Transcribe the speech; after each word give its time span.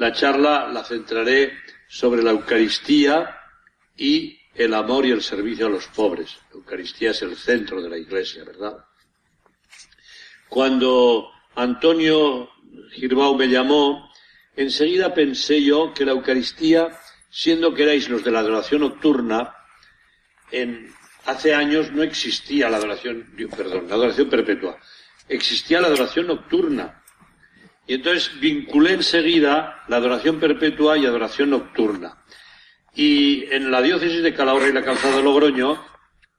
la 0.00 0.12
charla 0.12 0.66
la 0.72 0.82
centraré 0.82 1.58
sobre 1.86 2.22
la 2.22 2.30
Eucaristía 2.30 3.36
y 3.94 4.34
el 4.54 4.72
amor 4.72 5.04
y 5.04 5.10
el 5.10 5.22
servicio 5.22 5.66
a 5.66 5.68
los 5.68 5.88
pobres. 5.88 6.38
La 6.50 6.56
Eucaristía 6.56 7.10
es 7.10 7.20
el 7.20 7.36
centro 7.36 7.82
de 7.82 7.90
la 7.90 7.98
Iglesia, 7.98 8.42
¿verdad? 8.42 8.82
Cuando 10.48 11.30
Antonio 11.54 12.48
Girbau 12.92 13.36
me 13.36 13.48
llamó, 13.48 14.10
enseguida 14.56 15.12
pensé 15.12 15.62
yo 15.62 15.92
que 15.92 16.06
la 16.06 16.12
Eucaristía, 16.12 16.88
siendo 17.28 17.74
que 17.74 17.82
erais 17.82 18.08
los 18.08 18.24
de 18.24 18.30
la 18.30 18.38
adoración 18.38 18.80
nocturna, 18.80 19.54
en, 20.50 20.94
hace 21.26 21.54
años 21.54 21.92
no 21.92 22.02
existía 22.02 22.70
la 22.70 22.78
adoración, 22.78 23.34
perdón, 23.54 23.86
la 23.86 23.96
adoración 23.96 24.30
perpetua, 24.30 24.78
existía 25.28 25.78
la 25.82 25.88
adoración 25.88 26.26
nocturna. 26.26 26.99
Y 27.90 27.94
entonces 27.94 28.38
vinculé 28.38 28.92
enseguida 28.92 29.82
la 29.88 29.96
adoración 29.96 30.38
perpetua 30.38 30.96
y 30.96 31.06
adoración 31.06 31.50
nocturna. 31.50 32.22
Y 32.94 33.52
en 33.52 33.68
la 33.72 33.82
diócesis 33.82 34.22
de 34.22 34.32
Calahorra 34.32 34.68
y 34.68 34.72
la 34.72 34.84
Calzada 34.84 35.16
de 35.16 35.24
Logroño, 35.24 35.84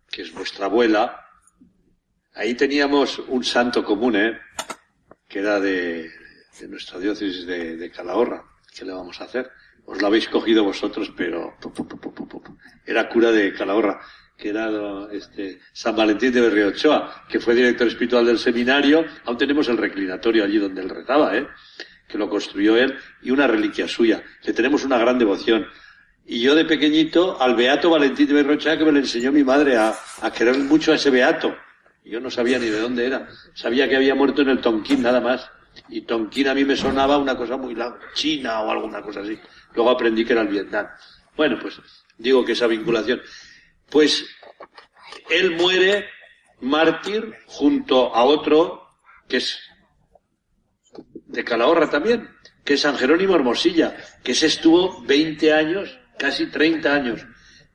que 0.10 0.22
es 0.22 0.34
vuestra 0.34 0.68
abuela, 0.68 1.26
ahí 2.36 2.54
teníamos 2.54 3.20
un 3.20 3.44
santo 3.44 3.84
común, 3.84 4.16
¿eh? 4.16 4.40
que 5.28 5.40
era 5.40 5.60
de, 5.60 6.10
nuestra 6.70 7.00
diócesis 7.00 7.46
de, 7.46 7.92
Calahorra. 7.94 8.46
¿Qué 8.74 8.86
le 8.86 8.94
vamos 8.94 9.20
a 9.20 9.26
hacer? 9.26 9.52
Os 9.84 10.02
lo 10.02 10.08
habéis 10.08 10.30
cogido 10.30 10.64
vosotros, 10.64 11.12
pero 11.18 11.58
era 12.86 13.10
cura 13.10 13.30
de 13.34 13.52
Calahorra, 13.52 14.00
que 14.42 14.50
era 14.50 15.08
este, 15.12 15.60
San 15.72 15.96
Valentín 15.96 16.34
de 16.34 16.42
Berriochoa, 16.42 17.26
que 17.30 17.40
fue 17.40 17.54
director 17.54 17.88
espiritual 17.88 18.26
del 18.26 18.40
seminario. 18.40 19.06
Aún 19.26 19.38
tenemos 19.38 19.70
el 19.70 19.78
reclinatorio 19.78 20.44
allí 20.44 20.58
donde 20.58 20.82
él 20.82 20.90
rezaba, 20.90 21.38
¿eh? 21.38 21.48
que 22.08 22.18
lo 22.18 22.28
construyó 22.28 22.76
él, 22.76 22.98
y 23.22 23.30
una 23.30 23.46
reliquia 23.46 23.88
suya. 23.88 24.24
Le 24.44 24.52
tenemos 24.52 24.84
una 24.84 24.98
gran 24.98 25.20
devoción. 25.20 25.68
Y 26.26 26.42
yo 26.42 26.56
de 26.56 26.66
pequeñito, 26.66 27.40
al 27.40 27.56
Beato 27.56 27.92
Valentín 27.92 28.28
de 28.28 28.34
Berrocha, 28.34 28.78
que 28.78 28.84
me 28.84 28.92
le 28.92 29.00
enseñó 29.00 29.32
mi 29.32 29.44
madre 29.44 29.78
a, 29.78 29.94
querer 30.36 30.58
mucho 30.58 30.92
a 30.92 30.96
ese 30.96 31.12
Beato. 31.12 31.56
Yo 32.04 32.20
no 32.20 32.32
sabía 32.32 32.58
ni 32.58 32.66
de 32.66 32.80
dónde 32.80 33.06
era. 33.06 33.28
Sabía 33.54 33.88
que 33.88 33.96
había 33.96 34.16
muerto 34.16 34.42
en 34.42 34.50
el 34.50 34.60
Tonquín, 34.60 35.04
nada 35.04 35.22
más. 35.22 35.48
Y 35.88 36.02
Tonquín 36.02 36.48
a 36.48 36.56
mí 36.56 36.66
me 36.66 36.76
sonaba 36.76 37.20
una 37.20 37.38
cosa 37.38 37.58
muy 37.58 37.76
larga, 37.76 38.00
China 38.16 38.62
o 38.62 38.72
alguna 38.72 39.04
cosa 39.04 39.20
así. 39.20 39.40
Luego 39.76 39.92
aprendí 39.92 40.26
que 40.26 40.34
era 40.34 40.42
el 40.42 40.48
Vietnam. 40.48 40.88
Bueno, 41.38 41.60
pues 41.62 41.80
digo 42.18 42.44
que 42.44 42.54
esa 42.54 42.66
vinculación. 42.66 43.22
Pues 43.92 44.26
él 45.30 45.52
muere 45.52 46.08
mártir 46.62 47.36
junto 47.46 48.16
a 48.16 48.24
otro 48.24 48.88
que 49.28 49.38
es 49.38 49.60
de 51.28 51.44
Calahorra 51.44 51.90
también, 51.90 52.30
que 52.66 52.74
es 52.74 52.82
San 52.82 52.98
Jerónimo 52.98 53.36
Hermosilla, 53.36 53.96
que 54.24 54.36
se 54.36 54.48
estuvo 54.48 55.02
20 55.04 55.54
años 55.54 56.00
casi 56.18 56.48
30 56.48 56.94
años 56.94 57.26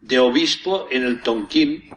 de 0.00 0.18
obispo 0.18 0.88
en 0.90 1.04
el 1.04 1.22
Tonquín 1.22 1.90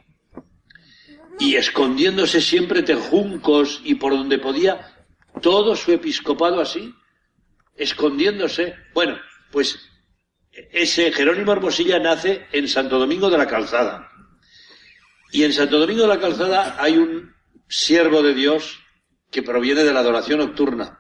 y 1.40 1.56
escondiéndose 1.56 2.42
siempre 2.42 2.81
de 2.81 2.95
juncos 2.95 3.81
y 3.84 3.95
por 3.95 4.14
donde 4.14 4.40
podía, 4.40 4.95
todo 5.42 5.75
su 5.75 5.92
episcopado 5.92 6.62
así, 6.62 6.94
escondiéndose. 7.75 8.75
Bueno, 8.94 9.17
pues 9.52 9.89
ese 10.72 11.12
Jerónimo 11.12 11.52
Hermosilla 11.52 12.00
nace 12.00 12.48
en 12.52 12.68
Santo 12.68 13.00
Domingo 13.00 13.30
de 13.30 13.38
la 13.38 13.48
Calzada. 13.48 14.10
Y 15.32 15.44
en 15.44 15.54
Santo 15.54 15.80
Domingo 15.80 16.04
de 16.04 16.08
la 16.08 16.20
Calzada 16.20 16.76
hay 16.80 16.98
un 16.98 17.36
siervo 17.68 18.22
de 18.22 18.34
Dios 18.34 18.80
que 19.32 19.44
proviene 19.44 19.84
de 19.84 19.94
la 19.94 20.00
adoración 20.00 20.40
nocturna, 20.40 21.00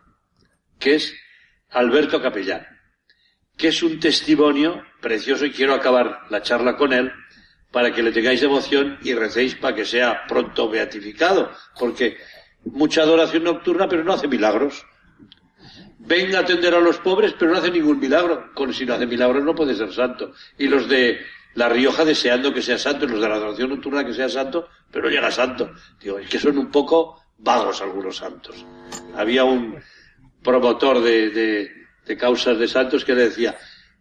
que 0.79 0.95
es 0.95 1.15
Alberto 1.69 2.21
Capellán 2.21 2.79
que 3.59 3.67
es 3.67 3.83
un 3.83 3.99
testimonio 3.99 4.81
precioso 5.01 5.45
y 5.45 5.51
quiero 5.51 5.73
acabar 5.73 6.21
la 6.29 6.41
charla 6.41 6.77
con 6.77 6.93
él 6.93 7.11
para 7.71 7.93
que 7.93 8.01
le 8.01 8.13
tengáis 8.13 8.39
devoción 8.39 8.97
y 9.03 9.13
recéis 9.13 9.53
para 9.55 9.75
que 9.75 9.85
sea 9.85 10.25
pronto 10.27 10.69
beatificado, 10.69 11.51
porque 11.77 12.17
mucha 12.63 13.01
adoración 13.01 13.43
nocturna 13.43 13.89
pero 13.89 14.05
no 14.05 14.13
hace 14.13 14.29
milagros. 14.29 14.85
Venga 15.99 16.39
a 16.39 16.41
atender 16.41 16.73
a 16.73 16.79
los 16.79 16.97
pobres 16.97 17.33
pero 17.37 17.51
no 17.51 17.57
hace 17.57 17.71
ningún 17.71 17.99
milagro. 17.99 18.51
Con 18.53 18.73
si 18.73 18.85
no 18.85 18.93
hace 18.93 19.05
milagros 19.05 19.43
no 19.43 19.55
puede 19.55 19.75
ser 19.75 19.93
santo. 19.93 20.33
Y 20.57 20.67
los 20.67 20.87
de 20.87 21.19
La 21.55 21.69
Rioja 21.69 22.05
deseando 22.05 22.53
que 22.53 22.61
sea 22.61 22.77
santo, 22.77 23.05
y 23.05 23.09
los 23.09 23.21
de 23.21 23.29
la 23.29 23.35
adoración 23.35 23.69
nocturna 23.69 24.05
que 24.05 24.13
sea 24.13 24.29
santo, 24.29 24.67
pero 24.91 25.05
no 25.05 25.11
llega 25.11 25.31
santo. 25.31 25.71
Digo, 25.99 26.19
es 26.19 26.29
que 26.29 26.39
son 26.39 26.57
un 26.57 26.71
poco 26.71 27.21
vagos 27.37 27.81
algunos 27.81 28.17
santos. 28.17 28.65
Había 29.15 29.43
un 29.43 29.77
promotor 30.43 31.01
de, 31.01 31.29
de 32.05 32.17
causas 32.17 32.57
de 32.57 32.67
santos 32.67 33.05
que 33.05 33.13
le 33.13 33.29
decía, 33.29 33.55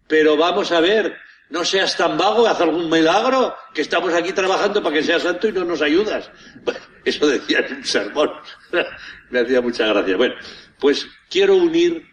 pero 0.07 0.37
vamos 0.37 0.73
a 0.73 0.81
ver, 0.81 1.17
no 1.51 1.65
seas 1.65 1.97
tan 1.97 2.17
vago, 2.17 2.47
haz 2.47 2.61
algún 2.61 2.91
milagro, 2.91 3.55
que 3.75 3.83
estamos 3.83 4.13
aquí 4.15 4.33
trabajando 4.33 4.83
para 4.83 4.97
que 4.97 5.03
seas 5.03 5.23
santo 5.23 5.49
y 5.49 5.53
no 5.53 5.65
nos 5.65 5.83
ayudas. 5.83 6.31
Bueno, 6.65 6.81
eso 7.05 7.27
decía 7.27 7.61
en 7.61 7.77
un 7.77 7.85
sermón. 7.85 8.31
Me 9.31 9.41
hacía 9.41 9.61
mucha 9.61 9.87
gracia. 9.87 10.17
Bueno, 10.17 10.35
pues 10.79 11.09
quiero 11.31 11.57
unir, 11.57 12.07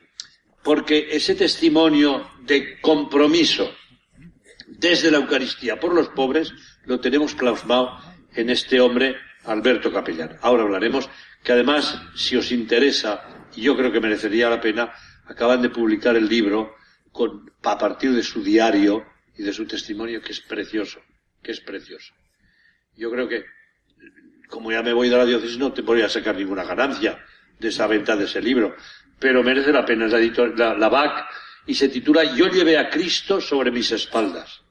porque 0.64 1.10
ese 1.12 1.36
testimonio 1.36 2.30
de 2.42 2.80
compromiso 2.82 3.72
desde 4.68 5.12
la 5.12 5.18
Eucaristía 5.18 5.80
por 5.80 5.94
los 5.94 6.10
pobres 6.10 6.52
lo 6.86 7.00
tenemos 7.00 7.34
plasmado 7.36 8.00
en 8.34 8.50
este 8.50 8.80
hombre, 8.80 9.16
Alberto 9.46 9.92
Capellán. 9.92 10.38
Ahora 10.42 10.64
hablaremos, 10.64 11.10
que 11.44 11.52
además, 11.52 12.02
si 12.16 12.36
os 12.36 12.52
interesa, 12.52 13.48
y 13.56 13.62
yo 13.62 13.78
creo 13.78 13.92
que 13.92 14.00
merecería 14.00 14.50
la 14.50 14.60
pena, 14.60 14.92
acaban 15.26 15.62
de 15.62 15.70
publicar 15.70 16.16
el 16.16 16.28
libro 16.28 16.76
con, 17.12 17.52
a 17.64 17.78
partir 17.78 18.12
de 18.12 18.24
su 18.24 18.44
diario 18.44 19.06
y 19.38 19.44
de 19.44 19.54
su 19.54 19.66
testimonio, 19.66 20.22
que 20.22 20.32
es 20.32 20.42
precioso, 20.42 21.00
que 21.42 21.52
es 21.52 21.62
precioso. 21.62 22.14
Yo 22.96 23.12
creo 23.12 23.28
que, 23.28 23.46
como 24.50 24.72
ya 24.72 24.82
me 24.82 24.94
voy 24.94 25.10
de 25.10 25.18
la 25.18 25.26
diócesis, 25.26 25.58
no 25.58 25.74
te 25.74 25.82
voy 25.82 26.02
a 26.02 26.10
sacar 26.10 26.36
ninguna 26.36 26.64
ganancia 26.64 27.24
de 27.60 27.70
esa 27.70 27.88
venta 27.88 28.16
de 28.16 28.26
ese 28.26 28.42
libro, 28.42 28.76
pero 29.20 29.44
merece 29.44 29.72
la 29.72 29.86
pena, 29.86 30.08
la, 30.08 30.20
editor, 30.20 30.58
la, 30.58 30.76
la 30.76 30.90
BAC, 30.90 31.26
y 31.68 31.74
se 31.74 31.90
titula 31.90 32.24
Yo 32.36 32.48
llevé 32.48 32.78
a 32.78 32.90
Cristo 32.90 33.42
sobre 33.42 33.72
mis 33.72 33.92
espaldas. 33.92 34.62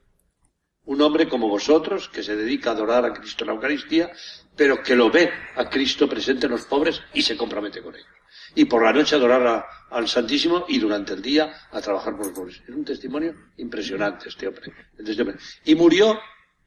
Un 0.85 1.01
hombre 1.01 1.29
como 1.29 1.49
vosotros, 1.49 2.09
que 2.09 2.23
se 2.23 2.37
dedica 2.37 2.71
a 2.71 2.73
adorar 2.75 3.05
a 3.05 3.15
Cristo 3.15 3.45
en 3.45 3.49
la 3.49 3.55
Eucaristía, 3.55 4.13
pero 4.55 4.83
que 4.83 4.95
lo 4.95 5.11
ve 5.11 5.33
a 5.57 5.69
Cristo 5.69 6.09
presente 6.09 6.47
en 6.47 6.53
los 6.53 6.67
pobres 6.67 7.03
y 7.15 7.23
se 7.23 7.37
compromete 7.37 7.83
con 7.83 7.95
ellos 7.95 8.07
y 8.55 8.65
por 8.65 8.83
la 8.83 8.93
noche 8.93 9.17
adorar 9.17 9.67
al 9.91 10.09
Santísimo 10.09 10.65
y 10.69 10.79
durante 10.79 11.15
el 11.15 11.23
día 11.23 11.53
a 11.71 11.81
trabajar 11.81 12.17
por 12.17 12.27
los 12.27 12.35
pobres. 12.35 12.63
Es 12.67 12.75
un 12.75 12.85
testimonio 12.85 13.35
impresionante 13.57 14.29
este 14.29 14.49
hombre, 14.49 14.73
este 14.99 15.23
hombre. 15.23 15.37
Y 15.65 15.75
murió 15.75 16.19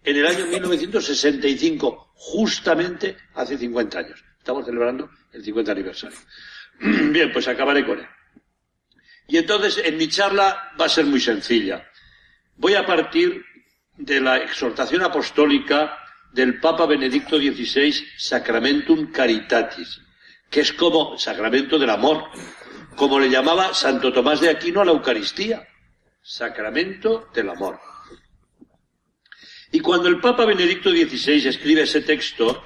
en 0.03 0.16
el 0.16 0.25
año 0.25 0.45
1965, 0.47 2.13
justamente 2.16 3.17
hace 3.35 3.57
50 3.57 3.99
años. 3.99 4.23
Estamos 4.47 4.66
celebrando 4.66 5.09
el 5.34 5.44
50 5.44 5.74
aniversario. 5.74 6.18
Bien, 6.80 7.34
pues 7.34 7.50
acabaré 7.50 7.85
con 7.85 8.00
él. 8.00 8.08
Y 9.28 9.35
entonces 9.35 9.81
en 9.84 9.97
mi 9.97 10.08
charla 10.08 10.72
va 10.80 10.85
a 10.85 10.90
ser 10.90 11.03
muy 11.03 11.19
sencilla. 11.19 11.85
Voy 12.56 12.75
a 12.75 12.85
partir 12.85 13.44
de 13.97 14.22
la 14.22 14.38
exhortación 14.38 15.02
apostólica 15.02 16.00
del 16.31 16.62
Papa 16.62 16.85
Benedicto 16.85 17.38
XVI, 17.38 17.94
Sacramentum 18.18 19.12
Caritatis, 19.12 20.00
que 20.50 20.62
es 20.62 20.72
como 20.72 21.18
sacramento 21.18 21.78
del 21.78 21.90
amor, 21.90 22.29
como 22.96 23.19
le 23.19 23.29
llamaba 23.29 23.74
Santo 23.74 24.14
Tomás 24.14 24.40
de 24.40 24.50
Aquino 24.50 24.79
a 24.79 24.85
la 24.85 24.94
Eucaristía, 24.94 25.68
sacramento 26.22 27.28
del 27.34 27.50
amor. 27.50 27.81
Y 29.74 29.81
cuando 29.81 30.08
el 30.08 30.22
Papa 30.22 30.46
Benedicto 30.46 30.90
XVI 30.90 31.50
escribe 31.50 31.81
ese 31.81 32.00
texto, 32.00 32.64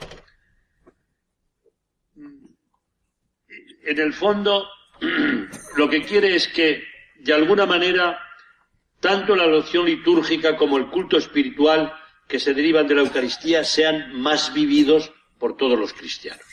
en 3.83 3.99
el 3.99 4.13
fondo 4.13 4.67
lo 5.75 5.89
que 5.89 6.03
quiere 6.03 6.35
es 6.35 6.47
que, 6.47 6.83
de 7.19 7.33
alguna 7.33 7.65
manera, 7.65 8.19
tanto 8.99 9.35
la 9.35 9.47
noción 9.47 9.85
litúrgica 9.85 10.55
como 10.55 10.77
el 10.77 10.89
culto 10.89 11.17
espiritual 11.17 11.93
que 12.27 12.39
se 12.39 12.53
derivan 12.53 12.87
de 12.87 12.95
la 12.95 13.01
Eucaristía 13.01 13.63
sean 13.63 14.13
más 14.13 14.53
vividos 14.53 15.11
por 15.37 15.57
todos 15.57 15.77
los 15.77 15.93
cristianos. 15.93 16.45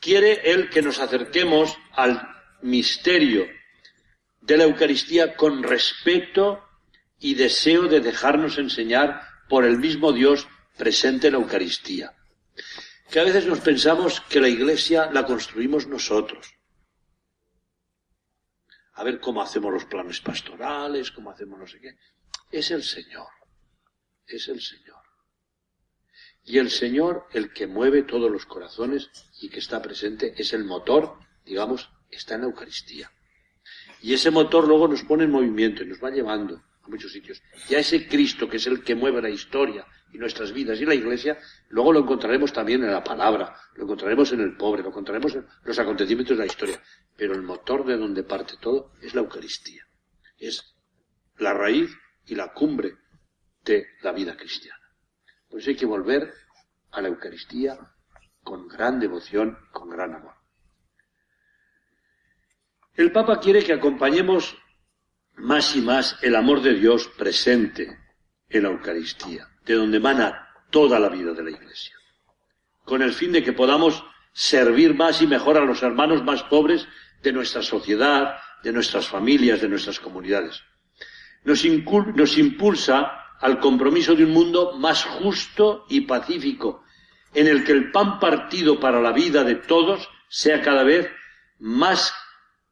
Quiere 0.00 0.52
Él 0.52 0.68
que 0.68 0.82
nos 0.82 1.00
acerquemos 1.00 1.76
al 1.92 2.22
misterio 2.62 3.46
de 4.40 4.56
la 4.58 4.64
Eucaristía 4.64 5.34
con 5.36 5.62
respeto 5.62 6.62
y 7.18 7.34
deseo 7.34 7.88
de 7.88 8.00
dejarnos 8.00 8.58
enseñar 8.58 9.22
por 9.48 9.64
el 9.64 9.78
mismo 9.78 10.12
Dios 10.12 10.46
presente 10.76 11.28
en 11.28 11.32
la 11.32 11.38
Eucaristía. 11.38 12.12
Que 13.14 13.20
a 13.20 13.30
veces 13.30 13.46
nos 13.46 13.60
pensamos 13.60 14.20
que 14.22 14.40
la 14.40 14.48
Iglesia 14.48 15.08
la 15.12 15.24
construimos 15.24 15.86
nosotros. 15.86 16.52
A 18.94 19.04
ver 19.04 19.20
cómo 19.20 19.40
hacemos 19.40 19.72
los 19.72 19.84
planes 19.84 20.20
pastorales, 20.20 21.12
cómo 21.12 21.30
hacemos 21.30 21.60
no 21.60 21.64
sé 21.64 21.78
qué. 21.80 21.96
Es 22.50 22.72
el 22.72 22.82
Señor. 22.82 23.28
Es 24.26 24.48
el 24.48 24.60
Señor. 24.60 25.00
Y 26.42 26.58
el 26.58 26.72
Señor, 26.72 27.28
el 27.32 27.52
que 27.52 27.68
mueve 27.68 28.02
todos 28.02 28.28
los 28.28 28.46
corazones 28.46 29.08
y 29.40 29.48
que 29.48 29.60
está 29.60 29.80
presente, 29.80 30.34
es 30.36 30.52
el 30.52 30.64
motor, 30.64 31.16
digamos, 31.44 31.92
está 32.10 32.34
en 32.34 32.40
la 32.40 32.46
Eucaristía. 32.48 33.12
Y 34.02 34.12
ese 34.12 34.32
motor 34.32 34.66
luego 34.66 34.88
nos 34.88 35.04
pone 35.04 35.22
en 35.22 35.30
movimiento 35.30 35.84
y 35.84 35.86
nos 35.86 36.02
va 36.02 36.10
llevando 36.10 36.60
a 36.82 36.88
muchos 36.88 37.12
sitios. 37.12 37.40
Y 37.68 37.76
a 37.76 37.78
ese 37.78 38.08
Cristo, 38.08 38.48
que 38.48 38.56
es 38.56 38.66
el 38.66 38.82
que 38.82 38.96
mueve 38.96 39.22
la 39.22 39.30
historia 39.30 39.86
y 40.14 40.18
nuestras 40.18 40.52
vidas 40.52 40.80
y 40.80 40.86
la 40.86 40.94
iglesia, 40.94 41.36
luego 41.70 41.92
lo 41.92 41.98
encontraremos 41.98 42.52
también 42.52 42.84
en 42.84 42.92
la 42.92 43.02
palabra, 43.02 43.56
lo 43.74 43.82
encontraremos 43.82 44.30
en 44.32 44.40
el 44.40 44.56
pobre, 44.56 44.82
lo 44.82 44.90
encontraremos 44.90 45.34
en 45.34 45.44
los 45.64 45.76
acontecimientos 45.76 46.36
de 46.36 46.44
la 46.44 46.46
historia. 46.46 46.80
Pero 47.16 47.34
el 47.34 47.42
motor 47.42 47.84
de 47.84 47.96
donde 47.96 48.22
parte 48.22 48.54
todo 48.60 48.92
es 49.02 49.12
la 49.12 49.22
Eucaristía. 49.22 49.84
Es 50.38 50.76
la 51.38 51.52
raíz 51.52 51.90
y 52.26 52.36
la 52.36 52.52
cumbre 52.52 52.96
de 53.64 53.88
la 54.02 54.12
vida 54.12 54.36
cristiana. 54.36 54.78
Por 55.48 55.58
eso 55.58 55.70
hay 55.70 55.76
que 55.76 55.86
volver 55.86 56.32
a 56.92 57.02
la 57.02 57.08
Eucaristía 57.08 57.76
con 58.44 58.68
gran 58.68 59.00
devoción, 59.00 59.58
con 59.72 59.90
gran 59.90 60.14
amor. 60.14 60.34
El 62.94 63.10
Papa 63.10 63.40
quiere 63.40 63.64
que 63.64 63.72
acompañemos 63.72 64.56
más 65.34 65.74
y 65.74 65.80
más 65.80 66.16
el 66.22 66.36
amor 66.36 66.62
de 66.62 66.74
Dios 66.74 67.08
presente 67.18 67.98
en 68.48 68.62
la 68.62 68.68
Eucaristía, 68.68 69.48
de 69.64 69.74
donde 69.74 69.96
emana 69.98 70.48
toda 70.70 70.98
la 70.98 71.08
vida 71.08 71.32
de 71.32 71.42
la 71.42 71.50
Iglesia, 71.50 71.94
con 72.84 73.02
el 73.02 73.12
fin 73.12 73.32
de 73.32 73.42
que 73.42 73.52
podamos 73.52 74.04
servir 74.32 74.94
más 74.94 75.22
y 75.22 75.26
mejor 75.26 75.56
a 75.56 75.64
los 75.64 75.82
hermanos 75.82 76.24
más 76.24 76.42
pobres 76.44 76.86
de 77.22 77.32
nuestra 77.32 77.62
sociedad, 77.62 78.36
de 78.62 78.72
nuestras 78.72 79.06
familias, 79.08 79.60
de 79.60 79.68
nuestras 79.68 80.00
comunidades. 80.00 80.62
Nos, 81.44 81.64
nos 82.14 82.38
impulsa 82.38 83.24
al 83.40 83.60
compromiso 83.60 84.14
de 84.14 84.24
un 84.24 84.32
mundo 84.32 84.72
más 84.78 85.04
justo 85.04 85.86
y 85.88 86.02
pacífico, 86.02 86.84
en 87.34 87.46
el 87.46 87.64
que 87.64 87.72
el 87.72 87.90
pan 87.90 88.18
partido 88.18 88.80
para 88.80 89.00
la 89.00 89.12
vida 89.12 89.44
de 89.44 89.56
todos 89.56 90.08
sea 90.28 90.62
cada 90.62 90.82
vez 90.82 91.10
más 91.58 92.12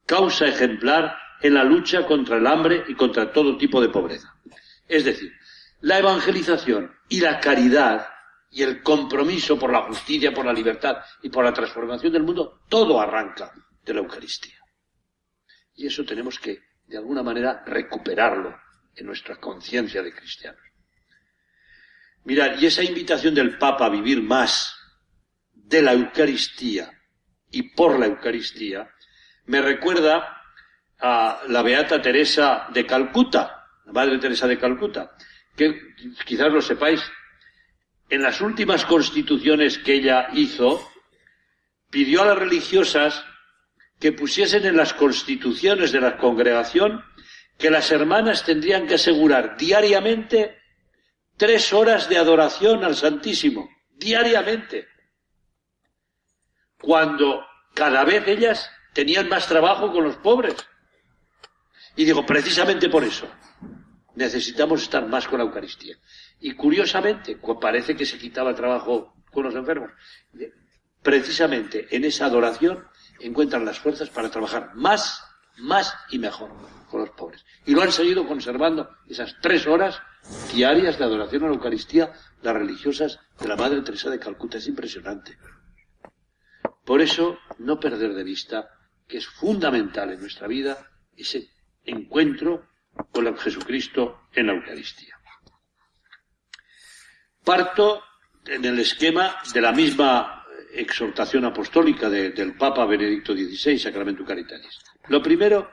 causa 0.06 0.46
ejemplar 0.46 1.16
en 1.40 1.54
la 1.54 1.64
lucha 1.64 2.06
contra 2.06 2.38
el 2.38 2.46
hambre 2.46 2.84
y 2.88 2.94
contra 2.94 3.32
todo 3.32 3.56
tipo 3.56 3.80
de 3.80 3.88
pobreza. 3.88 4.34
Es 4.88 5.04
decir, 5.04 5.32
la 5.82 5.98
evangelización 5.98 6.92
y 7.08 7.20
la 7.20 7.38
caridad 7.40 8.06
y 8.50 8.62
el 8.62 8.82
compromiso 8.82 9.58
por 9.58 9.72
la 9.72 9.82
justicia, 9.82 10.32
por 10.32 10.44
la 10.44 10.52
libertad 10.52 10.98
y 11.22 11.28
por 11.28 11.44
la 11.44 11.52
transformación 11.52 12.12
del 12.12 12.22
mundo, 12.22 12.62
todo 12.68 13.00
arranca 13.00 13.52
de 13.82 13.94
la 13.94 14.00
Eucaristía. 14.00 14.58
Y 15.74 15.86
eso 15.86 16.04
tenemos 16.04 16.38
que, 16.38 16.58
de 16.86 16.98
alguna 16.98 17.22
manera, 17.22 17.62
recuperarlo 17.66 18.54
en 18.94 19.06
nuestra 19.06 19.36
conciencia 19.36 20.02
de 20.02 20.14
cristianos. 20.14 20.60
Mirad, 22.24 22.60
y 22.60 22.66
esa 22.66 22.84
invitación 22.84 23.34
del 23.34 23.58
Papa 23.58 23.86
a 23.86 23.90
vivir 23.90 24.22
más 24.22 24.74
de 25.52 25.82
la 25.82 25.92
Eucaristía 25.92 26.92
y 27.50 27.74
por 27.74 27.98
la 27.98 28.06
Eucaristía 28.06 28.88
me 29.46 29.60
recuerda 29.60 30.42
a 31.00 31.40
la 31.48 31.62
Beata 31.62 32.00
Teresa 32.00 32.68
de 32.72 32.86
Calcuta, 32.86 33.66
la 33.86 33.92
Madre 33.92 34.18
Teresa 34.18 34.46
de 34.46 34.58
Calcuta, 34.58 35.16
que 35.56 35.94
quizás 36.24 36.52
lo 36.52 36.62
sepáis, 36.62 37.02
en 38.08 38.22
las 38.22 38.40
últimas 38.40 38.84
constituciones 38.84 39.78
que 39.78 39.94
ella 39.94 40.28
hizo, 40.34 40.90
pidió 41.90 42.22
a 42.22 42.26
las 42.26 42.38
religiosas 42.38 43.24
que 43.98 44.12
pusiesen 44.12 44.66
en 44.66 44.76
las 44.76 44.92
constituciones 44.92 45.92
de 45.92 46.00
la 46.00 46.16
congregación 46.16 47.04
que 47.58 47.70
las 47.70 47.90
hermanas 47.90 48.44
tendrían 48.44 48.86
que 48.86 48.94
asegurar 48.94 49.56
diariamente 49.56 50.58
tres 51.36 51.72
horas 51.72 52.08
de 52.08 52.18
adoración 52.18 52.84
al 52.84 52.96
Santísimo, 52.96 53.68
diariamente, 53.90 54.88
cuando 56.78 57.46
cada 57.74 58.04
vez 58.04 58.26
ellas 58.26 58.70
tenían 58.92 59.28
más 59.28 59.46
trabajo 59.46 59.92
con 59.92 60.04
los 60.04 60.16
pobres. 60.16 60.56
Y 61.96 62.04
digo, 62.04 62.26
precisamente 62.26 62.88
por 62.88 63.04
eso, 63.04 63.28
necesitamos 64.14 64.82
estar 64.82 65.06
más 65.06 65.26
con 65.26 65.38
la 65.38 65.44
Eucaristía. 65.44 65.96
Y 66.40 66.54
curiosamente, 66.54 67.38
parece 67.60 67.96
que 67.96 68.06
se 68.06 68.18
quitaba 68.18 68.54
trabajo 68.54 69.14
con 69.32 69.44
los 69.44 69.54
enfermos, 69.54 69.90
precisamente 71.02 71.88
en 71.90 72.04
esa 72.04 72.26
adoración 72.26 72.84
encuentran 73.20 73.64
las 73.64 73.78
fuerzas 73.78 74.10
para 74.10 74.30
trabajar 74.30 74.74
más, 74.74 75.24
más 75.58 75.94
y 76.10 76.18
mejor 76.18 76.50
con 76.90 77.00
los 77.00 77.10
pobres. 77.10 77.44
Y 77.66 77.72
lo 77.72 77.82
han 77.82 77.92
seguido 77.92 78.26
conservando 78.26 78.90
esas 79.08 79.36
tres 79.40 79.66
horas 79.66 80.00
diarias 80.52 80.98
de 80.98 81.04
adoración 81.04 81.44
a 81.44 81.46
la 81.46 81.54
Eucaristía 81.54 82.12
las 82.42 82.54
religiosas 82.54 83.20
de 83.40 83.48
la 83.48 83.56
Madre 83.56 83.80
Teresa 83.82 84.10
de 84.10 84.18
Calcuta. 84.18 84.58
Es 84.58 84.66
impresionante. 84.66 85.38
Por 86.84 87.00
eso, 87.00 87.38
no 87.58 87.78
perder 87.78 88.14
de 88.14 88.24
vista 88.24 88.68
que 89.06 89.18
es 89.18 89.26
fundamental 89.26 90.12
en 90.12 90.20
nuestra 90.20 90.48
vida 90.48 90.90
ese 91.16 91.48
encuentro 91.84 92.68
con 93.10 93.36
Jesucristo 93.36 94.28
en 94.32 94.46
la 94.46 94.52
Eucaristía. 94.54 95.16
Parto 97.44 98.02
en 98.46 98.64
el 98.64 98.78
esquema 98.78 99.36
de 99.52 99.60
la 99.60 99.72
misma 99.72 100.46
exhortación 100.72 101.44
apostólica 101.44 102.08
del 102.08 102.56
Papa 102.56 102.86
Benedicto 102.86 103.34
XVI, 103.34 103.78
Sacramento 103.78 104.24
Caritatis. 104.24 104.78
Lo 105.08 105.22
primero, 105.22 105.70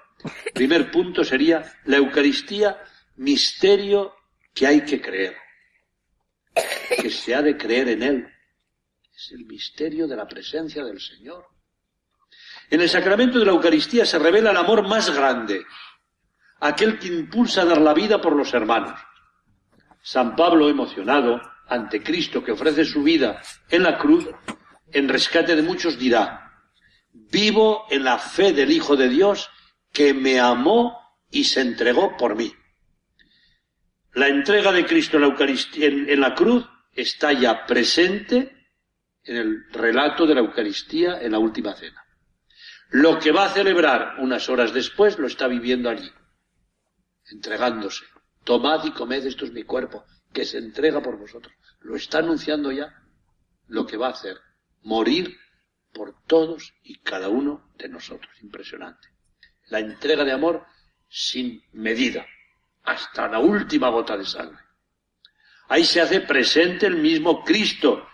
primer 0.54 0.92
punto 0.92 1.24
sería 1.24 1.64
la 1.86 1.98
Eucaristía, 1.98 2.82
misterio 3.18 4.16
que 4.54 4.68
hay 4.68 4.82
que 4.82 5.02
creer, 5.02 5.38
que 7.02 7.10
se 7.10 7.34
ha 7.34 7.42
de 7.42 7.56
creer 7.56 7.90
en 7.90 8.04
él. 8.04 8.28
Es 9.16 9.32
el 9.32 9.46
misterio 9.46 10.08
de 10.08 10.16
la 10.16 10.28
presencia 10.28 10.84
del 10.84 11.00
Señor. 11.00 11.46
En 12.70 12.82
el 12.82 12.90
sacramento 12.90 13.40
de 13.40 13.46
la 13.46 13.52
Eucaristía 13.52 14.06
se 14.06 14.20
revela 14.20 14.52
el 14.52 14.58
amor 14.58 14.88
más 14.88 15.10
grande, 15.14 15.66
aquel 16.60 17.00
que 17.00 17.08
impulsa 17.08 17.62
a 17.62 17.66
dar 17.66 17.82
la 17.82 17.94
vida 17.94 18.22
por 18.22 18.36
los 18.36 18.54
hermanos. 18.54 19.00
San 20.02 20.36
Pablo, 20.36 20.70
emocionado 20.70 21.42
ante 21.68 22.02
Cristo 22.02 22.44
que 22.44 22.52
ofrece 22.52 22.86
su 22.86 23.04
vida 23.04 23.42
en 23.70 23.84
la 23.84 23.98
cruz, 23.98 24.28
en 24.92 25.08
rescate 25.08 25.56
de 25.56 25.62
muchos 25.62 26.00
dirá, 26.00 26.52
vivo 27.14 27.86
en 27.90 28.04
la 28.04 28.18
fe 28.18 28.54
del 28.54 28.72
Hijo 28.72 28.96
de 28.96 29.10
Dios 29.10 29.50
que 29.92 30.14
me 30.14 30.40
amó 30.40 30.98
y 31.30 31.44
se 31.44 31.62
entregó 31.62 32.18
por 32.18 32.36
mí. 32.36 32.52
La 34.14 34.28
entrega 34.28 34.72
de 34.72 34.86
Cristo 34.86 35.18
en 35.18 35.22
la, 35.22 35.28
Eucaristía, 35.28 35.88
en 35.88 36.20
la 36.20 36.34
cruz 36.34 36.68
está 36.92 37.32
ya 37.32 37.66
presente 37.66 38.60
en 39.24 39.36
el 39.38 39.72
relato 39.72 40.26
de 40.26 40.34
la 40.34 40.42
Eucaristía 40.42 41.22
en 41.22 41.32
la 41.34 41.40
última 41.40 41.74
cena. 41.76 42.04
Lo 42.92 43.20
que 43.20 43.32
va 43.32 43.46
a 43.46 43.50
celebrar 43.50 44.16
unas 44.20 44.50
horas 44.50 44.74
después 44.74 45.20
lo 45.20 45.28
está 45.28 45.48
viviendo 45.48 45.90
allí, 45.90 46.10
entregándose. 47.32 48.06
Tomad 48.44 48.86
y 48.86 48.92
comed, 48.92 49.26
esto 49.26 49.46
es 49.46 49.52
mi 49.52 49.64
cuerpo, 49.64 50.06
que 50.34 50.46
se 50.46 50.58
entrega 50.58 51.02
por 51.02 51.18
vosotros. 51.18 51.54
Lo 51.82 51.96
está 51.96 52.20
anunciando 52.20 52.72
ya 52.72 52.94
lo 53.68 53.86
que 53.86 53.98
va 53.98 54.08
a 54.08 54.12
hacer. 54.12 54.38
Morir 54.82 55.38
por 55.94 56.24
todos 56.26 56.74
y 56.84 57.00
cada 57.00 57.30
uno 57.30 57.72
de 57.78 57.90
nosotros. 57.90 58.32
Impresionante. 58.42 59.10
La 59.68 59.80
entrega 59.80 60.24
de 60.24 60.32
amor 60.32 60.66
sin 61.08 61.64
medida, 61.74 62.26
hasta 62.84 63.28
la 63.28 63.40
última 63.40 63.90
gota 63.90 64.18
de 64.18 64.26
sangre. 64.26 64.64
Ahí 65.68 65.84
se 65.84 66.02
hace 66.02 66.22
presente 66.22 66.88
el 66.88 66.98
mismo 66.98 67.44
Cristo 67.44 68.08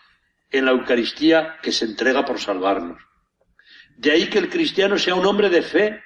en 0.49 0.65
la 0.65 0.71
Eucaristía 0.71 1.57
que 1.61 1.71
se 1.71 1.85
entrega 1.85 2.25
por 2.25 2.39
salvarnos. 2.39 3.01
De 3.97 4.11
ahí 4.11 4.29
que 4.29 4.39
el 4.39 4.49
cristiano 4.49 4.97
sea 4.97 5.15
un 5.15 5.25
hombre 5.25 5.49
de 5.49 5.61
fe, 5.61 6.03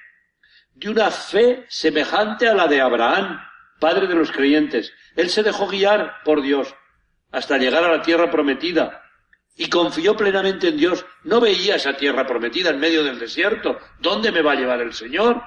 de 0.74 0.88
una 0.88 1.10
fe 1.10 1.66
semejante 1.68 2.48
a 2.48 2.54
la 2.54 2.66
de 2.66 2.80
Abraham, 2.80 3.40
padre 3.78 4.06
de 4.06 4.14
los 4.14 4.30
creyentes. 4.30 4.92
Él 5.16 5.30
se 5.30 5.42
dejó 5.42 5.66
guiar 5.66 6.22
por 6.24 6.42
Dios 6.42 6.74
hasta 7.32 7.58
llegar 7.58 7.84
a 7.84 7.96
la 7.96 8.02
tierra 8.02 8.30
prometida 8.30 9.02
y 9.56 9.68
confió 9.68 10.16
plenamente 10.16 10.68
en 10.68 10.76
Dios. 10.76 11.04
No 11.24 11.40
veía 11.40 11.76
esa 11.76 11.96
tierra 11.96 12.26
prometida 12.26 12.70
en 12.70 12.80
medio 12.80 13.04
del 13.04 13.18
desierto. 13.18 13.78
¿Dónde 13.98 14.32
me 14.32 14.42
va 14.42 14.52
a 14.52 14.56
llevar 14.56 14.80
el 14.80 14.94
Señor? 14.94 15.42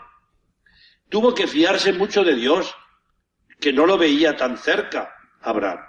Tuvo 1.09 1.33
que 1.33 1.47
fiarse 1.47 1.93
mucho 1.93 2.23
de 2.23 2.35
Dios, 2.35 2.75
que 3.59 3.73
no 3.73 3.85
lo 3.85 3.97
veía 3.97 4.35
tan 4.35 4.57
cerca, 4.57 5.13
Abraham. 5.41 5.79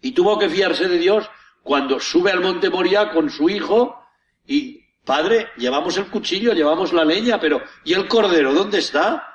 Y 0.00 0.12
tuvo 0.12 0.38
que 0.38 0.48
fiarse 0.48 0.88
de 0.88 0.98
Dios 0.98 1.30
cuando 1.62 2.00
sube 2.00 2.30
al 2.30 2.40
monte 2.40 2.70
Moria 2.70 3.10
con 3.10 3.30
su 3.30 3.50
hijo 3.50 4.02
y 4.46 4.87
Padre, 5.08 5.52
llevamos 5.56 5.96
el 5.96 6.08
cuchillo, 6.08 6.52
llevamos 6.52 6.92
la 6.92 7.02
leña, 7.02 7.40
pero 7.40 7.62
¿y 7.82 7.94
el 7.94 8.06
cordero 8.06 8.52
dónde 8.52 8.76
está? 8.76 9.26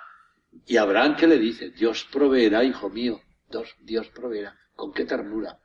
Y 0.68 0.78
Abraham 0.78 1.16
que 1.16 1.26
le 1.26 1.40
dice, 1.40 1.72
Dios 1.72 2.08
proveerá, 2.12 2.64
hijo 2.64 2.92
mío, 2.92 3.20
Dios, 3.50 3.76
Dios 3.80 4.08
proveerá. 4.10 4.56
¿Con 4.76 4.94
qué 4.94 5.04
ternura? 5.04 5.60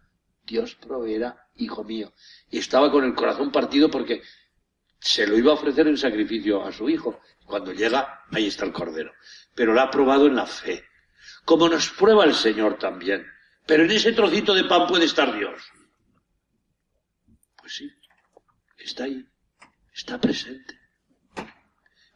Dios 0.45 0.77
proveerá, 0.77 1.51
hijo 1.57 1.85
mío. 1.85 2.15
Y 2.49 2.57
estaba 2.57 2.91
con 2.91 3.05
el 3.05 3.15
corazón 3.15 3.53
partido 3.53 3.91
porque 3.91 4.23
se 4.99 5.27
lo 5.27 5.37
iba 5.37 5.51
a 5.51 5.57
ofrecer 5.57 5.87
en 5.87 5.99
sacrificio 5.99 6.65
a 6.65 6.73
su 6.73 6.89
hijo. 6.89 7.21
Cuando 7.45 7.75
llega, 7.75 8.25
ahí 8.33 8.47
está 8.47 8.65
el 8.65 8.73
cordero. 8.73 9.13
Pero 9.55 9.75
lo 9.75 9.83
ha 9.83 9.91
probado 9.91 10.27
en 10.27 10.37
la 10.37 10.47
fe. 10.47 10.87
Como 11.45 11.69
nos 11.69 11.91
prueba 11.91 12.25
el 12.25 12.35
Señor 12.35 12.79
también. 12.79 13.27
Pero 13.67 13.85
en 13.85 13.91
ese 13.91 14.13
trocito 14.13 14.55
de 14.55 14.65
pan 14.65 14.87
puede 14.87 15.05
estar 15.05 15.37
Dios. 15.37 15.63
Pues 17.59 17.75
sí, 17.75 17.91
está 18.79 19.05
ahí 19.05 19.23
está 19.99 20.21
presente. 20.21 20.79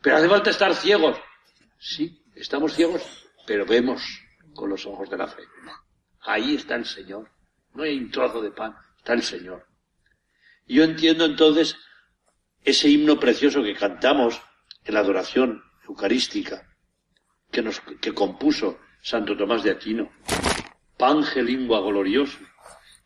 Pero 0.01 0.17
hace 0.17 0.29
falta 0.29 0.51
estar 0.51 0.75
ciegos. 0.75 1.19
Sí, 1.79 2.25
estamos 2.37 2.75
ciegos, 2.75 3.03
pero 3.45 3.67
vemos 3.67 4.01
con 4.55 4.71
los 4.71 4.87
ojos 4.87 5.11
de 5.11 5.19
la 5.19 5.27
fe. 5.27 5.43
Ahí 6.21 6.55
está 6.55 6.77
el 6.77 6.87
Señor. 6.87 7.31
No 7.75 7.83
hay 7.83 7.99
un 7.99 8.11
trozo 8.11 8.41
de 8.41 8.53
pan, 8.53 8.77
está 8.97 9.15
el 9.15 9.23
Señor. 9.23 9.67
Y 10.67 10.77
yo 10.77 10.85
entiendo 10.85 11.25
entonces 11.25 11.77
ese 12.63 12.89
himno 12.89 13.19
precioso 13.19 13.63
que 13.63 13.75
cantamos 13.75 14.41
en 14.85 14.95
la 14.95 15.01
adoración 15.01 15.63
eucarística, 15.89 16.69
que 17.51 17.63
nos, 17.63 17.81
que 17.81 18.15
compuso 18.15 18.79
Santo 19.03 19.37
Tomás 19.37 19.65
de 19.65 19.73
Aquino. 19.73 20.13
Pange 20.97 21.43
lingua 21.43 21.81
glorioso, 21.81 22.39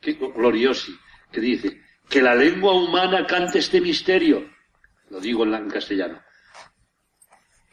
que, 0.01 0.13
gloriosi, 0.13 0.95
que 1.33 1.41
dice, 1.41 1.83
que 2.11 2.21
la 2.21 2.35
lengua 2.35 2.75
humana 2.75 3.27
cante 3.27 3.59
este 3.61 3.81
misterio. 3.81 4.56
Lo 5.11 5.21
digo 5.21 5.45
en 5.45 5.69
castellano. 5.69 6.21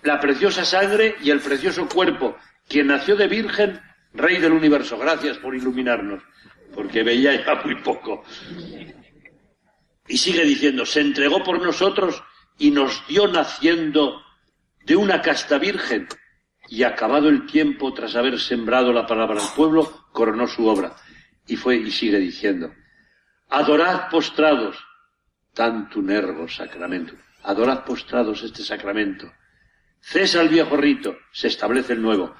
La 0.04 0.20
preciosa 0.20 0.66
sangre 0.66 1.16
y 1.22 1.30
el 1.30 1.40
precioso 1.40 1.88
cuerpo, 1.88 2.38
quien 2.68 2.88
nació 2.88 3.16
de 3.16 3.28
virgen, 3.28 3.80
rey 4.14 4.40
del 4.40 4.52
universo. 4.52 4.98
Gracias 4.98 5.38
por 5.38 5.56
iluminarnos, 5.56 6.22
porque 6.74 7.04
veía 7.04 7.44
ya 7.44 7.56
muy 7.66 7.76
poco. 7.76 8.24
Y 10.08 10.18
sigue 10.18 10.44
diciendo, 10.44 10.86
se 10.86 11.00
entregó 11.00 11.44
por 11.44 11.62
nosotros 11.62 12.22
y 12.58 12.72
nos 12.72 13.08
dio 13.08 13.28
naciendo 13.28 14.22
de 14.86 14.96
una 14.96 15.22
casta 15.22 15.58
virgen. 15.58 16.08
Y 16.70 16.84
acabado 16.84 17.30
el 17.30 17.46
tiempo, 17.46 17.94
tras 17.94 18.16
haber 18.16 18.40
sembrado 18.40 18.92
la 18.94 19.06
palabra 19.06 19.42
al 19.42 19.56
pueblo, 19.56 20.08
coronó 20.12 20.48
su 20.48 20.68
obra. 20.68 20.96
Y 21.48 21.56
fue 21.56 21.78
y 21.78 21.92
sigue 21.92 22.20
diciendo, 22.20 22.74
adorad 23.50 24.10
postrados, 24.10 24.78
tantum 25.54 26.10
ergo 26.10 26.48
sacramento. 26.48 27.14
Adorad 27.44 27.84
postrados 27.86 28.44
este 28.44 28.64
sacramento. 28.64 29.32
Cesa 30.02 30.42
el 30.42 30.50
viejo 30.50 30.76
rito, 30.76 31.18
se 31.32 31.48
establece 31.48 31.94
el 31.94 32.02
nuevo. 32.02 32.36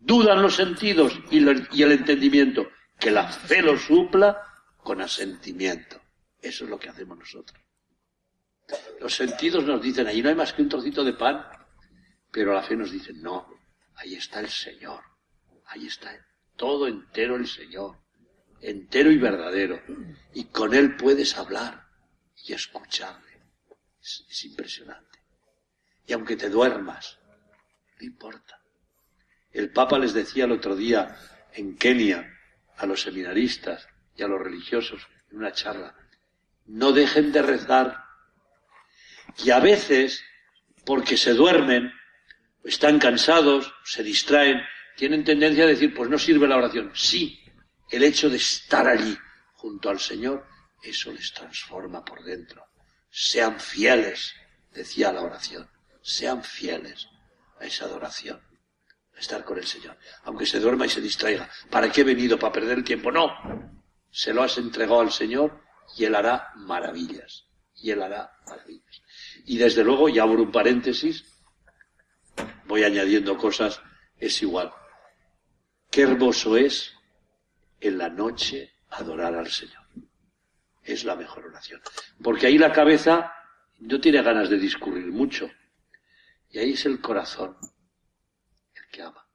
Dudan 0.00 0.42
los 0.42 0.56
sentidos 0.56 1.18
y 1.30 1.38
el 1.82 1.92
entendimiento, 1.92 2.70
que 2.98 3.10
la 3.10 3.28
fe 3.28 3.62
lo 3.62 3.76
supla 3.78 4.42
con 4.78 5.00
asentimiento. 5.00 6.00
Eso 6.40 6.64
es 6.64 6.70
lo 6.70 6.78
que 6.78 6.88
hacemos 6.88 7.18
nosotros. 7.18 7.60
Los 9.00 9.14
sentidos 9.14 9.64
nos 9.64 9.80
dicen, 9.80 10.06
ahí 10.06 10.22
no 10.22 10.28
hay 10.28 10.34
más 10.34 10.52
que 10.52 10.62
un 10.62 10.68
trocito 10.68 11.04
de 11.04 11.14
pan, 11.14 11.44
pero 12.30 12.52
la 12.52 12.62
fe 12.62 12.76
nos 12.76 12.90
dice, 12.90 13.12
no, 13.14 13.48
ahí 13.96 14.14
está 14.14 14.40
el 14.40 14.48
Señor, 14.48 15.02
ahí 15.66 15.86
está 15.86 16.10
todo 16.56 16.86
entero 16.86 17.36
el 17.36 17.46
Señor, 17.46 17.96
entero 18.60 19.10
y 19.10 19.16
verdadero, 19.16 19.80
y 20.34 20.44
con 20.44 20.74
Él 20.74 20.96
puedes 20.96 21.36
hablar 21.38 21.87
y 22.48 22.54
escucharle. 22.54 23.40
Es, 24.00 24.24
es 24.28 24.44
impresionante. 24.44 25.18
Y 26.06 26.12
aunque 26.12 26.36
te 26.36 26.48
duermas, 26.48 27.18
no 27.98 28.06
importa. 28.06 28.60
El 29.52 29.70
Papa 29.70 29.98
les 29.98 30.14
decía 30.14 30.44
el 30.44 30.52
otro 30.52 30.76
día 30.76 31.16
en 31.52 31.76
Kenia 31.76 32.26
a 32.76 32.86
los 32.86 33.02
seminaristas 33.02 33.86
y 34.14 34.22
a 34.22 34.28
los 34.28 34.40
religiosos 34.40 35.06
en 35.30 35.38
una 35.38 35.52
charla, 35.52 35.94
no 36.66 36.92
dejen 36.92 37.32
de 37.32 37.42
rezar. 37.42 38.04
Y 39.44 39.50
a 39.50 39.60
veces, 39.60 40.22
porque 40.84 41.16
se 41.16 41.34
duermen, 41.34 41.92
están 42.64 42.98
cansados, 42.98 43.72
se 43.84 44.02
distraen, 44.02 44.60
tienen 44.96 45.24
tendencia 45.24 45.64
a 45.64 45.68
decir, 45.68 45.94
pues 45.94 46.08
no 46.08 46.18
sirve 46.18 46.48
la 46.48 46.56
oración. 46.56 46.90
Sí, 46.94 47.40
el 47.90 48.02
hecho 48.04 48.28
de 48.28 48.36
estar 48.36 48.86
allí 48.86 49.16
junto 49.54 49.90
al 49.90 49.98
Señor, 49.98 50.46
eso 50.82 51.12
les 51.12 51.32
transforma 51.32 52.04
por 52.04 52.22
dentro. 52.22 52.64
Sean 53.10 53.58
fieles, 53.60 54.34
decía 54.72 55.12
la 55.12 55.22
oración, 55.22 55.68
sean 56.02 56.42
fieles 56.42 57.08
a 57.58 57.64
esa 57.64 57.86
adoración, 57.86 58.40
a 59.16 59.18
estar 59.18 59.44
con 59.44 59.58
el 59.58 59.66
Señor. 59.66 59.96
Aunque 60.24 60.46
se 60.46 60.60
duerma 60.60 60.86
y 60.86 60.90
se 60.90 61.00
distraiga. 61.00 61.50
¿Para 61.70 61.90
qué 61.90 62.02
he 62.02 62.04
venido? 62.04 62.38
¿Para 62.38 62.52
perder 62.52 62.78
el 62.78 62.84
tiempo? 62.84 63.10
No. 63.10 63.32
Se 64.10 64.32
lo 64.32 64.42
has 64.42 64.56
entregado 64.58 65.00
al 65.00 65.12
Señor 65.12 65.62
y 65.96 66.04
Él 66.04 66.14
hará 66.14 66.52
maravillas. 66.56 67.46
Y 67.74 67.90
Él 67.90 68.02
hará 68.02 68.32
maravillas. 68.46 69.02
Y 69.44 69.58
desde 69.58 69.84
luego, 69.84 70.08
ya 70.08 70.22
abro 70.22 70.42
un 70.42 70.52
paréntesis, 70.52 71.24
voy 72.66 72.84
añadiendo 72.84 73.36
cosas, 73.36 73.80
es 74.18 74.42
igual. 74.42 74.72
Qué 75.90 76.02
hermoso 76.02 76.56
es 76.56 76.92
en 77.80 77.98
la 77.98 78.08
noche 78.08 78.72
adorar 78.90 79.34
al 79.34 79.50
Señor. 79.50 79.87
Es 80.88 81.04
la 81.04 81.16
mejor 81.16 81.44
oración. 81.44 81.82
Porque 82.22 82.46
ahí 82.46 82.56
la 82.56 82.72
cabeza 82.72 83.30
no 83.78 84.00
tiene 84.00 84.22
ganas 84.22 84.48
de 84.48 84.58
discurrir 84.58 85.08
mucho. 85.08 85.50
Y 86.48 86.58
ahí 86.58 86.72
es 86.72 86.86
el 86.86 87.02
corazón 87.02 87.58
el 88.74 88.90
que 88.90 89.02
ama. 89.02 89.28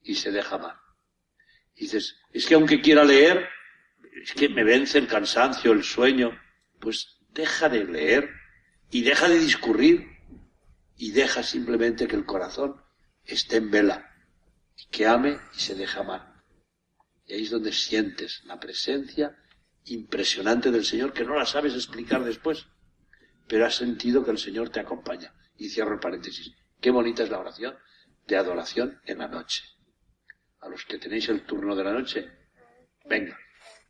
Y 0.00 0.14
se 0.14 0.30
deja 0.30 0.54
amar. 0.54 0.76
Y 1.74 1.82
dices, 1.82 2.20
es 2.32 2.46
que 2.46 2.54
aunque 2.54 2.80
quiera 2.80 3.04
leer, 3.04 3.48
es 4.22 4.32
que 4.32 4.48
me 4.48 4.62
vence 4.62 4.98
el 4.98 5.08
cansancio, 5.08 5.72
el 5.72 5.82
sueño. 5.82 6.40
Pues 6.78 7.18
deja 7.30 7.68
de 7.68 7.84
leer 7.84 8.30
y 8.92 9.02
deja 9.02 9.28
de 9.28 9.40
discurrir 9.40 10.06
y 10.96 11.10
deja 11.10 11.42
simplemente 11.42 12.06
que 12.06 12.14
el 12.14 12.26
corazón 12.26 12.80
esté 13.24 13.56
en 13.56 13.72
vela 13.72 14.08
y 14.76 14.86
que 14.86 15.08
ame 15.08 15.36
y 15.52 15.58
se 15.58 15.74
deja 15.74 16.00
amar. 16.00 16.44
Y 17.26 17.32
ahí 17.34 17.42
es 17.42 17.50
donde 17.50 17.72
sientes 17.72 18.44
la 18.44 18.60
presencia 18.60 19.36
impresionante 19.90 20.70
del 20.70 20.84
Señor 20.84 21.12
que 21.12 21.24
no 21.24 21.34
la 21.34 21.46
sabes 21.46 21.74
explicar 21.74 22.24
después, 22.24 22.66
pero 23.46 23.66
has 23.66 23.74
sentido 23.74 24.24
que 24.24 24.30
el 24.30 24.38
Señor 24.38 24.70
te 24.70 24.80
acompaña. 24.80 25.34
Y 25.56 25.68
cierro 25.68 25.94
el 25.94 26.00
paréntesis. 26.00 26.52
Qué 26.80 26.90
bonita 26.90 27.22
es 27.22 27.30
la 27.30 27.38
oración 27.38 27.76
de 28.26 28.36
adoración 28.36 29.00
en 29.04 29.18
la 29.18 29.28
noche. 29.28 29.64
A 30.60 30.68
los 30.68 30.84
que 30.84 30.98
tenéis 30.98 31.28
el 31.28 31.44
turno 31.44 31.74
de 31.74 31.84
la 31.84 31.92
noche, 31.92 32.30
venga, 33.04 33.38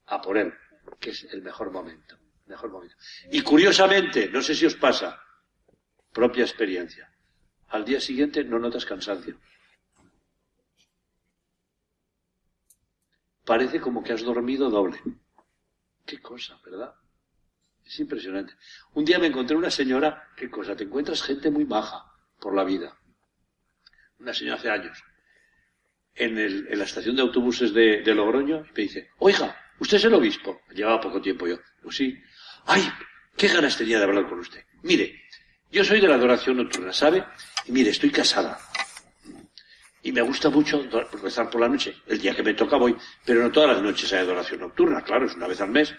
a 0.07 0.21
por 0.21 0.39
él, 0.39 0.53
que 0.99 1.11
es 1.11 1.25
el 1.25 1.43
mejor 1.43 1.71
momento. 1.71 2.19
Mejor 2.47 2.71
momento. 2.71 2.97
Y 3.31 3.43
curiosamente, 3.43 4.29
no 4.29 4.43
sé 4.43 4.55
si 4.55 4.67
os 4.67 4.75
pasa, 4.75 5.23
propia 6.13 6.43
experiencia, 6.43 7.13
al 7.69 7.85
día 7.85 8.01
siguiente 8.01 8.43
no 8.43 8.59
notas 8.59 8.85
cansancio. 8.85 9.39
Parece 13.45 13.81
como 13.81 14.03
que 14.03 14.13
has 14.13 14.23
dormido 14.23 14.71
doble. 14.71 14.99
Qué 16.11 16.21
cosa, 16.21 16.59
¿verdad? 16.65 16.93
Es 17.85 18.01
impresionante. 18.01 18.55
Un 18.95 19.05
día 19.05 19.21
me 19.21 19.29
encontré 19.29 19.57
una 19.57 19.71
señora, 19.71 20.29
qué 20.37 20.51
cosa, 20.51 20.75
te 20.75 20.83
encuentras 20.83 21.23
gente 21.23 21.51
muy 21.51 21.63
baja 21.63 22.05
por 22.41 22.55
la 22.55 22.65
vida. 22.65 22.99
Una 24.19 24.35
señora 24.35 24.57
hace 24.57 24.71
años, 24.71 24.99
en, 26.15 26.37
en 26.37 26.79
la 26.79 26.85
estación 26.85 27.15
de 27.15 27.23
autobuses 27.23 27.73
de, 27.73 28.03
de 28.03 28.15
Logroño, 28.15 28.67
y 28.67 28.73
me 28.77 28.83
dice, 28.83 29.11
oiga, 29.19 29.57
¿Usted 29.81 29.97
es 29.97 30.05
el 30.05 30.15
obispo? 30.15 30.61
Llevaba 30.75 31.01
poco 31.01 31.23
tiempo 31.23 31.47
yo. 31.47 31.59
Pues 31.83 31.97
sí. 31.97 32.23
¡Ay! 32.67 32.87
¿Qué 33.37 33.49
ganas 33.49 33.79
tenía 33.79 33.99
de 33.99 34.05
hablar 34.05 34.29
con 34.29 34.39
usted? 34.41 34.63
Mire, 34.83 35.23
yo 35.71 35.83
soy 35.85 36.01
de 36.01 36.09
la 36.09 36.17
adoración 36.17 36.59
nocturna, 36.59 36.93
¿sabe? 36.93 37.25
Y 37.65 37.73
mire, 37.73 37.91
estoy 37.91 38.11
casada. 38.11 38.59
Y 40.03 40.13
me 40.13 40.23
gusta 40.23 40.49
mucho 40.49 40.83
rezar 41.23 41.51
por 41.51 41.61
la 41.61 41.69
noche. 41.69 41.97
El 42.07 42.21
día 42.21 42.35
que 42.35 42.43
me 42.43 42.55
toca 42.55 42.77
voy. 42.77 42.97
Pero 43.25 43.43
no 43.43 43.51
todas 43.51 43.75
las 43.75 43.83
noches 43.83 44.13
hay 44.13 44.21
adoración 44.21 44.61
nocturna, 44.61 45.03
claro, 45.03 45.27
es 45.27 45.35
una 45.35 45.47
vez 45.47 45.61
al 45.61 45.71
mes. 45.71 45.95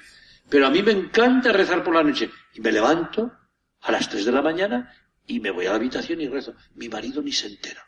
Pero 0.49 0.67
a 0.67 0.69
mí 0.69 0.81
me 0.81 0.91
encanta 0.91 1.51
rezar 1.51 1.83
por 1.83 1.93
la 1.93 2.03
noche. 2.03 2.29
Y 2.53 2.61
me 2.61 2.71
levanto 2.71 3.31
a 3.81 3.91
las 3.91 4.09
tres 4.09 4.25
de 4.25 4.31
la 4.31 4.41
mañana 4.41 4.93
y 5.27 5.39
me 5.39 5.51
voy 5.51 5.65
a 5.67 5.69
la 5.69 5.75
habitación 5.75 6.19
y 6.21 6.27
rezo. 6.27 6.55
Mi 6.75 6.89
marido 6.89 7.21
ni 7.21 7.31
se 7.31 7.47
entera. 7.47 7.85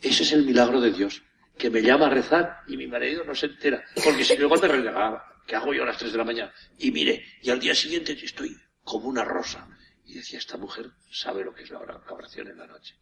Ese 0.00 0.22
es 0.22 0.32
el 0.32 0.44
milagro 0.44 0.80
de 0.80 0.92
Dios 0.92 1.22
que 1.58 1.70
me 1.70 1.82
llama 1.82 2.06
a 2.06 2.10
rezar 2.10 2.60
y 2.68 2.76
mi 2.76 2.86
marido 2.86 3.24
no 3.24 3.34
se 3.34 3.46
entera, 3.46 3.84
porque 4.04 4.24
si 4.24 4.36
luego 4.36 4.56
me 4.56 4.68
renegaba, 4.68 5.42
¿qué 5.44 5.56
hago 5.56 5.74
yo 5.74 5.82
a 5.82 5.86
las 5.86 5.98
tres 5.98 6.12
de 6.12 6.18
la 6.18 6.24
mañana? 6.24 6.54
Y 6.78 6.92
mire, 6.92 7.24
y 7.42 7.50
al 7.50 7.58
día 7.58 7.74
siguiente 7.74 8.12
estoy 8.12 8.56
como 8.84 9.08
una 9.08 9.24
rosa. 9.24 9.68
Y 10.04 10.14
decía, 10.14 10.38
esta 10.38 10.56
mujer 10.56 10.90
sabe 11.10 11.44
lo 11.44 11.52
que 11.52 11.64
es 11.64 11.70
la 11.70 11.80
oración 11.80 12.48
en 12.48 12.58
la 12.58 12.66
noche. 12.66 12.94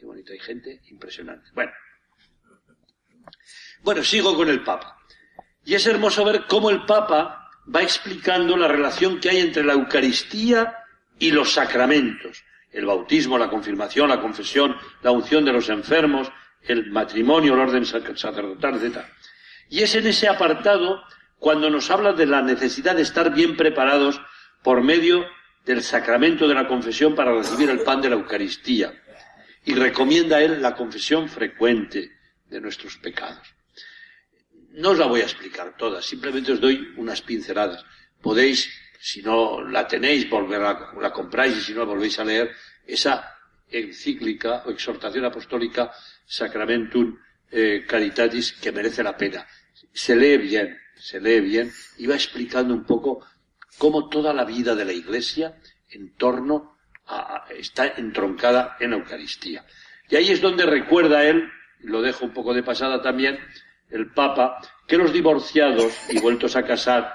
Qué 0.00 0.06
bonito, 0.06 0.32
hay 0.32 0.38
gente 0.38 0.80
impresionante. 0.88 1.50
Bueno. 1.52 1.72
Bueno, 3.82 4.02
sigo 4.02 4.34
con 4.34 4.48
el 4.48 4.62
Papa. 4.62 4.96
Y 5.62 5.74
es 5.74 5.86
hermoso 5.86 6.24
ver 6.24 6.46
cómo 6.48 6.70
el 6.70 6.86
Papa 6.86 7.50
va 7.74 7.82
explicando 7.82 8.56
la 8.56 8.66
relación 8.66 9.20
que 9.20 9.28
hay 9.28 9.40
entre 9.40 9.62
la 9.62 9.74
Eucaristía 9.74 10.74
y 11.18 11.30
los 11.32 11.52
sacramentos. 11.52 12.42
El 12.72 12.86
bautismo, 12.86 13.36
la 13.36 13.50
confirmación, 13.50 14.08
la 14.08 14.22
confesión, 14.22 14.74
la 15.02 15.10
unción 15.10 15.44
de 15.44 15.52
los 15.52 15.68
enfermos, 15.68 16.32
el 16.62 16.90
matrimonio, 16.90 17.52
el 17.52 17.60
orden 17.60 17.84
sacerdotal, 17.84 18.82
etc. 18.82 19.04
Y 19.68 19.82
es 19.82 19.94
en 19.94 20.06
ese 20.06 20.28
apartado 20.28 21.02
cuando 21.38 21.68
nos 21.68 21.90
habla 21.90 22.14
de 22.14 22.24
la 22.24 22.40
necesidad 22.40 22.96
de 22.96 23.02
estar 23.02 23.34
bien 23.34 23.54
preparados 23.54 24.18
por 24.62 24.82
medio 24.82 25.26
del 25.66 25.82
sacramento 25.82 26.48
de 26.48 26.54
la 26.54 26.66
confesión 26.66 27.14
para 27.14 27.34
recibir 27.34 27.68
el 27.68 27.80
pan 27.80 28.00
de 28.00 28.08
la 28.08 28.16
Eucaristía. 28.16 28.94
Y 29.70 29.74
recomienda 29.74 30.38
a 30.38 30.42
él 30.42 30.60
la 30.60 30.74
confesión 30.74 31.28
frecuente 31.28 32.10
de 32.48 32.60
nuestros 32.60 32.96
pecados. 32.96 33.54
No 34.72 34.90
os 34.90 34.98
la 34.98 35.06
voy 35.06 35.20
a 35.20 35.30
explicar 35.30 35.76
toda, 35.76 36.02
simplemente 36.02 36.50
os 36.50 36.60
doy 36.60 36.92
unas 36.96 37.22
pinceladas. 37.22 37.84
Podéis, 38.20 38.68
si 38.98 39.22
no 39.22 39.62
la 39.62 39.86
tenéis, 39.86 40.28
volver 40.28 40.62
a 40.62 40.92
la 41.00 41.12
compráis 41.12 41.56
y 41.56 41.60
si 41.60 41.72
no 41.72 41.80
la 41.80 41.84
volvéis 41.84 42.18
a 42.18 42.24
leer, 42.24 42.50
esa 42.84 43.32
encíclica 43.68 44.64
o 44.66 44.72
exhortación 44.72 45.24
apostólica 45.24 45.92
Sacramentum 46.26 47.16
eh, 47.48 47.84
Caritatis 47.86 48.54
que 48.54 48.72
merece 48.72 49.04
la 49.04 49.16
pena. 49.16 49.46
Se 49.92 50.16
lee 50.16 50.36
bien, 50.36 50.76
se 50.96 51.20
lee 51.20 51.40
bien 51.40 51.72
y 51.96 52.08
va 52.08 52.16
explicando 52.16 52.74
un 52.74 52.82
poco 52.82 53.24
cómo 53.78 54.08
toda 54.08 54.34
la 54.34 54.44
vida 54.44 54.74
de 54.74 54.84
la 54.84 54.92
Iglesia 54.92 55.60
en 55.90 56.16
torno 56.16 56.79
está 57.56 57.88
entroncada 57.96 58.76
en 58.80 58.90
la 58.90 58.96
Eucaristía. 58.96 59.64
Y 60.08 60.16
ahí 60.16 60.30
es 60.30 60.40
donde 60.40 60.66
recuerda 60.66 61.24
él, 61.24 61.50
lo 61.80 62.02
dejo 62.02 62.24
un 62.24 62.32
poco 62.32 62.52
de 62.52 62.62
pasada 62.62 63.00
también, 63.00 63.38
el 63.90 64.12
Papa, 64.12 64.60
que 64.86 64.96
los 64.96 65.12
divorciados 65.12 65.92
y 66.10 66.18
vueltos 66.20 66.56
a 66.56 66.64
casar, 66.64 67.14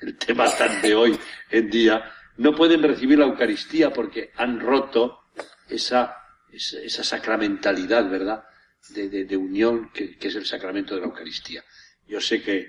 el 0.00 0.16
tema 0.16 0.46
tan 0.56 0.82
de 0.82 0.94
hoy 0.94 1.18
en 1.50 1.70
día, 1.70 2.12
no 2.36 2.54
pueden 2.54 2.82
recibir 2.82 3.18
la 3.18 3.26
Eucaristía 3.26 3.92
porque 3.92 4.30
han 4.36 4.60
roto 4.60 5.24
esa, 5.68 6.16
esa, 6.50 7.04
sacramentalidad, 7.04 8.08
¿verdad?, 8.08 8.44
de, 8.90 9.36
unión 9.36 9.90
que, 9.92 10.16
es 10.20 10.34
el 10.34 10.46
sacramento 10.46 10.94
de 10.94 11.02
la 11.02 11.06
Eucaristía. 11.06 11.62
Yo 12.06 12.20
sé 12.20 12.42
que 12.42 12.68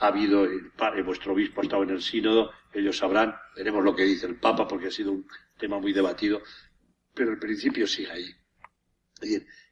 ha 0.00 0.06
habido, 0.06 0.44
el, 0.44 0.70
vuestro 1.04 1.32
obispo 1.32 1.60
ha 1.60 1.64
estado 1.64 1.82
en 1.82 1.90
el 1.90 2.02
sínodo, 2.02 2.52
ellos 2.72 2.96
sabrán, 2.96 3.34
veremos 3.56 3.84
lo 3.84 3.94
que 3.94 4.04
dice 4.04 4.26
el 4.26 4.36
Papa 4.36 4.66
porque 4.66 4.86
ha 4.86 4.92
sido 4.92 5.12
un 5.12 5.26
tema 5.58 5.78
muy 5.78 5.92
debatido, 5.92 6.42
pero 7.14 7.32
el 7.32 7.38
principio 7.38 7.86
sigue 7.86 8.10
ahí. 8.10 8.34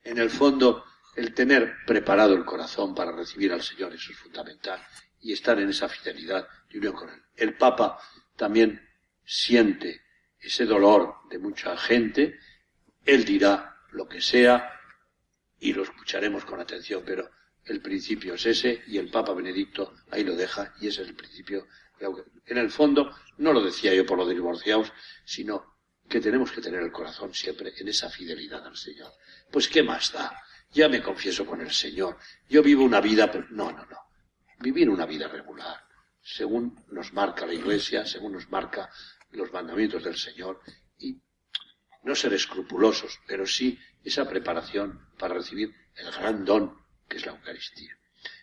En 0.02 0.18
el 0.18 0.30
fondo, 0.30 0.84
el 1.16 1.32
tener 1.32 1.76
preparado 1.86 2.34
el 2.34 2.44
corazón 2.44 2.94
para 2.94 3.12
recibir 3.12 3.52
al 3.52 3.62
Señor, 3.62 3.94
eso 3.94 4.12
es 4.12 4.18
fundamental, 4.18 4.84
y 5.20 5.32
estar 5.32 5.58
en 5.58 5.70
esa 5.70 5.88
fidelidad 5.88 6.46
y 6.70 6.78
unión 6.78 6.94
con 6.94 7.08
Él. 7.08 7.22
El 7.34 7.56
Papa 7.56 7.98
también 8.36 8.86
siente 9.24 10.02
ese 10.38 10.66
dolor 10.66 11.14
de 11.30 11.38
mucha 11.38 11.76
gente, 11.76 12.38
Él 13.04 13.24
dirá 13.24 13.76
lo 13.92 14.08
que 14.08 14.20
sea 14.20 14.72
y 15.58 15.72
lo 15.72 15.84
escucharemos 15.84 16.44
con 16.44 16.60
atención, 16.60 17.02
pero 17.04 17.30
el 17.64 17.80
principio 17.80 18.34
es 18.34 18.46
ese 18.46 18.82
y 18.86 18.98
el 18.98 19.10
Papa 19.10 19.32
Benedicto 19.32 19.94
ahí 20.10 20.22
lo 20.22 20.36
deja 20.36 20.74
y 20.80 20.88
ese 20.88 21.02
es 21.02 21.08
el 21.08 21.16
principio. 21.16 21.66
En 22.44 22.58
el 22.58 22.70
fondo, 22.70 23.10
no 23.38 23.52
lo 23.52 23.62
decía 23.62 23.94
yo 23.94 24.04
por 24.04 24.18
lo 24.18 24.26
de 24.26 24.34
divorciados, 24.34 24.92
sino 25.24 25.75
que 26.08 26.20
tenemos 26.20 26.52
que 26.52 26.60
tener 26.60 26.82
el 26.82 26.92
corazón 26.92 27.34
siempre 27.34 27.72
en 27.76 27.88
esa 27.88 28.08
fidelidad 28.10 28.64
al 28.66 28.76
Señor. 28.76 29.12
Pues 29.50 29.68
¿qué 29.68 29.82
más 29.82 30.12
da? 30.12 30.40
Ya 30.72 30.88
me 30.88 31.02
confieso 31.02 31.46
con 31.46 31.60
el 31.60 31.72
Señor. 31.72 32.18
Yo 32.48 32.62
vivo 32.62 32.84
una 32.84 33.00
vida, 33.00 33.30
no, 33.50 33.72
no, 33.72 33.86
no. 33.86 33.98
Vivir 34.60 34.88
una 34.88 35.06
vida 35.06 35.28
regular, 35.28 35.80
según 36.22 36.84
nos 36.90 37.12
marca 37.12 37.46
la 37.46 37.54
Iglesia, 37.54 38.06
según 38.06 38.32
nos 38.32 38.48
marca 38.50 38.90
los 39.32 39.52
mandamientos 39.52 40.04
del 40.04 40.16
Señor 40.16 40.60
y 40.98 41.20
no 42.02 42.14
ser 42.14 42.32
escrupulosos, 42.34 43.20
pero 43.26 43.46
sí 43.46 43.78
esa 44.02 44.28
preparación 44.28 45.08
para 45.18 45.34
recibir 45.34 45.74
el 45.96 46.10
gran 46.12 46.44
don 46.44 46.86
que 47.08 47.18
es 47.18 47.26
la 47.26 47.32
Eucaristía. 47.32 47.96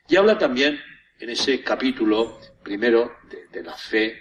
Y 0.08 0.16
habla 0.16 0.38
también 0.38 0.80
en 1.20 1.30
ese 1.30 1.64
capítulo 1.64 2.40
primero 2.64 3.18
de, 3.52 3.64
la 3.64 3.76
fe, 3.76 4.20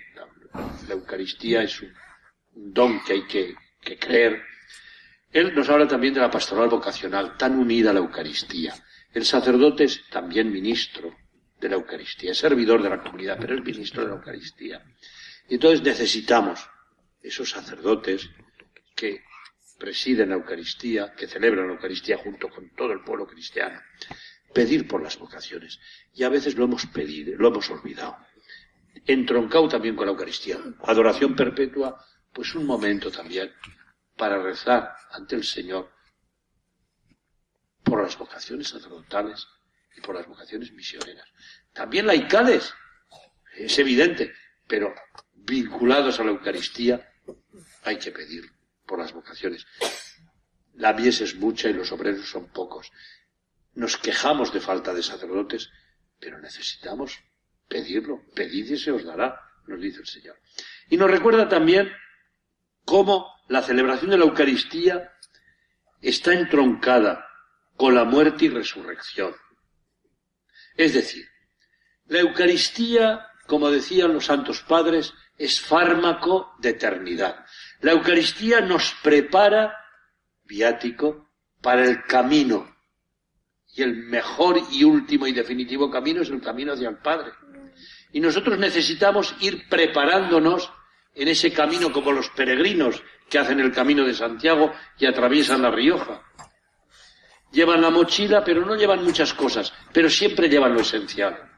la 0.86 0.94
Eucaristía 0.94 1.62
es 1.62 1.80
un 1.80 1.92
don 2.54 3.02
que 3.04 3.12
hay 3.12 3.26
que, 3.26 3.56
creer. 3.98 4.42
Él 5.32 5.54
nos 5.54 5.68
habla 5.68 5.88
también 5.88 6.14
de 6.14 6.20
la 6.20 6.30
pastoral 6.30 6.68
vocacional, 6.68 7.36
tan 7.36 7.58
unida 7.58 7.90
a 7.90 7.92
la 7.92 8.00
Eucaristía. 8.00 8.74
El 9.12 9.24
sacerdote 9.24 9.84
es 9.84 10.08
también 10.08 10.52
ministro 10.52 11.14
de 11.60 11.68
la 11.68 11.76
Eucaristía, 11.76 12.32
es 12.32 12.38
servidor 12.38 12.82
de 12.82 12.90
la 12.90 13.00
comunidad, 13.00 13.38
pero 13.40 13.54
es 13.54 13.64
ministro 13.64 14.02
de 14.02 14.08
la 14.08 14.16
Eucaristía. 14.16 14.84
Y 15.48 15.54
entonces 15.54 15.82
necesitamos 15.82 16.60
esos 17.22 17.50
sacerdotes 17.50 18.30
que 18.94 19.22
presiden 19.78 20.30
la 20.30 20.36
Eucaristía, 20.36 21.12
que 21.14 21.26
celebran 21.26 21.66
la 21.66 21.74
Eucaristía 21.74 22.18
junto 22.18 22.48
con 22.48 22.70
todo 22.74 22.92
el 22.92 23.00
pueblo 23.00 23.26
cristiano, 23.26 23.80
pedir 24.52 24.86
por 24.86 25.02
las 25.02 25.18
vocaciones. 25.18 25.80
Y 26.14 26.22
a 26.24 26.28
veces 26.28 26.56
lo 26.56 26.64
hemos 26.64 26.86
pedido, 26.86 27.36
lo 27.36 27.48
hemos 27.48 27.70
olvidado. 27.70 28.16
Entroncado 29.06 29.68
también 29.68 29.96
con 29.96 30.06
la 30.06 30.12
Eucaristía. 30.12 30.58
Adoración 30.84 31.34
perpetua 31.34 31.98
pues 32.32 32.54
un 32.54 32.66
momento 32.66 33.10
también 33.10 33.52
para 34.16 34.42
rezar 34.42 34.94
ante 35.10 35.36
el 35.36 35.44
Señor 35.44 35.92
por 37.82 38.02
las 38.02 38.16
vocaciones 38.16 38.68
sacerdotales 38.68 39.46
y 39.96 40.00
por 40.00 40.14
las 40.14 40.26
vocaciones 40.26 40.72
misioneras. 40.72 41.28
También 41.72 42.06
laicales, 42.06 42.72
es 43.56 43.78
evidente, 43.78 44.34
pero 44.66 44.94
vinculados 45.34 46.18
a 46.20 46.24
la 46.24 46.30
Eucaristía 46.30 47.12
hay 47.84 47.98
que 47.98 48.12
pedir 48.12 48.50
por 48.86 48.98
las 48.98 49.12
vocaciones. 49.12 49.66
La 50.74 50.92
mies 50.92 51.20
es 51.20 51.34
mucha 51.34 51.68
y 51.68 51.74
los 51.74 51.92
obreros 51.92 52.28
son 52.28 52.48
pocos. 52.48 52.90
Nos 53.74 53.96
quejamos 53.96 54.52
de 54.52 54.60
falta 54.60 54.94
de 54.94 55.02
sacerdotes, 55.02 55.70
pero 56.18 56.38
necesitamos 56.38 57.18
pedirlo. 57.68 58.22
Pedid 58.34 58.70
y 58.70 58.78
se 58.78 58.90
os 58.90 59.04
dará, 59.04 59.40
nos 59.66 59.80
dice 59.80 60.00
el 60.00 60.06
Señor. 60.06 60.38
Y 60.88 60.96
nos 60.96 61.10
recuerda 61.10 61.48
también 61.48 61.90
cómo 62.84 63.32
la 63.48 63.62
celebración 63.62 64.10
de 64.10 64.18
la 64.18 64.24
Eucaristía 64.24 65.12
está 66.00 66.32
entroncada 66.32 67.26
con 67.76 67.94
la 67.94 68.04
muerte 68.04 68.46
y 68.46 68.48
resurrección. 68.48 69.34
Es 70.76 70.94
decir, 70.94 71.26
la 72.06 72.20
Eucaristía, 72.20 73.26
como 73.46 73.70
decían 73.70 74.14
los 74.14 74.26
santos 74.26 74.62
padres, 74.62 75.12
es 75.38 75.60
fármaco 75.60 76.54
de 76.58 76.70
eternidad. 76.70 77.44
La 77.80 77.92
Eucaristía 77.92 78.60
nos 78.60 78.94
prepara, 79.02 79.76
viático, 80.44 81.30
para 81.60 81.84
el 81.84 82.04
camino. 82.04 82.76
Y 83.74 83.82
el 83.82 83.96
mejor 83.96 84.60
y 84.70 84.84
último 84.84 85.26
y 85.26 85.32
definitivo 85.32 85.90
camino 85.90 86.22
es 86.22 86.28
el 86.28 86.42
camino 86.42 86.74
hacia 86.74 86.90
el 86.90 86.98
Padre. 86.98 87.32
Y 88.12 88.20
nosotros 88.20 88.58
necesitamos 88.58 89.34
ir 89.40 89.66
preparándonos 89.68 90.70
en 91.14 91.28
ese 91.28 91.52
camino 91.52 91.92
como 91.92 92.12
los 92.12 92.30
peregrinos 92.30 93.02
que 93.28 93.38
hacen 93.38 93.60
el 93.60 93.72
camino 93.72 94.04
de 94.04 94.14
Santiago 94.14 94.72
y 94.98 95.06
atraviesan 95.06 95.62
La 95.62 95.70
Rioja. 95.70 96.22
Llevan 97.50 97.82
la 97.82 97.90
mochila, 97.90 98.42
pero 98.44 98.64
no 98.64 98.74
llevan 98.74 99.04
muchas 99.04 99.34
cosas, 99.34 99.72
pero 99.92 100.08
siempre 100.08 100.48
llevan 100.48 100.74
lo 100.74 100.80
esencial, 100.80 101.50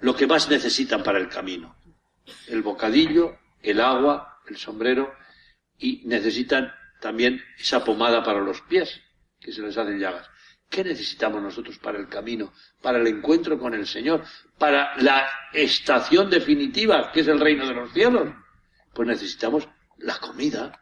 lo 0.00 0.14
que 0.14 0.26
más 0.26 0.48
necesitan 0.48 1.02
para 1.02 1.18
el 1.18 1.28
camino. 1.28 1.76
El 2.48 2.62
bocadillo, 2.62 3.38
el 3.62 3.80
agua, 3.80 4.40
el 4.46 4.56
sombrero 4.56 5.14
y 5.78 6.02
necesitan 6.04 6.72
también 7.00 7.42
esa 7.58 7.84
pomada 7.84 8.22
para 8.22 8.40
los 8.40 8.60
pies, 8.62 9.00
que 9.40 9.52
se 9.52 9.62
les 9.62 9.76
hacen 9.76 9.98
llagas. 9.98 10.28
¿Qué 10.68 10.82
necesitamos 10.82 11.42
nosotros 11.42 11.78
para 11.78 11.98
el 11.98 12.08
camino, 12.08 12.52
para 12.80 12.98
el 12.98 13.06
encuentro 13.06 13.58
con 13.58 13.74
el 13.74 13.86
Señor, 13.86 14.24
para 14.58 14.96
la 14.96 15.28
estación 15.52 16.30
definitiva, 16.30 17.12
que 17.12 17.20
es 17.20 17.28
el 17.28 17.38
reino 17.38 17.66
de 17.68 17.74
los 17.74 17.92
cielos? 17.92 18.28
Pues 18.94 19.08
necesitamos 19.08 19.68
la 19.98 20.18
comida 20.18 20.80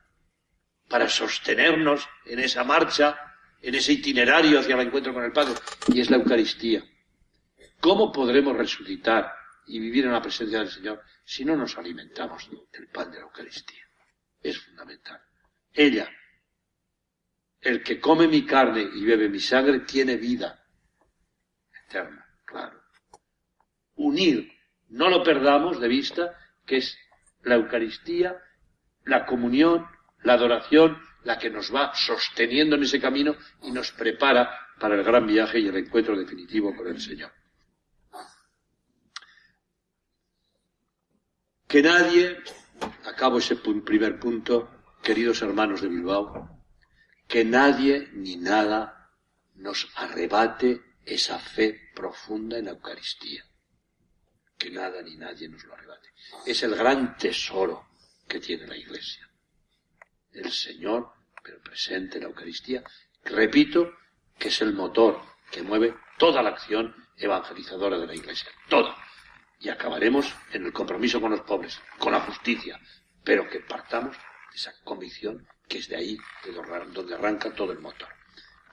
para 0.89 1.09
sostenernos 1.09 2.07
en 2.27 2.41
esa 2.41 2.65
marcha, 2.65 3.19
en 3.61 3.75
ese 3.75 3.93
itinerario 3.93 4.61
hacia 4.61 4.75
el 4.75 4.87
encuentro 4.87 5.15
con 5.15 5.25
el 5.25 5.33
Padre, 5.33 5.55
y 5.89 6.01
es 6.01 6.11
la 6.11 6.19
Eucaristía. 6.19 6.85
¿Cómo 7.81 8.13
podremos 8.13 8.57
resucitar 8.57 9.33
y 9.67 9.81
vivir 9.81 10.05
en 10.05 10.13
la 10.13 10.21
presencia 10.21 10.59
del 10.59 10.71
Señor 10.71 11.03
si 11.25 11.45
no 11.45 11.57
nos 11.57 11.79
alimentamos 11.79 12.51
del 12.71 12.89
pan 12.89 13.11
de 13.11 13.19
la 13.19 13.25
Eucaristía? 13.25 13.89
Es 14.43 14.59
fundamental. 14.59 15.21
Ella, 15.73 16.11
el 17.61 17.83
que 17.83 17.99
come 17.99 18.29
mi 18.29 18.45
carne 18.45 18.83
y 18.83 19.05
bebe 19.05 19.29
mi 19.29 19.41
sangre, 19.41 19.81
tiene 19.81 20.17
vida 20.17 20.65
eterna, 21.87 22.27
claro. 22.45 22.83
Unir, 23.95 24.53
no 24.89 25.09
lo 25.09 25.23
perdamos 25.23 25.81
de 25.81 25.89
vista, 25.89 26.39
que 26.67 26.79
es 26.79 26.99
la 27.43 27.57
Eucaristía, 27.57 28.37
la 29.05 29.27
comunión, 29.27 29.87
la 30.23 30.35
adoración, 30.35 30.99
la 31.25 31.39
que 31.39 31.51
nos 31.51 31.75
va 31.75 31.95
sosteniendo 31.95 32.77
en 32.77 32.83
ese 32.83 33.01
camino 33.01 33.37
y 33.63 33.71
nos 33.71 33.93
prepara 33.93 34.51
para 34.79 34.95
el 34.95 35.05
gran 35.05 35.27
viaje 35.27 35.61
y 35.61 35.69
el 35.69 35.77
encuentro 35.77 36.17
definitivo 36.17 36.75
con 36.75 36.89
el 36.89 37.01
Señor. 37.01 37.33
Que 41.69 41.83
nadie, 41.83 42.39
acabo 43.07 43.39
ese 43.39 43.57
primer 43.57 44.19
punto, 44.19 44.69
queridos 45.03 45.41
hermanos 45.43 45.81
de 45.81 45.89
Bilbao, 45.89 46.65
que 47.27 47.45
nadie 47.45 48.11
ni 48.13 48.37
nada 48.37 49.11
nos 49.55 49.89
arrebate 49.97 50.83
esa 51.05 51.39
fe 51.39 51.91
profunda 51.95 52.59
en 52.59 52.67
la 52.67 52.73
Eucaristía. 52.73 53.45
Que 54.63 54.71
nada 54.71 55.03
ni 55.03 55.17
nadie 55.17 55.49
nos 55.49 55.65
lo 55.65 55.75
arrebate 55.75 56.11
es 56.47 56.63
el 56.63 56.77
gran 56.77 57.17
tesoro 57.17 57.89
que 58.29 58.39
tiene 58.39 58.65
la 58.69 58.77
Iglesia. 58.77 59.29
El 60.31 60.53
Señor, 60.53 61.13
pero 61.43 61.61
presente 61.61 62.19
en 62.19 62.23
la 62.23 62.29
Eucaristía, 62.29 62.85
repito, 63.25 63.93
que 64.39 64.51
es 64.51 64.61
el 64.61 64.73
motor 64.73 65.21
que 65.51 65.65
mueve 65.65 65.97
toda 66.17 66.45
la 66.45 66.51
acción 66.51 66.95
evangelizadora 67.17 67.99
de 67.99 68.07
la 68.07 68.15
Iglesia. 68.15 68.53
Toda. 68.69 68.97
Y 69.59 69.69
acabaremos 69.69 70.33
en 70.53 70.67
el 70.67 70.73
compromiso 70.73 71.21
con 71.21 71.33
los 71.33 71.41
pobres, 71.41 71.81
con 71.99 72.13
la 72.13 72.21
justicia, 72.21 72.81
pero 73.25 73.51
que 73.51 73.59
partamos 73.59 74.17
de 74.17 74.57
esa 74.59 74.73
convicción 74.85 75.45
que 75.67 75.79
es 75.79 75.89
de 75.89 75.97
ahí 75.97 76.17
de 76.45 76.53
donde 76.53 77.15
arranca 77.17 77.53
todo 77.53 77.73
el 77.73 77.81
motor. 77.81 78.11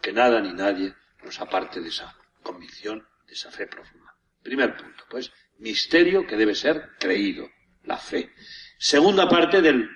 Que 0.04 0.13
nada 0.13 0.39
ni 0.39 0.54
nadie 0.54 0.93
nos 1.23 1.39
aparte 1.39 1.82
de 1.82 1.89
esa 1.89 2.15
convicción, 2.43 3.08
de 3.25 3.34
esa 3.34 3.49
fe 3.49 3.65
profunda. 3.65 4.15
Primer 4.43 4.78
punto, 4.78 5.04
pues, 5.10 5.32
misterio 5.60 6.26
que 6.26 6.36
debe 6.36 6.56
ser 6.56 6.89
creído, 7.00 7.50
la 7.84 7.98
fe. 7.98 8.32
Segunda 8.78 9.28
parte 9.28 9.62
del, 9.62 9.89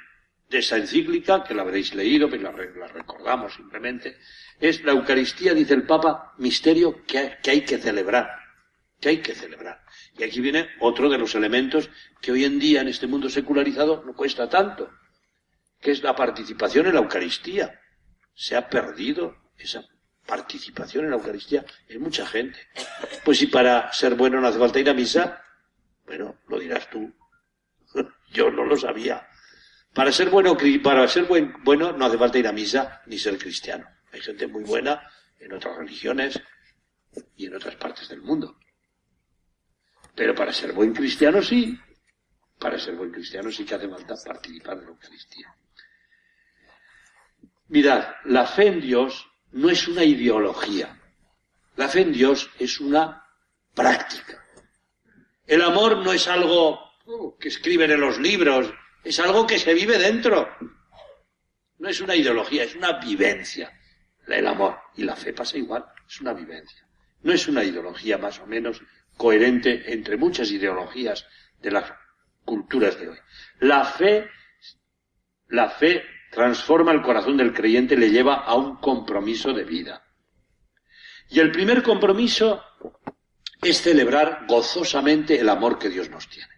de 0.50 0.60
esa 0.60 0.78
encíclica, 0.78 1.44
que 1.44 1.54
la 1.54 1.64
habréis 1.64 1.94
leído, 1.96 2.30
pero 2.30 2.52
la, 2.52 2.88
recordamos 2.88 3.56
simplemente, 3.56 4.18
es 4.60 4.84
la 4.84 4.92
Eucaristía, 4.92 5.54
dice 5.54 5.74
el 5.74 5.84
Papa, 5.84 6.34
misterio 6.38 7.04
que, 7.06 7.38
que 7.42 7.52
hay 7.52 7.62
que 7.62 7.78
celebrar, 7.78 8.30
que 9.00 9.10
hay 9.10 9.18
que 9.18 9.34
celebrar. 9.34 9.82
Y 10.18 10.24
aquí 10.24 10.42
viene 10.42 10.70
otro 10.80 11.10
de 11.10 11.18
los 11.18 11.36
elementos 11.36 11.90
que 12.22 12.32
hoy 12.32 12.46
en 12.46 12.60
día 12.60 12.82
en 12.82 12.88
este 12.88 13.08
mundo 13.08 13.30
secularizado 13.30 14.04
no 14.06 14.14
cuesta 14.14 14.50
tanto, 14.50 14.92
que 15.80 15.92
es 15.92 16.04
la 16.04 16.16
participación 16.16 16.88
en 16.88 16.94
la 16.94 17.00
Eucaristía. 17.02 17.80
Se 18.34 18.56
ha 18.56 18.70
perdido 18.70 19.36
esa 19.58 19.86
participación 20.26 21.06
en 21.06 21.12
la 21.12 21.18
Eucaristía 21.18 21.66
en 21.88 22.02
mucha 22.02 22.26
gente. 22.26 22.60
Pues 23.24 23.40
si 23.40 23.48
para 23.48 23.92
ser 23.92 24.16
bueno 24.16 24.40
no 24.40 24.48
hace 24.48 24.60
falta 24.60 24.80
ir 24.80 24.90
a 24.90 24.94
misa, 24.94 25.43
bueno, 26.06 26.40
lo 26.48 26.60
dirás 26.60 26.90
tú. 26.90 27.14
Yo 28.32 28.52
no 28.52 28.66
lo 28.66 28.78
sabía. 28.78 29.28
Para 29.94 30.12
ser 30.12 30.30
bueno, 30.30 30.58
para 30.84 31.08
ser 31.08 31.26
buen, 31.26 31.54
bueno 31.64 31.92
no 31.92 32.06
hace 32.06 32.18
falta 32.18 32.40
ir 32.40 32.48
a 32.48 32.52
misa 32.52 33.02
ni 33.06 33.18
ser 33.18 33.38
cristiano. 33.38 33.88
Hay 34.12 34.22
gente 34.22 34.48
muy 34.48 34.64
buena 34.64 35.02
en 35.40 35.54
otras 35.54 35.78
religiones 35.78 36.42
y 37.36 37.46
en 37.46 37.56
otras 37.56 37.76
partes 37.76 38.10
del 38.10 38.22
mundo. 38.22 38.58
Pero 40.16 40.34
para 40.36 40.52
ser 40.52 40.74
buen 40.74 40.94
cristiano 40.94 41.42
sí. 41.42 41.80
Para 42.60 42.80
ser 42.80 42.96
buen 42.96 43.12
cristiano 43.12 43.52
sí 43.52 43.66
que 43.66 43.76
hace 43.76 43.90
falta 43.90 44.16
participar 44.24 44.78
en 44.78 44.84
la 44.86 44.90
Eucaristía. 44.90 45.56
Mirad, 47.68 48.16
la 48.26 48.46
fe 48.46 48.68
en 48.68 48.82
Dios 48.82 49.28
no 49.52 49.70
es 49.70 49.88
una 49.88 50.04
ideología. 50.04 51.00
La 51.76 51.88
fe 51.88 52.02
en 52.02 52.14
Dios 52.14 52.50
es 52.60 52.80
una 52.80 53.28
práctica. 53.74 54.43
El 55.46 55.62
amor 55.62 55.98
no 55.98 56.14
es 56.14 56.28
algo 56.28 56.80
que 57.40 57.50
escriben 57.50 57.92
en 57.92 58.00
los 58.00 58.20
libros, 58.20 58.74
es 59.04 59.20
algo 59.20 59.46
que 59.46 59.60
se 59.60 59.74
vive 59.74 59.98
dentro. 59.98 60.50
No 61.80 61.90
es 61.90 62.00
una 62.00 62.16
ideología, 62.16 62.64
es 62.64 62.76
una 62.76 63.00
vivencia. 63.00 63.72
El 64.28 64.48
amor 64.48 64.80
y 64.96 65.04
la 65.04 65.16
fe 65.16 65.34
pasa 65.34 65.58
igual, 65.58 65.86
es 66.08 66.22
una 66.22 66.34
vivencia. 66.34 66.88
No 67.24 67.34
es 67.34 67.48
una 67.48 67.64
ideología 67.64 68.18
más 68.18 68.40
o 68.40 68.48
menos 68.48 68.82
coherente 69.18 69.92
entre 69.92 70.18
muchas 70.18 70.50
ideologías 70.52 71.26
de 71.62 71.72
las 71.72 71.92
culturas 72.46 73.00
de 73.00 73.10
hoy. 73.10 73.18
La 73.60 73.84
fe, 73.84 74.30
la 75.50 75.70
fe 75.70 76.04
transforma 76.32 76.92
el 76.92 77.02
corazón 77.02 77.38
del 77.38 77.54
creyente, 77.54 77.98
le 77.98 78.10
lleva 78.10 78.36
a 78.36 78.56
un 78.56 78.78
compromiso 78.78 79.54
de 79.54 79.64
vida. 79.64 80.04
Y 81.30 81.40
el 81.40 81.52
primer 81.52 81.84
compromiso 81.84 82.64
es 83.64 83.82
celebrar 83.82 84.46
gozosamente 84.48 85.40
el 85.40 85.50
amor 85.50 85.80
que 85.80 85.90
Dios 85.90 86.10
nos 86.10 86.28
tiene. 86.28 86.54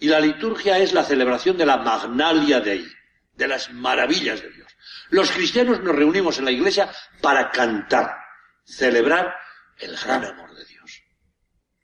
Y 0.00 0.08
la 0.08 0.20
liturgia 0.20 0.78
es 0.78 0.92
la 0.92 1.04
celebración 1.04 1.56
de 1.56 1.66
la 1.66 1.76
magnalia 1.76 2.60
Dei, 2.60 2.86
de 3.34 3.48
las 3.48 3.72
maravillas 3.72 4.42
de 4.42 4.50
Dios. 4.50 4.72
Los 5.10 5.30
cristianos 5.30 5.80
nos 5.80 5.94
reunimos 5.94 6.38
en 6.38 6.46
la 6.46 6.50
iglesia 6.50 6.90
para 7.20 7.50
cantar, 7.50 8.16
celebrar 8.64 9.34
el 9.78 9.96
gran 9.96 10.24
amor 10.24 10.54
de 10.54 10.64
Dios. 10.64 11.02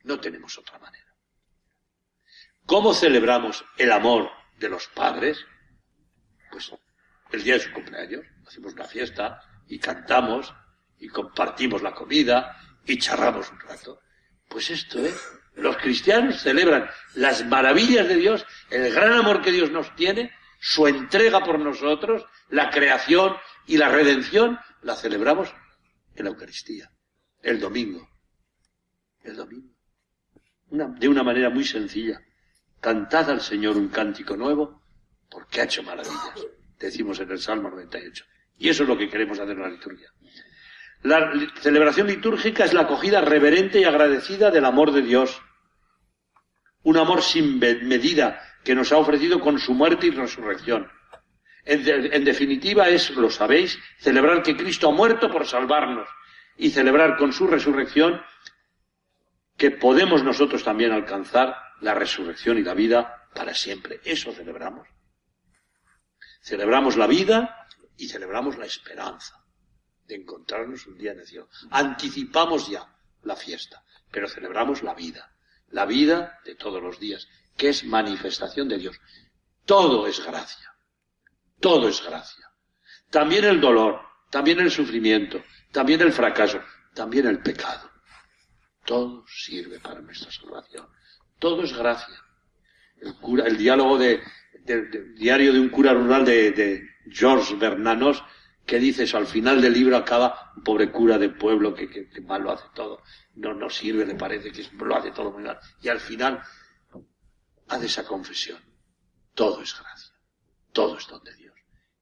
No 0.03 0.19
tenemos 0.19 0.57
otra 0.57 0.79
manera. 0.79 1.15
¿Cómo 2.65 2.93
celebramos 2.93 3.63
el 3.77 3.91
amor 3.91 4.29
de 4.57 4.69
los 4.69 4.87
padres? 4.87 5.45
Pues 6.51 6.71
el 7.31 7.43
día 7.43 7.55
de 7.55 7.61
su 7.61 7.71
cumpleaños, 7.71 8.25
hacemos 8.47 8.73
una 8.73 8.85
fiesta 8.85 9.41
y 9.67 9.79
cantamos 9.79 10.53
y 10.99 11.07
compartimos 11.07 11.81
la 11.81 11.93
comida 11.93 12.55
y 12.89 12.97
charramos 12.97 13.51
un 13.51 13.59
rato. 13.59 14.01
Pues 14.47 14.69
esto 14.71 14.99
es, 14.99 15.15
los 15.55 15.77
cristianos 15.77 16.41
celebran 16.41 16.89
las 17.15 17.45
maravillas 17.45 18.07
de 18.07 18.15
Dios, 18.15 18.45
el 18.71 18.91
gran 18.91 19.13
amor 19.13 19.41
que 19.41 19.51
Dios 19.51 19.71
nos 19.71 19.95
tiene, 19.95 20.31
su 20.59 20.87
entrega 20.87 21.43
por 21.43 21.59
nosotros, 21.59 22.25
la 22.49 22.69
creación 22.69 23.35
y 23.67 23.77
la 23.77 23.89
redención, 23.89 24.59
la 24.81 24.95
celebramos 24.95 25.53
en 26.15 26.25
la 26.25 26.31
Eucaristía, 26.31 26.91
el 27.41 27.59
domingo. 27.59 28.09
El 29.23 29.35
domingo. 29.35 29.75
de 30.69 31.07
una 31.07 31.23
manera 31.23 31.49
muy 31.49 31.65
sencilla. 31.65 32.21
Cantad 32.79 33.29
al 33.29 33.41
Señor 33.41 33.77
un 33.77 33.89
cántico 33.89 34.35
nuevo, 34.35 34.81
porque 35.29 35.61
ha 35.61 35.65
hecho 35.65 35.83
maravillas. 35.83 36.47
Decimos 36.79 37.19
en 37.19 37.31
el 37.31 37.39
Salmo 37.39 37.69
98. 37.69 38.25
Y 38.57 38.69
eso 38.69 38.83
es 38.83 38.89
lo 38.89 38.97
que 38.97 39.09
queremos 39.09 39.39
hacer 39.39 39.55
en 39.55 39.61
la 39.61 39.69
liturgia. 39.69 40.09
La 41.01 41.31
celebración 41.61 42.07
litúrgica 42.07 42.65
es 42.65 42.73
la 42.73 42.81
acogida 42.81 43.21
reverente 43.21 43.79
y 43.79 43.85
agradecida 43.85 44.51
del 44.51 44.65
amor 44.65 44.91
de 44.91 45.01
Dios. 45.01 45.41
Un 46.83 46.97
amor 46.97 47.21
sin 47.21 47.57
medida 47.59 48.41
que 48.63 48.75
nos 48.75 48.91
ha 48.91 48.97
ofrecido 48.97 49.39
con 49.39 49.59
su 49.59 49.73
muerte 49.73 50.07
y 50.07 50.11
resurrección. 50.11 50.91
En, 51.63 52.23
definitiva 52.25 52.89
es, 52.89 53.11
lo 53.11 53.29
sabéis, 53.29 53.79
celebrar 53.99 54.43
que 54.43 54.57
Cristo 54.57 54.89
ha 54.89 54.91
muerto 54.91 55.31
por 55.31 55.45
salvarnos 55.45 56.07
y 56.57 56.71
celebrar 56.71 57.15
con 57.15 57.31
su 57.31 57.47
resurrección 57.47 58.21
que 59.55 59.71
podemos 59.71 60.23
nosotros 60.23 60.63
también 60.63 60.91
alcanzar 60.91 61.55
la 61.81 61.93
resurrección 61.93 62.57
y 62.57 62.63
la 62.63 62.73
vida 62.73 63.27
para 63.33 63.53
siempre. 63.53 64.01
Eso 64.03 64.33
celebramos. 64.33 64.87
Celebramos 66.41 66.97
la 66.97 67.07
vida 67.07 67.67
y 67.97 68.07
celebramos 68.07 68.57
la 68.57 68.65
esperanza 68.65 69.39
de 70.09 70.15
encontrarnos 70.15 70.87
un 70.87 70.97
día 70.97 71.11
en 71.11 71.19
el 71.19 71.27
cielo. 71.27 71.47
Anticipamos 71.69 72.67
ya 72.67 72.85
la 73.23 73.35
fiesta, 73.35 73.83
pero 74.11 74.27
celebramos 74.27 74.81
la 74.81 74.95
vida, 74.95 75.31
la 75.69 75.85
vida 75.85 76.39
de 76.43 76.55
todos 76.55 76.81
los 76.81 76.99
días, 76.99 77.29
que 77.55 77.69
es 77.69 77.85
manifestación 77.85 78.67
de 78.67 78.79
Dios. 78.79 78.99
Todo 79.65 80.07
es 80.07 80.25
gracia, 80.25 80.73
todo 81.59 81.87
es 81.87 82.03
gracia. 82.03 82.45
También 83.11 83.45
el 83.45 83.61
dolor, 83.61 84.01
también 84.31 84.59
el 84.59 84.71
sufrimiento, 84.71 85.43
también 85.71 86.01
el 86.01 86.11
fracaso, 86.11 86.59
también 86.95 87.27
el 87.27 87.41
pecado. 87.43 87.89
Todo 88.85 89.23
sirve 89.27 89.79
para 89.79 90.01
nuestra 90.01 90.31
salvación. 90.31 90.87
Todo 91.37 91.63
es 91.63 91.77
gracia. 91.77 92.19
El, 92.99 93.15
cura, 93.15 93.45
el 93.45 93.57
diálogo 93.57 93.99
de, 93.99 94.23
del, 94.63 95.13
diario 95.13 95.53
de 95.53 95.59
un 95.59 95.69
cura 95.69 95.93
rural 95.93 96.25
de, 96.25 96.51
de 96.51 96.89
George 97.11 97.55
Bernanos, 97.55 98.23
que 98.65 98.79
dice 98.79 99.03
eso, 99.03 99.17
al 99.17 99.27
final 99.27 99.61
del 99.61 99.73
libro 99.73 99.97
acaba 99.97 100.53
un 100.55 100.63
pobre 100.63 100.91
cura 100.91 101.17
de 101.17 101.29
pueblo 101.29 101.73
que, 101.73 101.89
que, 101.89 102.21
mal 102.21 102.43
lo 102.43 102.51
hace 102.51 102.67
todo, 102.73 103.01
no, 103.35 103.53
no 103.53 103.69
sirve, 103.69 104.05
le 104.05 104.15
parece 104.15 104.51
que 104.51 104.67
lo 104.73 104.95
hace 104.95 105.11
todo 105.11 105.31
muy 105.31 105.43
mal. 105.43 105.59
Y 105.81 105.89
al 105.89 105.99
final 105.99 106.41
hace 107.67 107.85
esa 107.85 108.05
confesión. 108.05 108.63
Todo 109.33 109.61
es 109.61 109.75
gracia. 109.77 110.13
Todo 110.71 110.97
es 110.97 111.07
don 111.07 111.23
de 111.23 111.35
Dios. 111.35 111.55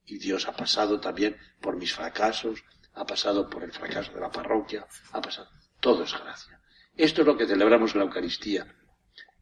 Y 0.06 0.17
Dios 0.17 0.48
ha 0.48 0.56
pasado 0.56 1.00
también 1.00 1.38
por 1.62 1.78
mis 1.78 1.93
fracasos, 1.93 2.63
ha 2.93 3.06
pasado 3.06 3.50
por 3.50 3.63
el 3.63 3.72
fracaso 3.72 4.12
de 4.13 4.22
la 4.22 4.32
parroquia, 4.32 4.88
ha 5.12 5.22
pasado. 5.22 5.50
Todo 5.80 6.04
es 6.04 6.13
gracia. 6.13 6.60
Esto 6.96 7.22
es 7.22 7.28
lo 7.28 7.38
que 7.38 7.48
celebramos 7.48 7.93
en 7.93 8.00
la 8.00 8.06
Eucaristía. 8.06 8.76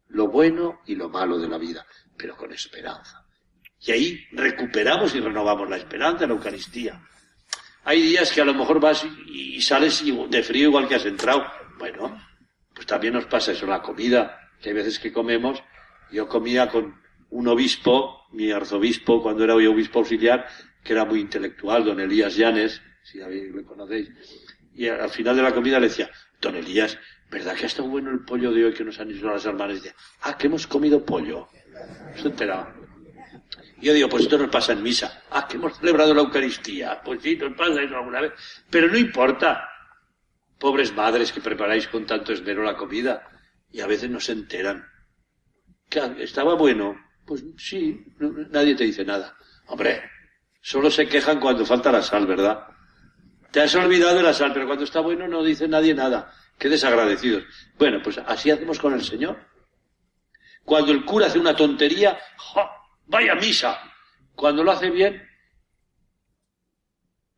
Lo 0.07 0.27
bueno 0.27 0.81
y 0.85 0.95
lo 0.95 1.09
malo 1.09 1.39
de 1.39 1.47
la 1.47 1.57
vida 1.57 1.85
pero 2.17 2.35
con 2.35 2.51
esperanza. 2.51 3.24
Y 3.81 3.91
ahí 3.91 4.27
recuperamos 4.31 5.13
y 5.15 5.19
renovamos 5.19 5.69
la 5.69 5.77
esperanza 5.77 6.23
en 6.23 6.29
la 6.29 6.35
Eucaristía. 6.35 7.01
Hay 7.83 8.01
días 8.01 8.31
que 8.31 8.41
a 8.41 8.45
lo 8.45 8.53
mejor 8.53 8.79
vas 8.79 9.05
y, 9.27 9.61
sales 9.61 10.03
de 10.29 10.43
frío 10.43 10.69
igual 10.69 10.87
que 10.87 10.95
has 10.95 11.05
entrado. 11.05 11.45
Bueno, 11.77 12.19
pues 12.73 12.87
también 12.87 13.13
nos 13.13 13.25
pasa 13.25 13.51
eso 13.51 13.65
en 13.65 13.71
la 13.71 13.81
comida, 13.81 14.39
que 14.59 14.69
hay 14.69 14.75
veces 14.75 14.97
que 14.97 15.13
comemos. 15.13 15.61
Yo 16.11 16.27
comía 16.27 16.67
con 16.67 16.99
un 17.29 17.47
obispo, 17.47 18.23
mi 18.31 18.51
arzobispo, 18.51 19.21
cuando 19.21 19.43
era 19.43 19.53
hoy 19.53 19.67
obispo 19.67 19.99
auxiliar, 19.99 20.47
que 20.83 20.93
era 20.93 21.05
muy 21.05 21.19
intelectual, 21.19 21.85
don 21.85 21.99
Elías 21.99 22.35
Llanes, 22.35 22.81
si 23.03 23.19
lo 23.19 23.65
conocéis. 23.65 24.09
Y 24.73 24.87
al 24.87 25.09
final 25.09 25.35
de 25.35 25.43
la 25.43 25.53
comida 25.53 25.79
le 25.79 25.89
decía, 25.89 26.09
don 26.41 26.55
Elías, 26.55 26.97
¿verdad 27.29 27.55
que 27.55 27.63
ha 27.63 27.67
estado 27.67 27.87
bueno 27.87 28.11
el 28.11 28.25
pollo 28.25 28.51
de 28.51 28.65
hoy 28.65 28.73
que 28.73 28.83
nos 28.83 28.99
han 28.99 29.11
hecho 29.11 29.27
las 29.27 29.45
hermanas? 29.45 29.77
Y 29.77 29.79
decía, 29.79 29.95
ah, 30.21 30.37
que 30.37 30.47
hemos 30.47 30.65
comido 30.65 31.05
pollo. 31.05 31.47
Se 32.15 32.27
enteraba. 32.27 32.73
Yo 33.85 33.93
digo, 33.93 34.09
pues 34.09 34.23
esto 34.23 34.39
nos 34.39 34.49
pasa 34.49 34.73
en 34.73 34.81
misa. 34.81 35.21
Ah, 35.29 35.47
que 35.47 35.57
hemos 35.57 35.77
celebrado 35.77 36.11
la 36.15 36.21
Eucaristía. 36.21 36.99
Pues 37.05 37.21
sí, 37.21 37.35
nos 37.35 37.55
pasa 37.55 37.83
eso 37.83 37.95
alguna 37.95 38.19
vez. 38.19 38.31
Pero 38.67 38.87
no 38.87 38.97
importa. 38.97 39.69
Pobres 40.57 40.91
madres 40.95 41.31
que 41.31 41.39
preparáis 41.39 41.87
con 41.87 42.03
tanto 42.03 42.33
esmero 42.33 42.63
la 42.63 42.75
comida 42.75 43.29
y 43.71 43.81
a 43.81 43.85
veces 43.85 44.09
no 44.09 44.19
se 44.19 44.31
enteran. 44.31 44.83
¿Estaba 46.17 46.55
bueno? 46.55 46.95
Pues 47.27 47.43
sí, 47.57 48.03
nadie 48.49 48.73
te 48.73 48.85
dice 48.85 49.05
nada. 49.05 49.37
Hombre, 49.67 50.01
solo 50.61 50.89
se 50.89 51.07
quejan 51.07 51.39
cuando 51.39 51.63
falta 51.63 51.91
la 51.91 52.01
sal, 52.01 52.25
¿verdad? 52.25 52.65
Te 53.51 53.61
has 53.61 53.75
olvidado 53.75 54.15
de 54.15 54.23
la 54.23 54.33
sal, 54.33 54.51
pero 54.51 54.65
cuando 54.65 54.85
está 54.85 54.99
bueno 54.99 55.27
no 55.27 55.43
dice 55.43 55.67
nadie 55.67 55.93
nada. 55.93 56.33
Qué 56.57 56.69
desagradecidos. 56.69 57.43
Bueno, 57.77 57.99
pues 58.03 58.17
así 58.17 58.49
hacemos 58.49 58.79
con 58.79 58.95
el 58.95 59.03
Señor. 59.03 59.37
Cuando 60.63 60.91
el 60.91 61.05
cura 61.05 61.27
hace 61.27 61.37
una 61.37 61.55
tontería, 61.55 62.17
vaya 63.07 63.35
misa. 63.35 63.79
Cuando 64.35 64.63
lo 64.63 64.71
hace 64.71 64.89
bien, 64.89 65.21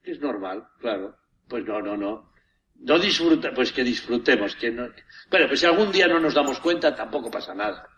Es 0.08 0.22
normal, 0.22 0.66
claro. 0.80 1.18
Pues 1.50 1.66
no, 1.66 1.82
no, 1.82 1.98
no. 1.98 2.32
No 2.76 2.98
disfruta, 2.98 3.52
pues 3.54 3.74
que 3.74 3.84
disfrutemos, 3.84 4.56
que 4.56 4.72
no. 4.72 4.88
Bueno, 5.30 5.48
pues 5.48 5.60
si 5.60 5.66
algún 5.66 5.92
día 5.92 6.08
no 6.08 6.20
nos 6.20 6.34
damos 6.34 6.60
cuenta, 6.62 6.96
tampoco 6.96 7.30
pasa 7.30 7.54
nada. 7.54 7.90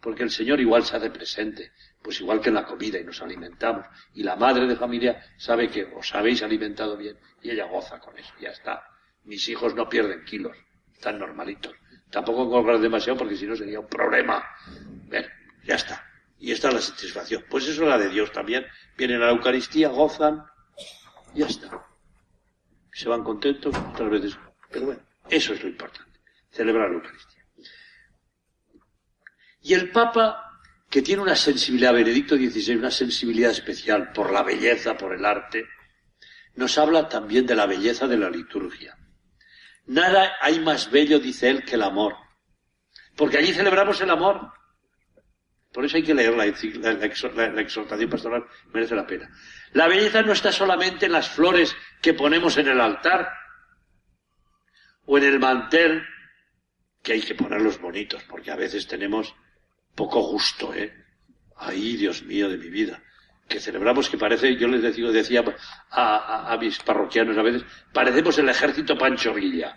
Porque 0.00 0.22
el 0.22 0.30
Señor 0.30 0.60
igual 0.60 0.84
se 0.84 0.96
hace 0.96 1.10
presente, 1.10 1.72
pues 2.02 2.20
igual 2.20 2.40
que 2.40 2.50
en 2.50 2.54
la 2.54 2.64
comida 2.64 3.00
y 3.00 3.04
nos 3.04 3.20
alimentamos. 3.20 3.84
Y 4.14 4.22
la 4.22 4.36
madre 4.36 4.66
de 4.68 4.76
familia 4.76 5.20
sabe 5.36 5.68
que 5.68 5.84
os 5.84 6.14
habéis 6.14 6.42
alimentado 6.42 6.96
bien 6.96 7.18
y 7.42 7.50
ella 7.50 7.66
goza 7.66 7.98
con 7.98 8.16
eso, 8.16 8.32
ya 8.40 8.50
está. 8.50 8.84
Mis 9.24 9.48
hijos 9.48 9.74
no 9.74 9.88
pierden 9.88 10.24
kilos, 10.24 10.56
están 10.92 11.18
normalitos. 11.18 11.74
Tampoco 12.10 12.48
colgar 12.48 12.78
demasiado 12.78 13.18
porque 13.18 13.36
si 13.36 13.46
no 13.46 13.56
sería 13.56 13.80
un 13.80 13.88
problema. 13.88 14.44
Bueno, 15.08 15.26
ya 15.64 15.74
está. 15.74 16.04
Y 16.38 16.52
esta 16.52 16.68
es 16.68 16.74
la 16.74 16.80
satisfacción. 16.80 17.44
Pues 17.48 17.64
eso 17.66 17.82
es 17.82 17.88
la 17.88 17.98
de 17.98 18.08
Dios 18.08 18.30
también. 18.32 18.66
Vienen 18.96 19.22
a 19.22 19.26
la 19.26 19.32
Eucaristía, 19.32 19.88
gozan, 19.88 20.44
ya 21.34 21.46
está. 21.46 21.86
Se 22.92 23.08
van 23.08 23.24
contentos, 23.24 23.74
otras 23.92 24.10
veces. 24.10 24.38
Pero 24.70 24.86
bueno, 24.86 25.02
eso 25.28 25.52
es 25.52 25.62
lo 25.62 25.68
importante. 25.68 26.20
Celebrar 26.50 26.90
la 26.90 26.96
Eucaristía. 26.96 27.44
Y 29.62 29.74
el 29.74 29.90
Papa, 29.90 30.60
que 30.88 31.02
tiene 31.02 31.22
una 31.22 31.36
sensibilidad, 31.36 31.92
Benedicto 31.92 32.36
XVI, 32.36 32.76
una 32.76 32.90
sensibilidad 32.90 33.50
especial 33.50 34.12
por 34.12 34.30
la 34.30 34.42
belleza, 34.42 34.96
por 34.96 35.14
el 35.14 35.24
arte, 35.24 35.66
nos 36.54 36.78
habla 36.78 37.08
también 37.08 37.46
de 37.46 37.54
la 37.54 37.66
belleza 37.66 38.06
de 38.06 38.16
la 38.16 38.30
liturgia. 38.30 38.96
Nada 39.86 40.36
hay 40.40 40.60
más 40.60 40.90
bello, 40.90 41.18
dice 41.18 41.48
él, 41.50 41.64
que 41.64 41.74
el 41.74 41.82
amor. 41.82 42.16
Porque 43.16 43.38
allí 43.38 43.52
celebramos 43.52 44.00
el 44.00 44.10
amor. 44.10 44.52
Por 45.76 45.84
eso 45.84 45.98
hay 45.98 46.04
que 46.04 46.14
leer 46.14 46.34
la, 46.34 46.46
exhortación 46.46 48.08
pastoral, 48.08 48.46
merece 48.72 48.94
la 48.94 49.06
pena. 49.06 49.28
La 49.74 49.86
belleza 49.86 50.22
no 50.22 50.32
está 50.32 50.50
solamente 50.50 51.04
en 51.04 51.12
las 51.12 51.28
flores 51.28 51.76
que 52.00 52.14
ponemos 52.14 52.56
en 52.56 52.68
el 52.68 52.80
altar 52.80 53.28
o 55.04 55.18
en 55.18 55.24
el 55.24 55.38
mantel, 55.38 56.02
que 57.02 57.12
hay 57.12 57.20
que 57.20 57.34
ponerlos 57.34 57.78
bonitos, 57.78 58.22
porque 58.24 58.50
a 58.50 58.56
veces 58.56 58.86
tenemos 58.86 59.34
poco 59.94 60.22
gusto, 60.22 60.72
¿eh? 60.72 60.94
Ahí, 61.58 61.98
Dios 61.98 62.22
mío 62.22 62.48
de 62.48 62.56
mi 62.56 62.70
vida. 62.70 63.02
Que 63.46 63.60
celebramos 63.60 64.08
que 64.08 64.16
parece, 64.16 64.56
yo 64.56 64.68
les 64.68 64.80
decía, 64.80 65.10
decía 65.10 65.44
a, 65.90 66.54
a 66.54 66.56
mis 66.56 66.78
parroquianos 66.78 67.36
a 67.36 67.42
veces, 67.42 67.64
parecemos 67.92 68.38
el 68.38 68.48
ejército 68.48 68.96
Pancho 68.96 69.34
Villa. 69.34 69.76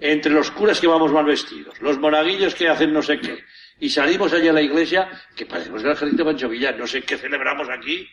Entre 0.00 0.32
los 0.32 0.50
curas 0.52 0.80
que 0.80 0.86
vamos 0.86 1.12
mal 1.12 1.26
vestidos, 1.26 1.78
los 1.82 1.98
monaguillos 1.98 2.54
que 2.54 2.70
hacen 2.70 2.94
no 2.94 3.02
sé 3.02 3.20
qué, 3.20 3.44
y 3.82 3.90
salimos 3.90 4.32
allá 4.32 4.50
a 4.50 4.54
la 4.54 4.62
iglesia, 4.62 5.10
que 5.34 5.44
parecemos 5.44 5.82
el 5.82 5.90
ejército 5.90 6.24
Pancho 6.24 6.48
Villa, 6.48 6.70
no 6.70 6.86
sé 6.86 7.02
qué 7.02 7.18
celebramos 7.18 7.68
aquí, 7.68 8.08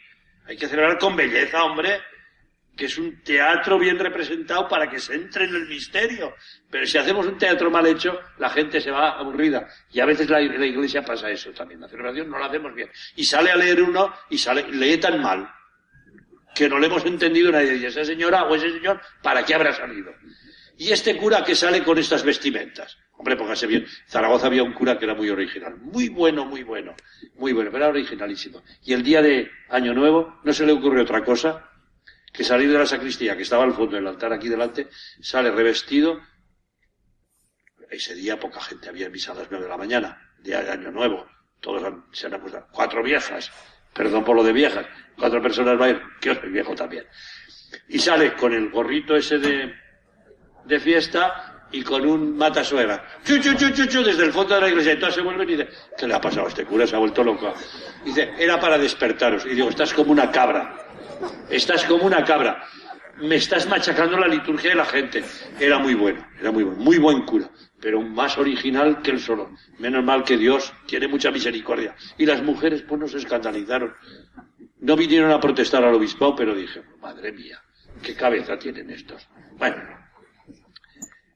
hay 0.47 0.57
que 0.57 0.67
celebrar 0.67 0.97
con 0.97 1.15
belleza, 1.15 1.63
hombre, 1.63 2.01
que 2.75 2.85
es 2.85 2.97
un 2.97 3.21
teatro 3.21 3.77
bien 3.77 3.99
representado 3.99 4.67
para 4.67 4.89
que 4.89 4.97
se 4.97 5.13
entre 5.13 5.45
en 5.45 5.53
el 5.53 5.67
misterio. 5.67 6.33
Pero 6.71 6.87
si 6.87 6.97
hacemos 6.97 7.27
un 7.27 7.37
teatro 7.37 7.69
mal 7.69 7.85
hecho, 7.85 8.19
la 8.39 8.49
gente 8.49 8.81
se 8.81 8.89
va 8.89 9.19
aburrida. 9.19 9.67
Y 9.91 9.99
a 9.99 10.05
veces 10.05 10.27
la, 10.27 10.39
la 10.39 10.65
iglesia 10.65 11.05
pasa 11.05 11.29
eso 11.29 11.51
también. 11.51 11.81
La 11.81 11.87
celebración 11.87 12.31
no 12.31 12.39
la 12.39 12.47
hacemos 12.47 12.73
bien. 12.73 12.89
Y 13.15 13.23
sale 13.23 13.51
a 13.51 13.55
leer 13.55 13.83
uno 13.83 14.11
y 14.31 14.39
sale, 14.39 14.65
lee 14.71 14.97
tan 14.97 15.21
mal 15.21 15.53
que 16.55 16.67
no 16.67 16.79
le 16.79 16.87
hemos 16.87 17.05
entendido 17.05 17.51
nadie. 17.51 17.75
Y 17.75 17.85
esa 17.85 18.03
señora 18.03 18.45
o 18.45 18.55
ese 18.55 18.71
señor, 18.71 18.99
¿para 19.21 19.45
qué 19.45 19.53
habrá 19.53 19.71
salido? 19.71 20.11
Y 20.79 20.93
este 20.93 21.17
cura 21.17 21.43
que 21.43 21.55
sale 21.55 21.83
con 21.83 21.97
estas 21.97 22.23
vestimentas. 22.23 22.97
Hombre, 23.11 23.35
póngase 23.35 23.67
bien. 23.67 23.85
Zaragoza 24.07 24.47
había 24.47 24.63
un 24.63 24.71
cura 24.71 24.97
que 24.97 25.03
era 25.03 25.13
muy 25.13 25.29
original. 25.29 25.75
Muy 25.75 26.07
bueno, 26.07 26.45
muy 26.45 26.63
bueno. 26.63 26.95
Muy 27.35 27.51
bueno, 27.51 27.69
pero 27.69 27.83
era 27.83 27.91
originalísimo. 27.91 28.63
Y 28.83 28.93
el 28.93 29.03
día 29.03 29.21
de 29.21 29.51
Año 29.67 29.93
Nuevo 29.93 30.39
no 30.41 30.53
se 30.53 30.65
le 30.65 30.71
ocurrió 30.71 31.03
otra 31.03 31.21
cosa 31.21 31.69
que 32.31 32.45
salir 32.45 32.71
de 32.71 32.77
la 32.77 32.85
sacristía, 32.85 33.35
que 33.35 33.43
estaba 33.43 33.65
al 33.65 33.73
fondo 33.73 33.97
del 33.97 34.07
altar 34.07 34.31
aquí 34.31 34.47
delante, 34.47 34.87
sale 35.19 35.51
revestido. 35.51 36.21
Ese 37.89 38.15
día 38.15 38.39
poca 38.39 38.61
gente 38.61 38.87
había 38.87 39.09
misa 39.09 39.33
a 39.33 39.35
las 39.35 39.51
nueve 39.51 39.65
de 39.65 39.71
la 39.71 39.77
mañana, 39.77 40.31
día 40.39 40.63
de 40.63 40.71
Año 40.71 40.91
Nuevo. 40.91 41.27
Todos 41.59 41.93
se 42.13 42.27
han 42.27 42.35
acostado. 42.35 42.69
Cuatro 42.71 43.03
viejas. 43.03 43.51
Perdón 43.93 44.23
por 44.23 44.33
lo 44.33 44.45
de 44.45 44.53
viejas. 44.53 44.85
Cuatro 45.17 45.41
personas 45.41 45.89
ir. 45.89 46.01
Que 46.21 46.29
os 46.29 46.41
viejo 46.49 46.73
también. 46.73 47.05
Y 47.89 47.99
sale 47.99 48.33
con 48.35 48.53
el 48.53 48.69
gorrito 48.69 49.17
ese 49.17 49.39
de, 49.39 49.73
de 50.65 50.79
fiesta 50.79 51.59
y 51.71 51.83
con 51.83 52.05
un 52.05 52.37
matasuegra. 52.37 53.03
Chu, 53.23 53.39
chu, 53.39 53.53
chu, 53.55 54.03
desde 54.03 54.25
el 54.25 54.33
fondo 54.33 54.55
de 54.55 54.61
la 54.61 54.69
iglesia. 54.69 54.93
Y 54.93 54.99
todas 54.99 55.15
se 55.15 55.21
vuelven 55.21 55.47
y 55.49 55.51
dicen, 55.53 55.69
¿qué 55.97 56.07
le 56.07 56.13
ha 56.13 56.21
pasado 56.21 56.47
este 56.47 56.65
cura? 56.65 56.87
Se 56.87 56.95
ha 56.95 56.99
vuelto 56.99 57.23
loco. 57.23 57.53
dice, 58.03 58.33
era 58.37 58.59
para 58.59 58.77
despertaros. 58.77 59.45
Y 59.45 59.49
digo, 59.49 59.69
estás 59.69 59.93
como 59.93 60.11
una 60.11 60.31
cabra. 60.31 60.77
Estás 61.49 61.83
como 61.85 62.05
una 62.05 62.23
cabra. 62.23 62.63
Me 63.21 63.35
estás 63.35 63.67
machacando 63.67 64.17
la 64.17 64.27
liturgia 64.27 64.69
de 64.69 64.77
la 64.77 64.85
gente. 64.85 65.23
Era 65.59 65.77
muy 65.77 65.93
bueno, 65.93 66.25
era 66.39 66.51
muy 66.51 66.63
bueno. 66.63 66.81
Muy 66.81 66.97
buen 66.97 67.25
cura. 67.25 67.49
Pero 67.81 68.01
más 68.01 68.37
original 68.37 69.01
que 69.01 69.11
el 69.11 69.19
solo. 69.19 69.51
Menos 69.77 70.03
mal 70.03 70.23
que 70.23 70.37
Dios 70.37 70.73
tiene 70.85 71.07
mucha 71.07 71.29
misericordia. 71.29 71.95
Y 72.17 72.25
las 72.25 72.41
mujeres, 72.41 72.81
pues, 72.81 72.99
no 72.99 73.07
se 73.07 73.17
escandalizaron. 73.17 73.93
No 74.79 74.95
vinieron 74.95 75.31
a 75.31 75.39
protestar 75.39 75.83
al 75.83 75.93
obispado, 75.93 76.35
pero 76.35 76.55
dije, 76.55 76.81
madre 77.01 77.33
mía, 77.33 77.61
qué 78.01 78.15
cabeza 78.15 78.57
tienen 78.57 78.89
estos. 78.89 79.27
Bueno, 79.57 79.75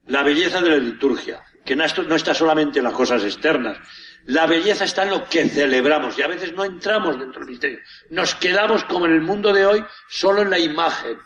la 0.05 0.23
belleza 0.23 0.61
de 0.61 0.69
la 0.69 0.77
liturgia, 0.77 1.43
que 1.63 1.75
no 1.75 1.85
está 1.85 2.33
solamente 2.33 2.79
en 2.79 2.85
las 2.85 2.93
cosas 2.93 3.23
externas. 3.23 3.77
La 4.25 4.45
belleza 4.45 4.85
está 4.85 5.03
en 5.03 5.11
lo 5.11 5.27
que 5.27 5.47
celebramos 5.49 6.17
y 6.17 6.21
a 6.21 6.27
veces 6.27 6.53
no 6.53 6.63
entramos 6.63 7.19
dentro 7.19 7.41
del 7.41 7.49
misterio. 7.49 7.79
Nos 8.09 8.35
quedamos 8.35 8.83
como 8.85 9.05
en 9.05 9.13
el 9.13 9.21
mundo 9.21 9.53
de 9.53 9.65
hoy 9.65 9.83
solo 10.09 10.41
en 10.41 10.49
la 10.49 10.59
imagen. 10.59 11.17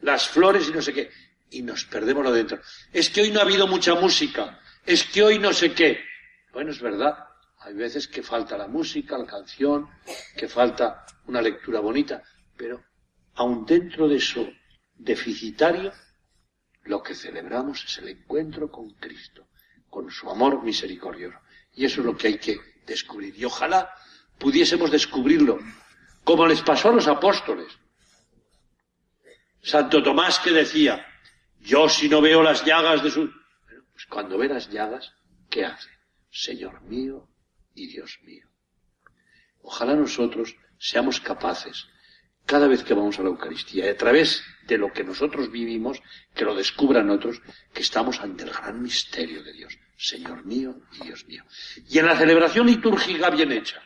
Las 0.00 0.28
flores 0.28 0.68
y 0.68 0.72
no 0.72 0.80
sé 0.80 0.92
qué. 0.92 1.10
Y 1.50 1.62
nos 1.62 1.84
perdemos 1.84 2.24
lo 2.24 2.32
dentro. 2.32 2.60
Es 2.92 3.10
que 3.10 3.22
hoy 3.22 3.30
no 3.30 3.40
ha 3.40 3.42
habido 3.42 3.66
mucha 3.66 3.94
música. 3.94 4.60
Es 4.84 5.04
que 5.04 5.22
hoy 5.22 5.38
no 5.38 5.52
sé 5.52 5.72
qué. 5.72 6.00
Bueno, 6.52 6.70
es 6.70 6.80
verdad. 6.80 7.26
Hay 7.60 7.74
veces 7.74 8.08
que 8.08 8.22
falta 8.22 8.56
la 8.56 8.68
música, 8.68 9.18
la 9.18 9.26
canción, 9.26 9.88
que 10.36 10.48
falta 10.48 11.04
una 11.26 11.42
lectura 11.42 11.80
bonita. 11.80 12.22
Pero 12.56 12.82
aun 13.34 13.66
dentro 13.66 14.08
de 14.08 14.16
eso 14.16 14.48
deficitario, 14.94 15.92
lo 16.88 17.02
que 17.02 17.14
celebramos 17.14 17.84
es 17.84 17.98
el 17.98 18.08
encuentro 18.08 18.70
con 18.70 18.90
Cristo, 18.94 19.48
con 19.90 20.10
su 20.10 20.30
amor 20.30 20.62
misericordioso. 20.62 21.38
Y 21.74 21.84
eso 21.84 22.00
es 22.00 22.06
lo 22.06 22.16
que 22.16 22.28
hay 22.28 22.38
que 22.38 22.58
descubrir. 22.86 23.36
Y 23.36 23.44
ojalá 23.44 23.92
pudiésemos 24.38 24.90
descubrirlo, 24.90 25.58
como 26.24 26.46
les 26.46 26.62
pasó 26.62 26.88
a 26.88 26.92
los 26.92 27.06
apóstoles. 27.06 27.68
Santo 29.62 30.02
Tomás 30.02 30.40
que 30.40 30.50
decía, 30.50 31.06
yo 31.60 31.88
si 31.88 32.08
no 32.08 32.20
veo 32.20 32.42
las 32.42 32.64
llagas 32.64 33.02
de 33.02 33.10
su... 33.10 33.30
Pues 33.92 34.06
cuando 34.06 34.38
ve 34.38 34.48
las 34.48 34.70
llagas, 34.70 35.12
¿qué 35.50 35.66
hace? 35.66 35.90
Señor 36.30 36.80
mío 36.82 37.28
y 37.74 37.88
Dios 37.88 38.18
mío. 38.22 38.48
Ojalá 39.60 39.94
nosotros 39.94 40.56
seamos 40.78 41.20
capaces 41.20 41.86
cada 42.48 42.66
vez 42.66 42.82
que 42.82 42.94
vamos 42.94 43.18
a 43.18 43.22
la 43.22 43.28
Eucaristía, 43.28 43.90
a 43.90 43.94
través 43.94 44.42
de 44.66 44.78
lo 44.78 44.90
que 44.90 45.04
nosotros 45.04 45.52
vivimos, 45.52 46.00
que 46.34 46.46
lo 46.46 46.54
descubran 46.54 47.10
otros, 47.10 47.42
que 47.74 47.82
estamos 47.82 48.20
ante 48.20 48.44
el 48.44 48.50
gran 48.50 48.82
misterio 48.82 49.42
de 49.42 49.52
Dios, 49.52 49.78
Señor 49.98 50.46
mío 50.46 50.80
y 50.98 51.04
Dios 51.04 51.26
mío. 51.26 51.44
Y 51.90 51.98
en 51.98 52.06
la 52.06 52.16
celebración 52.16 52.66
litúrgica 52.66 53.28
bien 53.28 53.52
hecha, 53.52 53.82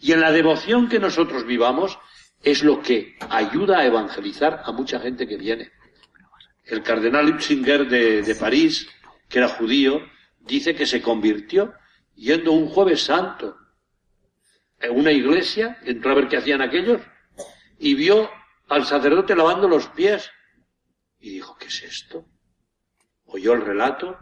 y 0.00 0.12
en 0.12 0.22
la 0.22 0.32
devoción 0.32 0.88
que 0.88 0.98
nosotros 0.98 1.44
vivamos, 1.44 1.98
es 2.42 2.64
lo 2.64 2.80
que 2.80 3.18
ayuda 3.28 3.80
a 3.80 3.86
evangelizar 3.86 4.62
a 4.64 4.72
mucha 4.72 4.98
gente 4.98 5.28
que 5.28 5.36
viene. 5.36 5.70
El 6.64 6.82
cardenal 6.82 7.26
Lutzinger 7.26 7.86
de, 7.86 8.22
de 8.22 8.34
París, 8.34 8.88
que 9.28 9.40
era 9.40 9.48
judío, 9.48 10.00
dice 10.40 10.74
que 10.74 10.86
se 10.86 11.02
convirtió 11.02 11.74
yendo 12.14 12.52
un 12.52 12.68
jueves 12.68 13.02
santo 13.02 13.58
en 14.80 14.98
una 14.98 15.12
iglesia, 15.12 15.78
entró 15.84 16.12
a 16.12 16.14
ver 16.14 16.28
qué 16.28 16.38
hacían 16.38 16.62
aquellos, 16.62 17.02
y 17.78 17.94
vio 17.94 18.30
al 18.68 18.84
sacerdote 18.84 19.36
lavando 19.36 19.68
los 19.68 19.88
pies. 19.88 20.30
Y 21.18 21.30
dijo, 21.30 21.56
¿qué 21.56 21.66
es 21.66 21.82
esto? 21.82 22.26
Oyó 23.24 23.54
el 23.54 23.62
relato 23.62 24.18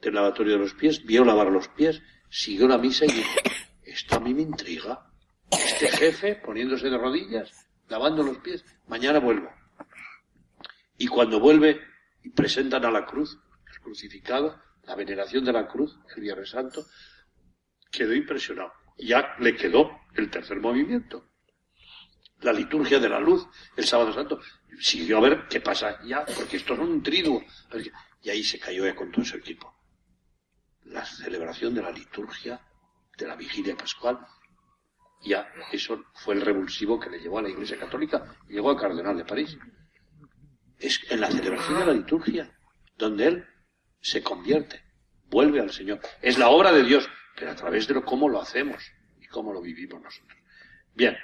del 0.00 0.14
lavatorio 0.14 0.54
de 0.54 0.58
los 0.58 0.74
pies, 0.74 1.04
vio 1.04 1.24
lavar 1.24 1.48
los 1.48 1.68
pies, 1.68 2.02
siguió 2.28 2.66
la 2.68 2.78
misa 2.78 3.04
y 3.04 3.12
dijo, 3.12 3.30
esto 3.82 4.16
a 4.16 4.20
mí 4.20 4.34
me 4.34 4.42
intriga. 4.42 5.06
Este 5.50 5.88
jefe 5.88 6.36
poniéndose 6.36 6.88
de 6.88 6.98
rodillas, 6.98 7.68
lavando 7.88 8.22
los 8.22 8.38
pies, 8.38 8.64
mañana 8.88 9.20
vuelvo. 9.20 9.50
Y 10.96 11.06
cuando 11.06 11.40
vuelve 11.40 11.80
y 12.22 12.30
presentan 12.30 12.84
a 12.84 12.90
la 12.90 13.04
cruz, 13.04 13.38
el 13.70 13.80
crucificado, 13.80 14.60
la 14.84 14.94
veneración 14.94 15.44
de 15.44 15.52
la 15.52 15.66
cruz, 15.68 15.98
el 16.16 16.22
Viernes 16.22 16.50
Santo, 16.50 16.84
quedó 17.90 18.14
impresionado. 18.14 18.72
Ya 18.98 19.36
le 19.38 19.56
quedó 19.56 19.90
el 20.14 20.30
tercer 20.30 20.60
movimiento 20.60 21.31
la 22.42 22.52
liturgia 22.52 22.98
de 22.98 23.08
la 23.08 23.20
luz 23.20 23.46
el 23.76 23.84
sábado 23.84 24.12
santo. 24.12 24.40
Siguió 24.80 25.18
a 25.18 25.20
ver 25.20 25.48
qué 25.48 25.60
pasa 25.60 25.98
ya, 26.04 26.24
porque 26.24 26.56
esto 26.56 26.74
es 26.74 26.80
un 26.80 27.02
triduo. 27.02 27.42
Y 28.22 28.30
ahí 28.30 28.42
se 28.42 28.58
cayó 28.58 28.84
ya 28.86 28.94
con 28.94 29.10
todo 29.10 29.22
ese 29.22 29.36
equipo. 29.36 29.74
La 30.84 31.04
celebración 31.04 31.74
de 31.74 31.82
la 31.82 31.90
liturgia 31.90 32.60
de 33.16 33.26
la 33.26 33.36
vigilia 33.36 33.76
pascual 33.76 34.18
Ya, 35.24 35.48
eso 35.70 36.04
fue 36.14 36.34
el 36.34 36.40
revulsivo 36.40 36.98
que 36.98 37.08
le 37.08 37.20
llevó 37.20 37.38
a 37.38 37.42
la 37.42 37.48
Iglesia 37.48 37.78
Católica 37.78 38.36
llegó 38.48 38.70
al 38.70 38.80
Cardenal 38.80 39.16
de 39.16 39.24
París. 39.24 39.56
Es 40.78 41.00
en 41.10 41.20
la 41.20 41.30
celebración 41.30 41.78
de 41.78 41.86
la 41.86 41.92
liturgia 41.92 42.50
donde 42.96 43.26
él 43.26 43.46
se 44.00 44.22
convierte, 44.22 44.82
vuelve 45.26 45.60
al 45.60 45.70
Señor. 45.70 46.00
Es 46.20 46.38
la 46.38 46.48
obra 46.48 46.72
de 46.72 46.82
Dios, 46.82 47.08
pero 47.36 47.52
a 47.52 47.54
través 47.54 47.86
de 47.86 47.94
lo, 47.94 48.04
cómo 48.04 48.28
lo 48.28 48.40
hacemos 48.40 48.82
y 49.20 49.26
cómo 49.28 49.52
lo 49.52 49.62
vivimos 49.62 50.02
nosotros. 50.02 50.38
Bien. 50.94 51.16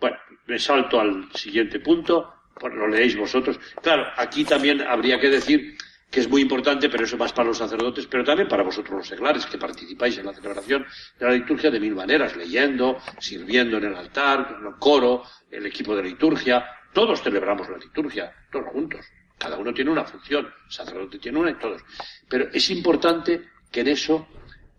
Bueno, 0.00 0.16
me 0.46 0.58
salto 0.58 1.00
al 1.00 1.30
siguiente 1.34 1.80
punto, 1.80 2.34
pues 2.58 2.74
lo 2.74 2.88
leéis 2.88 3.16
vosotros. 3.16 3.58
Claro, 3.82 4.06
aquí 4.16 4.44
también 4.44 4.80
habría 4.80 5.20
que 5.20 5.28
decir 5.28 5.76
que 6.10 6.20
es 6.20 6.28
muy 6.28 6.42
importante, 6.42 6.88
pero 6.88 7.04
eso 7.04 7.16
más 7.16 7.32
para 7.32 7.48
los 7.48 7.58
sacerdotes, 7.58 8.06
pero 8.06 8.24
también 8.24 8.48
para 8.48 8.64
vosotros 8.64 8.96
los 8.96 9.06
seglares, 9.06 9.46
que 9.46 9.58
participáis 9.58 10.18
en 10.18 10.26
la 10.26 10.32
celebración 10.32 10.84
de 11.18 11.26
la 11.26 11.32
liturgia 11.32 11.70
de 11.70 11.78
mil 11.78 11.94
maneras, 11.94 12.34
leyendo, 12.34 12.98
sirviendo 13.20 13.76
en 13.76 13.84
el 13.84 13.94
altar, 13.94 14.56
en 14.58 14.66
el 14.66 14.74
coro, 14.78 15.22
el 15.50 15.66
equipo 15.66 15.94
de 15.94 16.02
liturgia, 16.02 16.66
todos 16.92 17.22
celebramos 17.22 17.68
la 17.68 17.78
liturgia, 17.78 18.32
todos 18.50 18.66
juntos. 18.72 19.06
Cada 19.38 19.56
uno 19.56 19.72
tiene 19.72 19.90
una 19.90 20.04
función, 20.04 20.46
el 20.46 20.72
sacerdote 20.72 21.18
tiene 21.18 21.38
una 21.38 21.50
y 21.52 21.54
todos. 21.54 21.82
Pero 22.28 22.48
es 22.52 22.68
importante 22.70 23.48
que 23.70 23.80
en 23.80 23.88
eso 23.88 24.26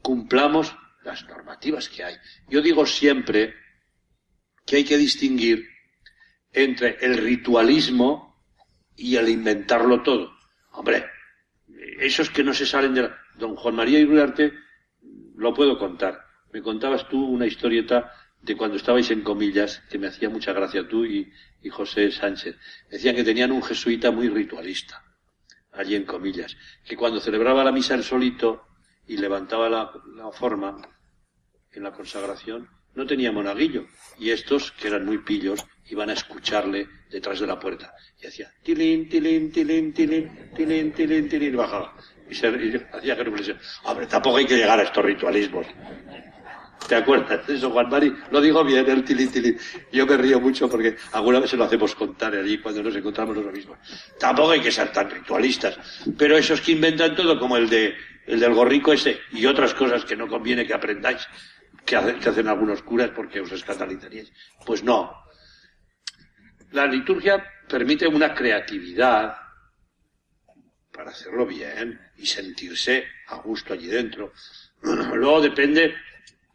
cumplamos 0.02 0.76
las 1.04 1.26
normativas 1.28 1.88
que 1.88 2.04
hay. 2.04 2.16
Yo 2.50 2.62
digo 2.62 2.86
siempre 2.86 3.56
que 4.66 4.78
hay 4.78 4.84
que 4.84 4.98
distinguir 4.98 5.68
entre 6.54 6.98
el 7.02 7.18
ritualismo 7.18 8.44
y 8.96 9.16
el 9.16 9.30
inventarlo 9.30 10.04
todo. 10.04 10.34
Hombre, 10.72 11.06
esos 12.00 12.30
que 12.30 12.44
no 12.44 12.54
se 12.54 12.66
salen 12.66 12.94
de 12.94 13.04
la... 13.04 13.18
Don 13.36 13.56
Juan 13.56 13.76
María 13.76 14.00
Irurarte, 14.00 14.54
lo 15.36 15.54
puedo 15.54 15.78
contar. 15.80 16.26
Me 16.52 16.62
contabas 16.62 17.08
tú 17.08 17.26
una 17.26 17.48
historieta 17.48 18.12
de 18.42 18.58
cuando 18.58 18.78
estabais 18.78 19.10
en 19.12 19.22
comillas, 19.22 19.82
que 19.90 19.98
me 19.98 20.08
hacía 20.08 20.30
mucha 20.30 20.52
gracia 20.54 20.88
tú 20.88 21.06
y, 21.06 21.32
José 21.70 22.12
Sánchez. 22.12 22.58
Decían 22.90 23.16
que 23.16 23.24
tenían 23.24 23.52
un 23.52 23.64
jesuita 23.64 24.12
muy 24.12 24.30
ritualista, 24.30 25.04
allí 25.72 25.96
en 25.96 26.06
comillas, 26.06 26.58
que 26.86 26.98
cuando 26.98 27.20
celebraba 27.20 27.64
la 27.64 27.72
misa 27.72 27.96
el 27.96 28.04
solito 28.04 28.68
y 29.08 29.18
levantaba 29.18 29.70
la 29.70 30.32
forma 30.32 30.78
en 31.72 31.84
la 31.84 31.92
consagración, 31.92 32.68
no 32.96 33.06
tenía 33.06 33.32
monaguillo. 33.32 33.86
Y 34.20 34.30
estos, 34.32 34.72
que 34.72 34.88
eran 34.88 35.06
muy 35.06 35.20
pillos, 35.20 35.66
iban 35.90 36.10
a 36.10 36.14
escucharle 36.14 36.88
detrás 37.10 37.40
de 37.40 37.48
la 37.48 37.60
puerta. 37.60 37.94
Y 38.22 38.28
hacía 38.28 38.52
tilín, 38.64 39.10
tilín, 39.10 39.52
tilín, 39.52 39.94
tilín, 39.94 40.52
tilín, 40.56 40.92
tilín, 40.94 41.30
tilín, 41.30 41.54
y 41.54 41.58
bajaba. 41.58 41.96
Y, 42.30 42.36
se, 42.36 42.48
y 42.48 42.82
hacía 42.94 43.16
reflexión. 43.16 43.60
Hombre, 43.84 44.08
tampoco 44.08 44.38
hay 44.38 44.46
que 44.46 44.58
llegar 44.58 44.80
a 44.80 44.84
estos 44.84 45.04
ritualismos. 45.04 45.68
¿Te 46.88 46.96
acuerdas 46.96 47.46
de 47.48 47.56
eso, 47.56 47.70
Juan 47.70 47.90
Mari? 47.90 48.14
Lo 48.32 48.42
digo 48.42 48.64
bien, 48.64 48.90
el 48.90 49.04
tilín, 49.04 49.32
tilín. 49.32 49.58
Yo 49.92 50.06
me 50.06 50.18
río 50.18 50.40
mucho 50.40 50.70
porque 50.70 50.96
alguna 51.12 51.40
vez 51.40 51.50
se 51.50 51.58
lo 51.58 51.66
hacemos 51.66 51.96
contar 51.96 52.34
allí 52.36 52.58
cuando 52.58 52.84
nos 52.84 52.96
encontramos 52.96 53.36
los 53.36 53.54
mismos. 53.54 53.78
Tampoco 54.20 54.52
hay 54.52 54.62
que 54.62 54.72
ser 54.72 54.92
tan 54.92 55.10
ritualistas. 55.10 55.78
Pero 56.18 56.38
esos 56.38 56.62
que 56.62 56.74
inventan 56.74 57.16
todo, 57.16 57.40
como 57.40 57.58
el 57.58 57.70
de, 57.70 57.96
el 58.26 58.40
del 58.40 58.54
gorrico 58.54 58.94
ese, 58.94 59.20
y 59.32 59.46
otras 59.46 59.74
cosas 59.74 60.06
que 60.06 60.16
no 60.16 60.28
conviene 60.28 60.66
que 60.66 60.74
aprendáis, 60.74 61.28
que 61.86 61.96
hacen, 61.96 62.48
algunos 62.48 62.82
curas 62.84 63.12
porque 63.12 63.42
os 63.42 63.52
escandalizaríais. 63.52 64.32
Pues 64.66 64.84
no. 64.84 65.14
La 66.72 66.86
liturgia 66.86 67.44
permite 67.68 68.08
una 68.08 68.34
creatividad 68.34 69.36
para 70.92 71.12
hacerlo 71.12 71.46
bien 71.46 72.00
y 72.18 72.26
sentirse 72.26 73.06
a 73.28 73.38
gusto 73.38 73.74
allí 73.74 73.88
dentro. 73.88 74.34
Luego 74.82 75.42
depende 75.42 75.96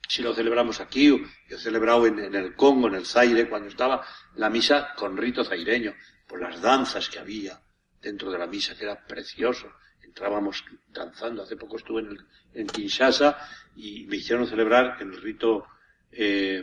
si 0.09 0.23
lo 0.23 0.35
celebramos 0.35 0.81
aquí, 0.81 1.09
yo 1.49 1.57
he 1.57 1.59
celebrado 1.59 2.07
en, 2.07 2.35
el 2.35 2.55
Congo, 2.55 2.89
en 2.89 2.95
el 2.95 3.07
Zaire, 3.07 3.49
cuando 3.49 3.69
estaba 3.69 4.07
la 4.37 4.51
misa 4.51 4.95
con 4.95 5.17
rito 5.17 5.45
zaireño, 5.45 5.95
por 6.27 6.41
las 6.41 6.61
danzas 6.61 7.09
que 7.09 7.19
había 7.19 7.61
dentro 8.01 8.31
de 8.31 8.39
la 8.39 8.47
misa, 8.47 8.77
que 8.77 8.85
era 8.85 9.05
precioso. 9.05 9.73
Entrábamos 10.17 10.65
danzando. 10.89 11.43
Hace 11.43 11.57
poco 11.57 11.77
estuve 11.77 12.01
en, 12.01 12.19
en 12.55 12.67
Kinshasa 12.67 13.37
y 13.75 14.07
me 14.07 14.17
hicieron 14.17 14.47
celebrar 14.47 14.97
en 14.99 15.13
el 15.13 15.21
rito, 15.21 15.67
eh, 16.11 16.63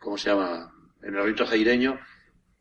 ¿cómo 0.00 0.16
se 0.16 0.30
llama? 0.30 0.72
En 1.02 1.14
el 1.14 1.22
rito 1.22 1.46
zaireño, 1.46 2.00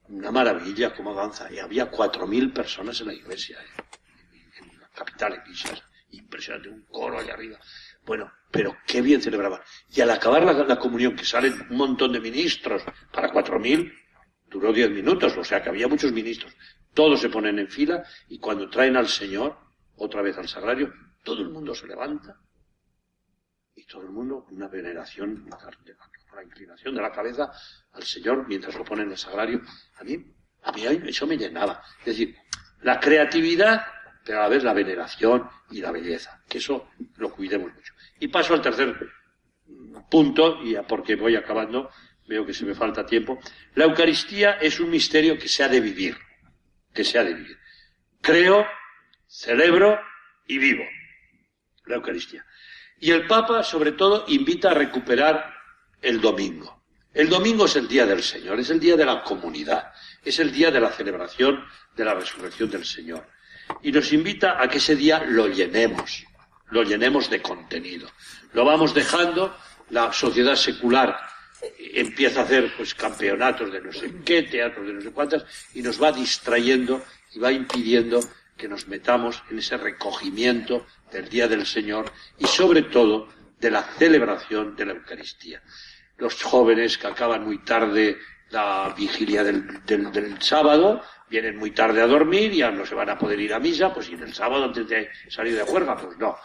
una 0.09 0.31
maravilla 0.31 0.93
como 0.93 1.13
danza. 1.13 1.49
Y 1.49 1.59
había 1.59 1.89
cuatro 1.89 2.27
mil 2.27 2.51
personas 2.51 2.99
en 2.99 3.07
la 3.07 3.13
iglesia, 3.13 3.57
eh, 3.61 4.49
en 4.59 4.81
la 4.81 4.89
capital, 4.89 5.35
en 5.35 5.43
Kinshasa. 5.43 5.89
Impresionante, 6.09 6.67
un 6.67 6.83
coro 6.83 7.17
allá 7.17 7.33
arriba. 7.33 7.57
Bueno, 8.05 8.29
pero 8.51 8.75
qué 8.85 9.01
bien 9.01 9.21
celebraban. 9.21 9.61
Y 9.89 10.01
al 10.01 10.09
acabar 10.09 10.43
la, 10.43 10.77
comunión, 10.77 11.15
que 11.15 11.23
salen 11.23 11.67
un 11.69 11.77
montón 11.77 12.11
de 12.11 12.19
ministros 12.19 12.83
para 13.13 13.31
cuatro 13.31 13.59
mil, 13.59 13.93
duró 14.47 14.73
diez 14.73 14.89
minutos, 14.91 15.37
o 15.37 15.43
sea 15.45 15.63
que 15.63 15.69
había 15.69 15.87
muchos 15.87 16.11
ministros. 16.11 16.53
Todos 16.97 17.21
se 17.21 17.29
ponen 17.29 17.59
en 17.59 17.67
fila 17.67 18.03
y 18.27 18.39
cuando 18.39 18.67
traen 18.67 18.97
al 18.97 19.07
Señor, 19.07 19.55
otra 19.97 20.23
vez 20.23 20.35
al 20.39 20.47
sagrario, 20.47 20.91
todo 21.23 21.43
el 21.43 21.49
mundo 21.49 21.75
se 21.75 21.85
levanta 21.85 22.35
y 23.75 23.85
todo 23.85 24.01
el 24.01 24.09
mundo 24.09 24.43
con 24.43 24.55
una 24.55 24.67
veneración, 24.67 25.47
la 26.33 26.43
inclinación 26.43 26.95
de 26.95 27.01
la 27.03 27.11
cabeza 27.11 27.51
al 27.91 28.01
Señor 28.01 28.47
mientras 28.47 28.73
lo 28.73 28.83
ponen 28.83 29.05
en 29.05 29.11
el 29.11 29.17
sagrario. 29.19 29.61
A 29.99 30.03
mí, 30.03 30.25
a 30.63 30.71
mí 30.71 30.85
eso 31.05 31.27
me 31.27 31.37
llenaba. 31.37 31.83
Es 31.99 32.17
decir, 32.17 32.35
la 32.81 32.99
creatividad, 32.99 33.85
pero 34.25 34.39
a 34.39 34.41
la 34.41 34.49
vez 34.49 34.63
la 34.63 34.73
veneración 34.73 35.47
y 35.69 35.81
la 35.81 35.91
belleza. 35.91 36.41
Que 36.49 36.57
eso 36.57 36.89
lo 37.17 37.31
cuidemos 37.31 37.71
mucho. 37.75 37.93
Y 38.19 38.27
paso 38.29 38.55
al 38.55 38.61
tercer 38.63 39.07
punto, 40.09 40.63
y 40.63 40.75
porque 40.87 41.15
voy 41.15 41.35
acabando, 41.35 41.91
veo 42.27 42.43
que 42.43 42.55
se 42.55 42.65
me 42.65 42.73
falta 42.73 43.05
tiempo. 43.05 43.37
La 43.75 43.85
Eucaristía 43.85 44.53
es 44.53 44.79
un 44.79 44.89
misterio 44.89 45.37
que 45.37 45.47
se 45.47 45.63
ha 45.63 45.67
de 45.67 45.79
vivir. 45.79 46.17
Que 46.97 47.03
se 47.03 47.19
ha 47.19 47.23
de 47.23 47.35
vivir. 47.35 47.59
Creo, 48.21 48.65
celebro 49.27 49.99
y 50.47 50.57
vivo. 50.57 50.83
La 51.85 51.97
Eucaristía. 51.97 52.43
Y 52.99 53.11
el 53.11 53.27
Papa, 53.27 53.61
sobre 53.61 53.91
todo, 53.91 54.25
invita 54.29 54.71
a 54.71 54.73
recuperar 54.73 55.53
el 56.01 56.19
domingo. 56.19 56.81
El 57.13 57.29
domingo 57.29 57.65
es 57.65 57.75
el 57.75 57.87
día 57.87 58.07
del 58.07 58.23
Señor, 58.23 58.59
es 58.59 58.71
el 58.71 58.79
día 58.79 58.95
de 58.95 59.05
la 59.05 59.21
comunidad, 59.21 59.93
es 60.25 60.39
el 60.39 60.51
día 60.51 60.71
de 60.71 60.79
la 60.79 60.89
celebración 60.89 61.63
de 61.95 62.03
la 62.03 62.15
resurrección 62.15 62.71
del 62.71 62.83
Señor. 62.83 63.29
Y 63.83 63.91
nos 63.91 64.11
invita 64.11 64.59
a 64.59 64.67
que 64.67 64.79
ese 64.79 64.95
día 64.95 65.23
lo 65.23 65.47
llenemos, 65.49 66.25
lo 66.71 66.81
llenemos 66.81 67.29
de 67.29 67.43
contenido. 67.43 68.09
Lo 68.53 68.65
vamos 68.65 68.95
dejando, 68.95 69.55
la 69.91 70.11
sociedad 70.11 70.55
secular 70.55 71.15
empieza 71.93 72.41
a 72.41 72.43
hacer 72.43 72.73
pues 72.75 72.93
campeonatos 72.93 73.71
de 73.71 73.81
no 73.81 73.91
sé 73.91 74.11
qué, 74.23 74.43
teatros 74.43 74.87
de 74.87 74.93
no 74.93 75.01
sé 75.01 75.11
cuántas, 75.11 75.45
y 75.73 75.81
nos 75.81 76.01
va 76.01 76.11
distrayendo 76.11 77.03
y 77.33 77.39
va 77.39 77.51
impidiendo 77.51 78.19
que 78.55 78.67
nos 78.67 78.87
metamos 78.87 79.43
en 79.49 79.59
ese 79.59 79.77
recogimiento 79.77 80.85
del 81.11 81.29
Día 81.29 81.47
del 81.47 81.65
Señor 81.65 82.11
y 82.37 82.45
sobre 82.45 82.83
todo 82.83 83.29
de 83.59 83.71
la 83.71 83.83
celebración 83.83 84.75
de 84.75 84.85
la 84.85 84.93
Eucaristía. 84.93 85.61
Los 86.17 86.41
jóvenes 86.43 86.97
que 86.97 87.07
acaban 87.07 87.45
muy 87.45 87.63
tarde 87.63 88.17
la 88.49 88.93
vigilia 88.97 89.43
del, 89.43 89.85
del, 89.85 90.41
sábado, 90.41 91.01
vienen 91.29 91.57
muy 91.57 91.71
tarde 91.71 92.01
a 92.01 92.07
dormir, 92.07 92.51
ya 92.51 92.71
no 92.71 92.85
se 92.85 92.95
van 92.95 93.09
a 93.09 93.17
poder 93.17 93.39
ir 93.39 93.53
a 93.53 93.59
misa, 93.59 93.93
pues 93.93 94.09
y 94.09 94.13
en 94.13 94.23
el 94.23 94.33
sábado 94.33 94.65
antes 94.65 94.87
de 94.87 95.09
salir 95.29 95.55
de 95.55 95.63
juerga, 95.63 95.97
pues 95.97 96.17
no. 96.17 96.37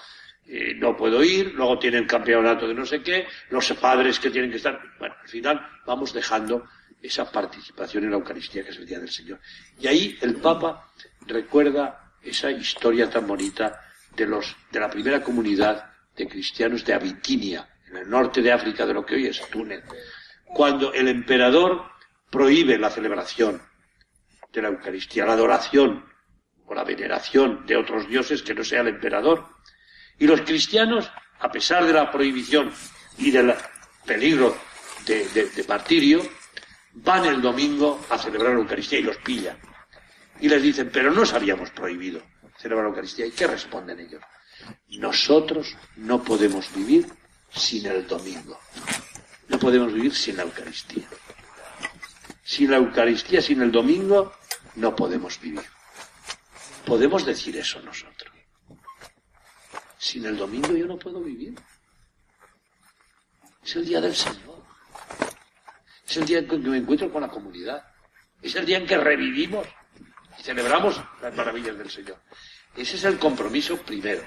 No 0.77 0.97
puedo 0.97 1.23
ir, 1.23 1.55
luego 1.55 1.79
tienen 1.79 2.05
campeonato 2.05 2.67
de 2.67 2.75
no 2.75 2.85
sé 2.85 3.03
qué, 3.03 3.27
los 3.51 3.73
padres 3.75 4.19
que 4.19 4.31
tienen 4.31 4.51
que 4.51 4.57
estar. 4.57 4.81
Bueno, 4.99 5.15
al 5.21 5.29
final 5.29 5.67
vamos 5.87 6.13
dejando 6.13 6.67
esa 7.01 7.31
participación 7.31 8.05
en 8.05 8.11
la 8.11 8.17
Eucaristía 8.17 8.63
que 8.63 8.71
es 8.71 8.77
el 8.77 8.87
Día 8.87 8.99
del 8.99 9.11
Señor. 9.11 9.41
Y 9.79 9.87
ahí 9.87 10.19
el 10.21 10.37
Papa 10.37 10.91
recuerda 11.27 12.13
esa 12.23 12.51
historia 12.51 13.11
tan 13.11 13.27
bonita 13.27 13.81
de 14.15 14.27
los, 14.27 14.57
de 14.71 14.81
la 14.81 14.91
primera 14.91 15.23
comunidad 15.23 15.91
de 16.17 16.29
cristianos 16.29 16.85
de 16.85 16.95
Abitinia, 16.95 17.69
en 17.89 17.97
el 17.97 18.11
norte 18.11 18.43
de 18.43 18.53
África, 18.53 18.87
de 18.87 18.95
lo 18.95 19.05
que 19.05 19.15
hoy 19.15 19.27
es 19.27 19.41
Túnez, 19.51 19.83
cuando 20.47 20.93
el 20.93 21.09
emperador 21.09 21.85
prohíbe 22.31 22.79
la 22.79 22.91
celebración 22.91 23.61
de 24.53 24.63
la 24.63 24.69
Eucaristía, 24.69 25.27
la 25.27 25.33
adoración 25.33 26.05
o 26.67 26.75
la 26.75 26.85
veneración 26.85 27.67
de 27.67 27.77
otros 27.77 28.09
dioses 28.09 28.43
que 28.43 28.55
no 28.55 28.63
sea 28.63 28.83
el 28.83 28.89
emperador. 28.89 29.47
Y 30.19 30.27
los 30.27 30.43
cristianos, 30.43 31.11
a 31.41 31.51
pesar 31.51 31.85
de 31.87 31.93
la 31.93 32.11
prohibición 32.11 32.73
y 33.19 33.31
del 33.31 33.55
peligro 34.07 34.57
de, 35.07 35.25
de 35.27 35.65
martirio, 35.65 36.23
van 36.95 37.25
el 37.25 37.41
domingo 37.41 38.01
a 38.11 38.19
celebrar 38.19 38.55
la 38.55 38.61
Eucaristía 38.61 38.99
y 38.99 39.03
los 39.03 39.17
pillan. 39.19 39.59
Y 40.41 40.49
les 40.49 40.63
dicen, 40.63 40.91
pero 40.93 41.11
no 41.11 41.23
os 41.23 41.33
habíamos 41.33 41.71
prohibido 41.71 42.23
celebrar 42.59 42.85
la 42.85 42.91
Eucaristía. 42.91 43.27
¿Y 43.27 43.33
qué 43.33 43.47
responden 43.47 44.01
ellos? 44.01 44.23
Nosotros 44.89 45.77
no 45.97 46.23
podemos 46.23 46.73
vivir 46.75 47.07
sin 47.51 47.87
el 47.87 48.07
domingo. 48.07 48.59
No 49.49 49.59
podemos 49.59 49.93
vivir 49.93 50.15
sin 50.15 50.37
la 50.37 50.45
Eucaristía. 50.45 51.07
Sin 52.43 52.71
la 52.71 52.77
Eucaristía, 52.77 53.41
sin 53.41 53.63
el 53.63 53.73
domingo, 53.73 54.33
no 54.77 54.95
podemos 54.95 55.41
vivir. 55.41 55.65
Podemos 56.87 57.25
decir 57.25 57.57
eso 57.57 57.81
nosotros. 57.81 58.12
Sin 60.03 60.27
el 60.27 60.37
domingo 60.37 60.77
yo 60.77 60.85
no 60.85 60.99
puedo 60.99 61.21
vivir. 61.21 61.55
Es 63.63 63.77
el 63.77 63.87
día 63.87 64.01
del 64.01 64.17
Señor. 64.17 64.61
Es 66.05 66.17
el 66.17 66.27
día 66.27 66.41
en 66.41 66.49
que 66.49 66.59
me 66.59 66.79
encuentro 66.79 67.09
con 67.13 67.23
la 67.23 67.29
comunidad. 67.29 67.85
Es 68.43 68.57
el 68.57 68.67
día 68.67 68.79
en 68.79 68.87
que 68.87 68.99
revivimos 68.99 69.65
y 70.37 70.43
celebramos 70.43 71.01
las 71.21 71.33
maravillas 71.37 71.79
del 71.79 71.89
Señor. 71.89 72.21
Ese 72.77 72.97
es 72.97 73.05
el 73.05 73.17
compromiso 73.17 73.77
primero 73.77 74.23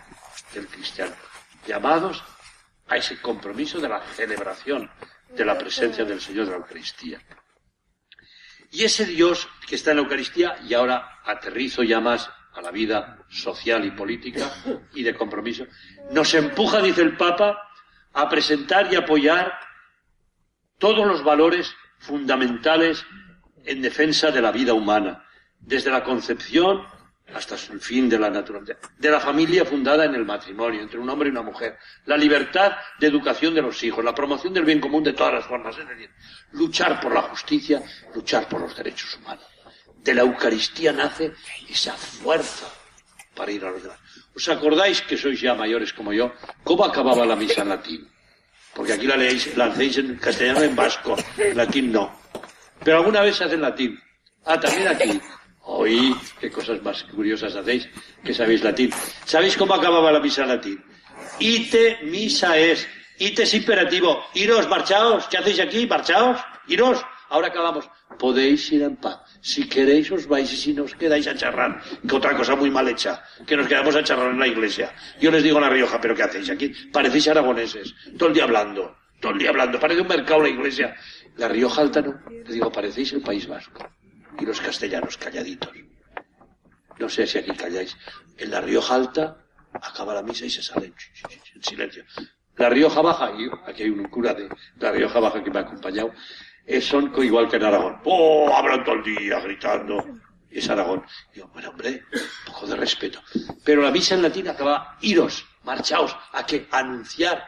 del 0.54 0.66
cristiano. 0.68 1.14
Llamados 1.68 2.24
a 2.88 2.96
ese 2.96 3.20
compromiso 3.20 3.82
de 3.82 3.90
la 3.90 4.02
celebración 4.14 4.90
de 5.28 5.44
la 5.44 5.58
presencia 5.58 6.06
del 6.06 6.22
Señor 6.22 6.46
de 6.46 6.52
la 6.52 6.58
Eucaristía. 6.60 7.22
Y 8.72 8.86
ese 8.86 9.06
Dios 9.06 9.50
que 9.68 9.76
está 9.76 9.92
en 9.92 9.98
la 9.98 10.04
Eucaristía, 10.04 10.58
y 10.64 10.74
ahora 10.74 11.20
aterrizo 11.26 11.84
ya 11.84 12.00
más 12.00 12.30
a 12.56 12.62
la 12.62 12.72
vida 12.72 13.20
social 13.30 13.86
y 13.86 13.92
política 13.92 14.50
y 14.94 15.04
de 15.04 15.14
compromiso, 15.14 15.66
nos 16.12 16.34
empuja, 16.34 16.82
dice 16.82 17.02
el 17.02 17.18
Papa, 17.18 17.62
a 18.14 18.30
presentar 18.30 18.92
y 18.92 18.96
apoyar 18.96 19.54
todos 20.78 21.06
los 21.06 21.24
valores 21.24 21.76
fundamentales 22.00 23.06
en 23.66 23.82
defensa 23.82 24.32
de 24.32 24.42
la 24.42 24.52
vida 24.52 24.74
humana, 24.74 25.26
desde 25.60 25.92
la 25.92 26.04
concepción 26.04 26.84
hasta 27.34 27.56
el 27.74 27.82
fin 27.82 28.08
de 28.08 28.20
la 28.20 28.30
naturaleza, 28.30 28.80
de 28.98 29.10
la 29.10 29.20
familia 29.20 29.66
fundada 29.66 30.06
en 30.06 30.14
el 30.14 30.26
matrimonio, 30.26 30.82
entre 30.82 31.00
un 31.00 31.10
hombre 31.10 31.30
y 31.30 31.32
una 31.32 31.42
mujer, 31.42 31.78
la 32.06 32.16
libertad 32.16 32.74
de 33.00 33.08
educación 33.08 33.54
de 33.56 33.64
los 33.64 33.82
hijos, 33.84 34.06
la 34.06 34.14
promoción 34.14 34.54
del 34.54 34.64
bien 34.64 34.80
común 34.80 35.04
de 35.04 35.14
todas 35.14 35.34
las 35.34 35.46
formas, 35.46 35.76
luchar 36.52 37.00
por 37.02 37.14
la 37.14 37.24
justicia, 37.24 37.82
luchar 38.14 38.48
por 38.48 38.62
los 38.62 38.76
derechos 38.76 39.18
humanos. 39.18 39.55
De 40.06 40.14
la 40.14 40.22
Eucaristía 40.22 40.92
nace 40.94 41.34
esa 41.68 41.94
fuerza 41.98 42.68
para 43.34 43.52
ir 43.52 43.66
a 43.66 43.72
los 43.72 43.82
demás. 43.82 43.98
¿Os 44.36 44.48
acordáis 44.50 45.02
que 45.02 45.18
sois 45.18 45.42
ya 45.42 45.56
mayores 45.56 45.94
como 45.94 46.14
yo? 46.14 46.32
¿Cómo 46.64 46.86
acababa 46.86 47.26
la 47.26 47.36
misa 47.36 47.64
en 47.64 47.70
latín? 47.70 48.08
Porque 48.76 48.94
aquí 48.94 49.08
la 49.08 49.18
leéis, 49.18 49.58
la 49.58 49.66
hacéis 49.66 49.98
en 49.98 50.16
castellano 50.18 50.62
en 50.62 50.76
vasco, 50.76 51.16
en 51.40 51.58
latín 51.58 51.92
no. 51.92 52.20
Pero 52.84 52.98
alguna 52.98 53.22
vez 53.22 53.38
se 53.38 53.46
hace 53.46 53.56
en 53.56 53.62
latín. 53.62 54.00
Ah, 54.46 54.60
también 54.60 54.90
aquí. 54.90 55.20
Oí, 55.64 56.16
qué 56.40 56.52
cosas 56.52 56.84
más 56.84 57.04
curiosas 57.06 57.56
hacéis, 57.56 57.90
que 58.24 58.32
sabéis 58.32 58.64
latín. 58.64 58.92
¿Sabéis 59.26 59.58
cómo 59.58 59.74
acababa 59.74 60.12
la 60.12 60.20
misa 60.20 60.44
en 60.44 60.50
latín? 60.50 60.86
Ite 61.40 61.98
misa 62.04 62.60
es. 62.60 62.88
Ite 63.18 63.42
es 63.42 63.54
imperativo. 63.56 64.24
Iros, 64.36 64.70
marchaos. 64.70 65.26
¿Qué 65.30 65.40
hacéis 65.40 65.60
aquí? 65.62 65.88
Marchaos. 65.88 66.40
Iros. 66.68 67.04
Ahora 67.30 67.48
acabamos. 67.48 67.90
Podéis 68.20 68.72
ir 68.72 68.84
en 68.84 68.98
paz. 68.98 69.25
Si 69.46 69.70
queréis 69.70 70.10
os 70.10 70.26
vais 70.26 70.50
y 70.52 70.58
si 70.58 70.74
no 70.74 70.90
os 70.90 70.96
quedáis 70.96 71.28
a 71.28 71.36
charrar. 71.36 71.72
Que 72.08 72.16
otra 72.16 72.36
cosa 72.36 72.56
muy 72.56 72.72
mal 72.72 72.88
hecha. 72.90 73.22
Que 73.46 73.56
nos 73.56 73.68
quedamos 73.68 73.96
a 73.96 74.04
charrar 74.04 74.32
en 74.32 74.40
la 74.40 74.48
iglesia. 74.48 74.92
Yo 75.22 75.30
les 75.30 75.44
digo 75.44 75.60
a 75.60 75.62
La 75.62 75.70
Rioja, 75.70 76.02
¿pero 76.02 76.16
qué 76.16 76.24
hacéis 76.24 76.50
aquí? 76.50 76.74
Parecéis 76.92 77.28
aragoneses. 77.28 77.94
Todo 78.18 78.30
el 78.30 78.34
día 78.34 78.46
hablando. 78.46 78.98
Todo 79.22 79.34
el 79.34 79.38
día 79.38 79.50
hablando. 79.52 79.80
Parece 79.80 80.02
un 80.02 80.08
mercado 80.08 80.42
la 80.42 80.50
iglesia. 80.50 80.96
La 81.38 81.48
Rioja 81.48 81.82
Alta 81.82 82.02
no. 82.02 82.20
Le 82.28 82.54
digo, 82.54 82.72
parecéis 82.72 83.14
el 83.14 83.22
País 83.22 83.46
Vasco 83.48 83.88
y 84.40 84.46
los 84.46 84.60
castellanos 84.60 85.16
calladitos. 85.18 85.74
No 86.98 87.08
sé 87.08 87.28
si 87.28 87.38
aquí 87.38 87.52
calláis. 87.52 87.96
En 88.40 88.50
la 88.50 88.62
Rioja 88.62 88.96
Alta 88.96 89.46
acaba 89.74 90.16
la 90.16 90.24
misa 90.24 90.48
y 90.48 90.50
se 90.50 90.64
sale 90.64 90.88
en 90.88 91.64
silencio. 91.64 92.04
La 92.58 92.70
Rioja 92.70 93.02
Baja, 93.02 93.32
y 93.38 93.48
aquí 93.70 93.84
hay 93.84 93.90
un 93.90 94.06
cura 94.06 94.34
de 94.34 94.50
la 94.80 94.92
Rioja 94.92 95.20
Baja 95.20 95.44
que 95.44 95.52
me 95.52 95.60
ha 95.60 95.62
acompañado, 95.62 96.14
son 96.82 97.14
igual 97.24 97.50
que 97.50 97.58
en 97.58 97.64
Aragón. 97.64 98.00
¡Oh! 98.06 98.52
Hablan 98.54 98.84
todo 98.84 98.96
el 98.96 99.04
día 99.04 99.40
gritando. 99.40 100.06
Y 100.50 100.60
es 100.60 100.70
Aragón. 100.70 101.04
Digo, 101.34 101.50
bueno, 101.54 101.70
hombre, 101.70 102.04
un 102.14 102.54
poco 102.54 102.68
de 102.68 102.76
respeto. 102.76 103.22
Pero 103.64 103.82
la 103.82 103.92
misa 103.92 104.16
en 104.16 104.22
latín 104.22 104.48
acaba, 104.48 104.98
iros, 105.02 105.46
marchaos, 105.64 106.16
a 106.32 106.46
que 106.46 106.68
anunciar, 106.72 107.44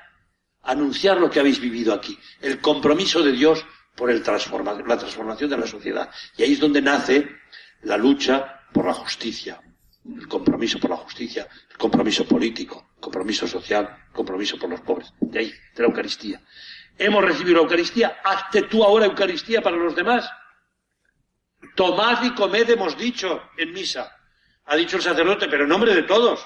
anunciar 0.64 1.20
lo 1.20 1.30
que 1.30 1.40
habéis 1.40 1.60
vivido 1.60 1.94
aquí. 1.94 2.18
El 2.42 2.60
compromiso 2.60 3.22
de 3.24 3.32
Dios 3.32 3.66
por 3.98 4.12
el 4.12 4.20
la 4.20 4.98
transformación 4.98 5.50
de 5.50 5.58
la 5.58 5.68
sociedad. 5.68 6.10
Y 6.38 6.44
ahí 6.44 6.54
es 6.54 6.60
donde 6.60 6.82
nace 6.82 7.28
la 7.82 7.98
lucha 7.98 8.62
por 8.72 8.86
la 8.86 8.94
justicia, 8.94 9.60
el 10.06 10.28
compromiso 10.28 10.80
por 10.80 10.92
la 10.92 10.98
justicia, 10.98 11.48
el 11.72 11.78
compromiso 11.78 12.26
político, 12.26 12.92
el 12.96 13.02
compromiso 13.02 13.48
social, 13.48 13.90
el 14.08 14.14
compromiso 14.14 14.60
por 14.60 14.70
los 14.70 14.82
pobres. 14.82 15.12
De 15.20 15.40
ahí, 15.40 15.50
de 15.50 15.82
la 15.82 15.88
Eucaristía. 15.88 16.42
Hemos 16.98 17.24
recibido 17.24 17.58
la 17.58 17.64
Eucaristía, 17.64 18.20
hazte 18.24 18.64
tú 18.64 18.84
ahora 18.84 19.06
Eucaristía 19.06 19.62
para 19.62 19.78
los 19.78 19.96
demás. 19.96 20.30
Tomad 21.76 22.24
y 22.24 22.34
comed, 22.34 22.70
hemos 22.70 22.98
dicho 22.98 23.50
en 23.58 23.74
misa. 23.74 24.16
Ha 24.66 24.76
dicho 24.76 24.98
el 24.98 25.04
sacerdote, 25.04 25.48
pero 25.48 25.64
en 25.64 25.70
nombre 25.70 25.94
de 25.94 26.04
todos. 26.04 26.46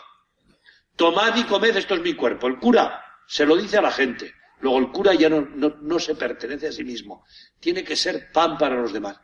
Tomad 0.95 1.35
y 1.37 1.43
comed, 1.45 1.75
esto 1.75 1.95
es 1.95 2.01
mi 2.01 2.13
cuerpo. 2.13 2.47
El 2.47 2.59
cura 2.59 3.03
se 3.27 3.45
lo 3.45 3.55
dice 3.55 3.77
a 3.77 3.81
la 3.81 3.91
gente. 3.91 4.33
Luego 4.59 4.79
el 4.79 4.91
cura 4.91 5.13
ya 5.13 5.29
no, 5.29 5.41
no, 5.41 5.99
se 5.99 6.15
pertenece 6.15 6.67
a 6.67 6.71
sí 6.71 6.83
mismo. 6.83 7.25
Tiene 7.59 7.83
que 7.83 7.95
ser 7.95 8.31
pan 8.31 8.57
para 8.57 8.75
los 8.75 8.93
demás, 8.93 9.19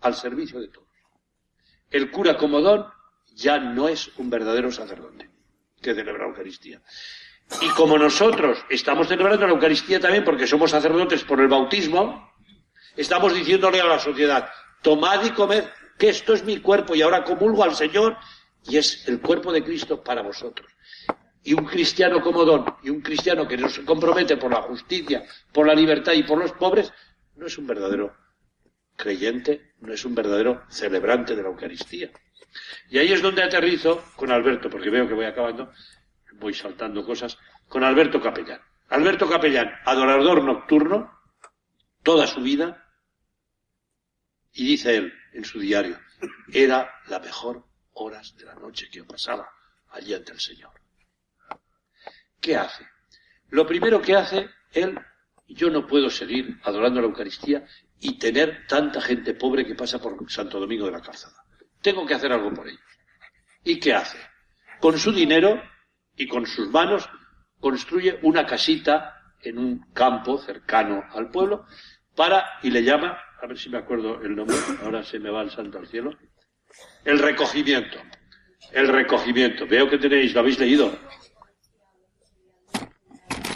al 0.00 0.14
servicio 0.14 0.60
de 0.60 0.68
todos. 0.68 0.88
El 1.90 2.10
cura 2.10 2.36
como 2.36 2.60
don 2.60 2.86
ya 3.34 3.58
no 3.58 3.88
es 3.88 4.10
un 4.18 4.28
verdadero 4.28 4.70
sacerdote 4.70 5.30
que 5.80 5.94
celebra 5.94 6.26
Eucaristía. 6.26 6.82
Y 7.60 7.68
como 7.70 7.98
nosotros 7.98 8.64
estamos 8.68 9.08
celebrando 9.08 9.46
la 9.46 9.52
Eucaristía 9.52 10.00
también 10.00 10.24
porque 10.24 10.46
somos 10.46 10.70
sacerdotes 10.70 11.22
por 11.24 11.40
el 11.40 11.48
bautismo, 11.48 12.32
estamos 12.96 13.34
diciéndole 13.34 13.80
a 13.80 13.86
la 13.86 13.98
sociedad, 13.98 14.48
tomad 14.82 15.24
y 15.24 15.30
comed, 15.30 15.64
que 15.98 16.08
esto 16.08 16.32
es 16.32 16.44
mi 16.44 16.58
cuerpo 16.58 16.94
y 16.94 17.02
ahora 17.02 17.24
comulgo 17.24 17.62
al 17.62 17.74
Señor 17.74 18.16
y 18.64 18.78
es 18.78 19.06
el 19.08 19.20
cuerpo 19.20 19.52
de 19.52 19.62
Cristo 19.62 20.02
para 20.02 20.22
vosotros 20.22 20.72
y 21.44 21.54
un 21.54 21.64
cristiano 21.64 22.20
como 22.20 22.44
don 22.44 22.64
y 22.82 22.90
un 22.90 23.00
cristiano 23.00 23.46
que 23.46 23.56
no 23.56 23.68
se 23.68 23.84
compromete 23.84 24.36
por 24.36 24.52
la 24.52 24.62
justicia, 24.62 25.24
por 25.52 25.66
la 25.66 25.74
libertad 25.74 26.12
y 26.12 26.22
por 26.22 26.38
los 26.38 26.52
pobres, 26.52 26.92
no 27.36 27.46
es 27.46 27.58
un 27.58 27.66
verdadero 27.66 28.14
creyente, 28.96 29.72
no 29.80 29.92
es 29.92 30.04
un 30.04 30.14
verdadero 30.14 30.62
celebrante 30.68 31.34
de 31.34 31.42
la 31.42 31.48
Eucaristía. 31.48 32.10
Y 32.90 32.98
ahí 32.98 33.12
es 33.12 33.22
donde 33.22 33.42
aterrizo 33.42 34.04
con 34.16 34.30
Alberto, 34.30 34.70
porque 34.70 34.90
veo 34.90 35.08
que 35.08 35.14
voy 35.14 35.24
acabando, 35.24 35.72
voy 36.42 36.54
saltando 36.54 37.04
cosas, 37.04 37.38
con 37.68 37.84
Alberto 37.84 38.20
Capellán. 38.20 38.60
Alberto 38.88 39.28
Capellán, 39.28 39.72
adorador 39.84 40.44
nocturno, 40.44 41.10
toda 42.02 42.26
su 42.26 42.42
vida, 42.42 42.86
y 44.52 44.66
dice 44.66 44.96
él 44.96 45.14
en 45.32 45.44
su 45.44 45.58
diario, 45.58 45.98
era 46.52 46.90
la 47.08 47.18
mejor 47.18 47.64
horas 47.94 48.36
de 48.36 48.44
la 48.44 48.54
noche 48.54 48.88
que 48.90 48.98
yo 48.98 49.06
pasaba 49.06 49.48
allí 49.90 50.12
ante 50.12 50.32
el 50.32 50.40
Señor. 50.40 50.72
¿qué 52.42 52.56
hace? 52.56 52.86
Lo 53.48 53.66
primero 53.66 54.02
que 54.02 54.14
hace, 54.16 54.50
él, 54.72 54.98
yo 55.46 55.70
no 55.70 55.86
puedo 55.86 56.10
seguir 56.10 56.58
adorando 56.64 57.00
la 57.00 57.06
Eucaristía 57.06 57.64
y 58.00 58.18
tener 58.18 58.66
tanta 58.66 59.00
gente 59.00 59.32
pobre 59.34 59.64
que 59.64 59.74
pasa 59.74 60.00
por 60.00 60.30
Santo 60.30 60.58
Domingo 60.58 60.86
de 60.86 60.92
la 60.92 61.00
Calzada. 61.00 61.36
Tengo 61.80 62.04
que 62.04 62.14
hacer 62.14 62.32
algo 62.32 62.52
por 62.52 62.66
ellos. 62.68 62.82
¿Y 63.64 63.78
qué 63.78 63.94
hace? 63.94 64.18
Con 64.80 64.98
su 64.98 65.12
dinero 65.12 65.62
y 66.16 66.26
con 66.26 66.46
sus 66.46 66.68
manos 66.70 67.08
construye 67.60 68.18
una 68.22 68.46
casita 68.46 69.16
en 69.40 69.58
un 69.58 69.92
campo 69.92 70.38
cercano 70.38 71.04
al 71.12 71.30
pueblo 71.30 71.64
para, 72.14 72.44
y 72.62 72.70
le 72.70 72.82
llama, 72.82 73.18
a 73.40 73.46
ver 73.46 73.58
si 73.58 73.70
me 73.70 73.78
acuerdo 73.78 74.20
el 74.22 74.36
nombre, 74.36 74.56
ahora 74.82 75.02
se 75.02 75.18
me 75.18 75.30
va 75.30 75.42
el 75.42 75.50
santo 75.50 75.78
al 75.78 75.86
cielo, 75.86 76.16
el 77.04 77.18
recogimiento. 77.18 77.98
El 78.70 78.88
recogimiento. 78.88 79.66
Veo 79.66 79.88
que 79.88 79.98
tenéis, 79.98 80.32
lo 80.32 80.40
habéis 80.40 80.58
leído. 80.58 80.96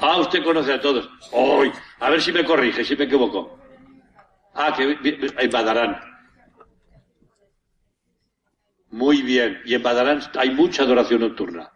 Ah, 0.00 0.18
usted 0.18 0.44
conoce 0.44 0.72
a 0.72 0.80
todos. 0.80 1.08
Hoy, 1.32 1.72
a 2.00 2.10
ver 2.10 2.20
si 2.20 2.32
me 2.32 2.44
corrige, 2.44 2.84
si 2.84 2.96
me 2.96 3.04
equivoco. 3.04 3.58
Ah, 4.54 4.74
que 4.74 4.98
en 5.02 5.50
Badarán. 5.50 6.00
Muy 8.90 9.22
bien. 9.22 9.60
Y 9.64 9.74
en 9.74 9.82
Badarán 9.82 10.20
hay 10.36 10.50
mucha 10.50 10.82
adoración 10.82 11.20
nocturna. 11.20 11.70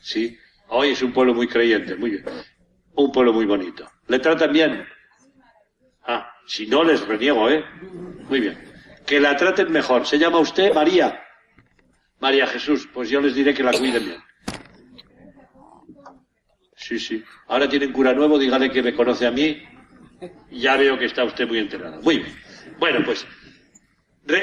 Sí. 0.00 0.38
Hoy 0.68 0.90
es 0.90 1.02
un 1.02 1.12
pueblo 1.12 1.34
muy 1.34 1.48
creyente, 1.48 1.94
muy 1.96 2.10
bien. 2.10 2.24
Un 2.94 3.12
pueblo 3.12 3.32
muy 3.32 3.46
bonito. 3.46 3.90
¿Le 4.06 4.18
tratan 4.18 4.52
bien? 4.52 4.86
Ah, 6.06 6.32
si 6.46 6.66
no 6.66 6.84
les 6.84 7.06
reniego, 7.06 7.48
¿eh? 7.48 7.64
Muy 8.28 8.40
bien. 8.40 8.58
Que 9.06 9.20
la 9.20 9.36
traten 9.36 9.70
mejor. 9.72 10.06
¿Se 10.06 10.18
llama 10.18 10.38
usted 10.38 10.74
María? 10.74 11.22
María 12.20 12.46
Jesús. 12.46 12.88
Pues 12.92 13.08
yo 13.08 13.20
les 13.20 13.34
diré 13.34 13.54
que 13.54 13.62
la 13.62 13.72
cuiden 13.72 14.04
bien. 14.04 14.22
Sí, 16.76 16.98
sí. 16.98 17.22
Ahora 17.48 17.68
tienen 17.68 17.92
cura 17.92 18.12
nuevo, 18.12 18.38
dígale 18.38 18.70
que 18.70 18.82
me 18.82 18.94
conoce 18.94 19.26
a 19.26 19.30
mí. 19.30 19.62
Ya 20.50 20.76
veo 20.76 20.98
que 20.98 21.06
está 21.06 21.24
usted 21.24 21.46
muy 21.46 21.58
enterado. 21.58 22.00
Muy 22.02 22.18
bien. 22.18 22.36
Bueno, 22.78 23.04
pues 23.04 23.26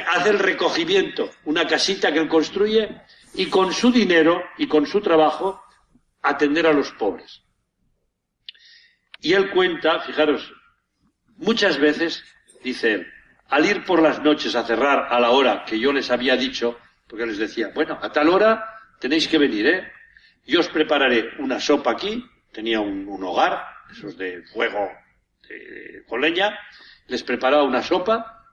hace 0.07 0.29
el 0.29 0.39
recogimiento, 0.39 1.31
una 1.45 1.67
casita 1.67 2.11
que 2.11 2.19
él 2.19 2.27
construye 2.27 2.89
y 3.35 3.47
con 3.47 3.73
su 3.73 3.91
dinero 3.91 4.43
y 4.57 4.67
con 4.67 4.85
su 4.85 5.01
trabajo 5.01 5.61
atender 6.21 6.67
a 6.67 6.73
los 6.73 6.91
pobres. 6.91 7.43
Y 9.19 9.33
él 9.33 9.51
cuenta, 9.51 9.99
fijaros, 10.01 10.53
muchas 11.37 11.77
veces, 11.79 12.23
dice 12.63 12.93
él, 12.93 13.07
al 13.49 13.65
ir 13.65 13.85
por 13.85 14.01
las 14.01 14.21
noches 14.21 14.55
a 14.55 14.63
cerrar 14.63 15.07
a 15.11 15.19
la 15.19 15.31
hora 15.31 15.65
que 15.65 15.79
yo 15.79 15.91
les 15.91 16.11
había 16.11 16.35
dicho, 16.35 16.79
porque 17.07 17.25
les 17.25 17.37
decía, 17.37 17.71
bueno, 17.73 17.99
a 18.01 18.11
tal 18.11 18.29
hora 18.29 18.65
tenéis 18.99 19.27
que 19.27 19.37
venir, 19.37 19.67
¿eh? 19.67 19.91
Yo 20.45 20.59
os 20.59 20.67
prepararé 20.67 21.31
una 21.39 21.59
sopa 21.59 21.91
aquí, 21.91 22.23
tenía 22.51 22.79
un, 22.79 23.07
hogar, 23.23 23.65
esos 23.91 24.17
de 24.17 24.43
fuego 24.43 24.91
con 26.07 26.21
leña, 26.21 26.57
les 27.07 27.23
preparaba 27.23 27.63
una 27.63 27.81
sopa, 27.81 28.47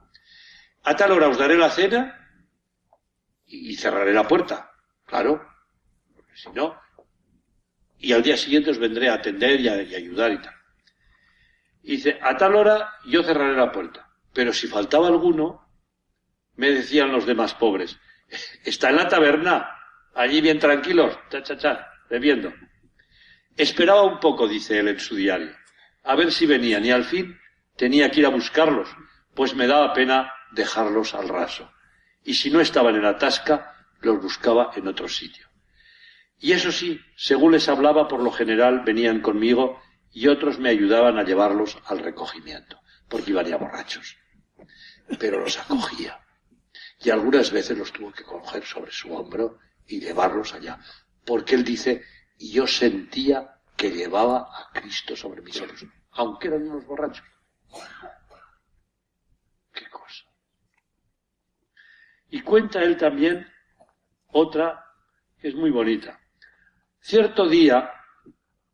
a 0.83 0.95
tal 0.95 1.11
hora 1.11 1.29
os 1.29 1.37
daré 1.37 1.55
la 1.55 1.69
cena 1.69 2.19
y 3.45 3.75
cerraré 3.75 4.13
la 4.13 4.27
puerta, 4.27 4.72
claro, 5.13 5.47
porque 6.15 6.35
si 6.35 6.49
no, 6.49 6.75
y 7.99 8.13
al 8.13 8.23
día 8.23 8.35
siguiente 8.35 8.71
os 8.71 8.79
vendré 8.79 9.09
a 9.09 9.13
atender 9.13 9.61
y, 9.61 9.67
a, 9.67 9.73
ayudar 9.73 10.31
y 10.31 10.41
tal. 10.41 10.55
Y 11.83 11.91
dice, 11.97 12.17
a 12.19 12.35
tal 12.35 12.55
hora 12.55 12.93
yo 13.05 13.21
cerraré 13.21 13.55
la 13.55 13.71
puerta, 13.71 14.09
pero 14.33 14.51
si 14.51 14.65
faltaba 14.67 15.07
alguno, 15.07 15.69
me 16.55 16.71
decían 16.71 17.11
los 17.11 17.27
demás 17.27 17.53
pobres, 17.53 17.99
está 18.65 18.89
en 18.89 18.95
la 18.95 19.07
taberna, 19.07 19.69
allí 20.15 20.41
bien 20.41 20.57
tranquilos, 20.57 21.15
cha, 21.29 21.43
cha, 21.43 21.57
cha, 21.57 21.87
bebiendo. 22.09 22.51
Esperaba 23.55 24.01
un 24.01 24.19
poco, 24.19 24.47
dice 24.47 24.79
él 24.79 24.87
en 24.87 24.99
su 24.99 25.15
diario, 25.15 25.55
a 26.05 26.15
ver 26.15 26.31
si 26.31 26.47
venían 26.47 26.83
y 26.85 26.89
al 26.89 27.03
fin 27.03 27.39
tenía 27.77 28.09
que 28.09 28.21
ir 28.21 28.25
a 28.25 28.29
buscarlos, 28.29 28.89
pues 29.35 29.53
me 29.53 29.67
daba 29.67 29.93
pena 29.93 30.33
dejarlos 30.53 31.13
al 31.13 31.29
raso. 31.29 31.71
Y 32.23 32.33
si 32.33 32.49
no 32.49 32.59
estaban 32.61 32.95
en 32.95 33.03
la 33.03 33.19
tasca, 33.19 33.72
los 34.03 34.21
buscaba 34.21 34.71
en 34.75 34.87
otro 34.87 35.07
sitio. 35.07 35.47
Y 36.39 36.51
eso 36.51 36.71
sí, 36.71 36.99
según 37.15 37.53
les 37.53 37.69
hablaba, 37.69 38.07
por 38.07 38.21
lo 38.21 38.31
general 38.31 38.83
venían 38.85 39.21
conmigo 39.21 39.81
y 40.11 40.27
otros 40.27 40.59
me 40.59 40.69
ayudaban 40.69 41.17
a 41.17 41.23
llevarlos 41.23 41.77
al 41.85 41.99
recogimiento, 41.99 42.79
porque 43.07 43.31
iban 43.31 43.45
ya 43.45 43.57
borrachos. 43.57 44.17
Pero 45.19 45.39
los 45.39 45.57
acogía. 45.57 46.19
Y 46.99 47.09
algunas 47.09 47.51
veces 47.51 47.77
los 47.77 47.91
tuvo 47.91 48.11
que 48.11 48.23
coger 48.23 48.65
sobre 48.65 48.91
su 48.91 49.13
hombro 49.13 49.59
y 49.87 49.99
llevarlos 49.99 50.53
allá. 50.53 50.79
Porque 51.25 51.55
él 51.55 51.63
dice, 51.63 52.03
y 52.37 52.51
yo 52.51 52.67
sentía 52.67 53.61
que 53.75 53.91
llevaba 53.91 54.39
a 54.39 54.69
Cristo 54.73 55.15
sobre 55.15 55.41
mis 55.41 55.59
hombros, 55.61 55.85
aunque 56.11 56.47
eran 56.47 56.67
unos 56.67 56.85
borrachos. 56.85 57.25
Qué 59.73 59.89
cosa. 59.89 60.25
Y 62.29 62.41
cuenta 62.41 62.81
él 62.81 62.97
también 62.97 63.47
otra 64.33 64.85
que 65.39 65.47
es 65.47 65.55
muy 65.55 65.71
bonita. 65.71 66.19
Cierto 66.99 67.47
día, 67.47 67.91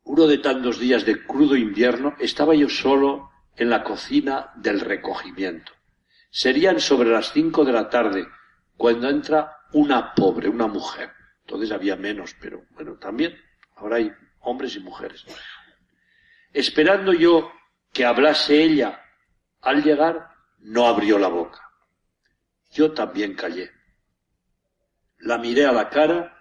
uno 0.04 0.26
de 0.26 0.38
tantos 0.38 0.78
días 0.78 1.04
de 1.04 1.24
crudo 1.24 1.56
invierno, 1.56 2.14
estaba 2.18 2.54
yo 2.54 2.68
solo 2.68 3.30
en 3.56 3.70
la 3.70 3.82
cocina 3.82 4.52
del 4.56 4.80
recogimiento. 4.80 5.72
Serían 6.30 6.80
sobre 6.80 7.10
las 7.10 7.32
cinco 7.32 7.64
de 7.64 7.72
la 7.72 7.88
tarde 7.88 8.26
cuando 8.76 9.08
entra 9.08 9.58
una 9.72 10.14
pobre, 10.14 10.48
una 10.48 10.66
mujer. 10.66 11.10
Entonces 11.40 11.72
había 11.72 11.96
menos, 11.96 12.34
pero 12.40 12.64
bueno, 12.70 12.94
también 12.98 13.36
ahora 13.76 13.96
hay 13.96 14.12
hombres 14.40 14.76
y 14.76 14.80
mujeres. 14.80 15.24
Esperando 16.52 17.12
yo 17.12 17.50
que 17.92 18.04
hablase 18.04 18.62
ella, 18.62 19.00
al 19.60 19.82
llegar 19.82 20.30
no 20.60 20.86
abrió 20.86 21.18
la 21.18 21.28
boca. 21.28 21.60
Yo 22.70 22.92
también 22.92 23.34
callé. 23.34 23.70
La 25.20 25.38
miré 25.38 25.66
a 25.66 25.72
la 25.72 25.88
cara 25.88 26.36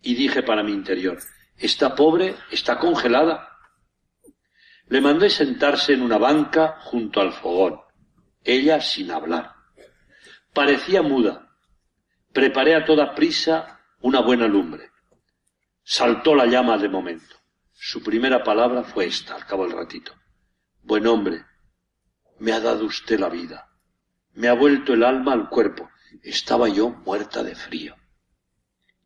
y 0.00 0.14
dije 0.14 0.42
para 0.42 0.62
mi 0.62 0.72
interior, 0.72 1.18
esta 1.56 1.94
pobre 1.94 2.36
está 2.50 2.78
congelada. 2.78 3.48
Le 4.86 5.00
mandé 5.00 5.30
sentarse 5.30 5.92
en 5.92 6.02
una 6.02 6.18
banca 6.18 6.78
junto 6.80 7.20
al 7.20 7.32
fogón, 7.32 7.80
ella 8.44 8.80
sin 8.80 9.10
hablar. 9.10 9.54
Parecía 10.52 11.02
muda. 11.02 11.48
Preparé 12.32 12.74
a 12.74 12.84
toda 12.84 13.14
prisa 13.14 13.80
una 14.00 14.20
buena 14.20 14.46
lumbre. 14.46 14.90
Saltó 15.82 16.34
la 16.34 16.46
llama 16.46 16.78
de 16.78 16.88
momento. 16.88 17.36
Su 17.72 18.02
primera 18.02 18.42
palabra 18.42 18.82
fue 18.82 19.06
esta, 19.06 19.34
al 19.34 19.46
cabo 19.46 19.66
del 19.66 19.76
ratito. 19.76 20.12
Buen 20.82 21.06
hombre, 21.06 21.44
me 22.38 22.52
ha 22.52 22.60
dado 22.60 22.84
usted 22.84 23.18
la 23.18 23.28
vida. 23.28 23.68
Me 24.32 24.48
ha 24.48 24.54
vuelto 24.54 24.94
el 24.94 25.02
alma 25.02 25.32
al 25.32 25.48
cuerpo. 25.48 25.90
Estaba 26.22 26.68
yo 26.68 26.90
muerta 26.90 27.42
de 27.42 27.54
frío. 27.54 27.99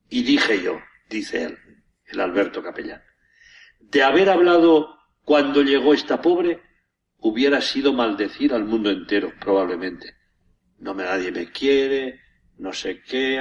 Y 0.09 0.22
dije 0.22 0.62
yo, 0.62 0.80
dice 1.09 1.44
él, 1.44 1.59
el 2.07 2.20
Alberto 2.20 2.62
Capellán, 2.62 3.02
de 3.80 4.02
haber 4.02 4.30
hablado 4.30 4.98
cuando 5.22 5.62
llegó 5.62 5.94
esta 5.94 6.20
pobre, 6.20 6.62
hubiera 7.18 7.61
sido 7.61 7.92
maldecir 7.92 8.52
al 8.52 8.64
mundo 8.64 8.90
entero, 8.90 9.32
probablemente. 9.40 10.14
No 10.78 10.94
me 10.94 11.05
nadie 11.05 11.32
me 11.32 11.50
quiere, 11.50 12.20
no 12.59 12.72
sé 12.72 13.02
qué, 13.02 13.40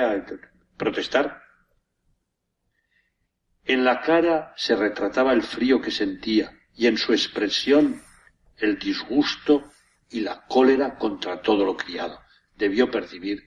protestar. 0.78 1.42
En 3.66 3.84
la 3.84 4.02
cara 4.02 4.54
se 4.56 4.76
retrataba 4.76 5.34
el 5.34 5.44
frío 5.44 5.82
que 5.82 5.92
sentía 5.92 6.52
y 6.76 6.88
en 6.88 6.98
su 6.98 7.14
expresión 7.14 8.02
el 8.58 8.78
disgusto 8.80 9.70
y 10.10 10.22
la 10.22 10.46
cólera 10.46 10.98
contra 10.98 11.42
todo 11.42 11.66
lo 11.66 11.76
criado. 11.76 12.22
Debió 12.56 12.90
percibir 12.92 13.44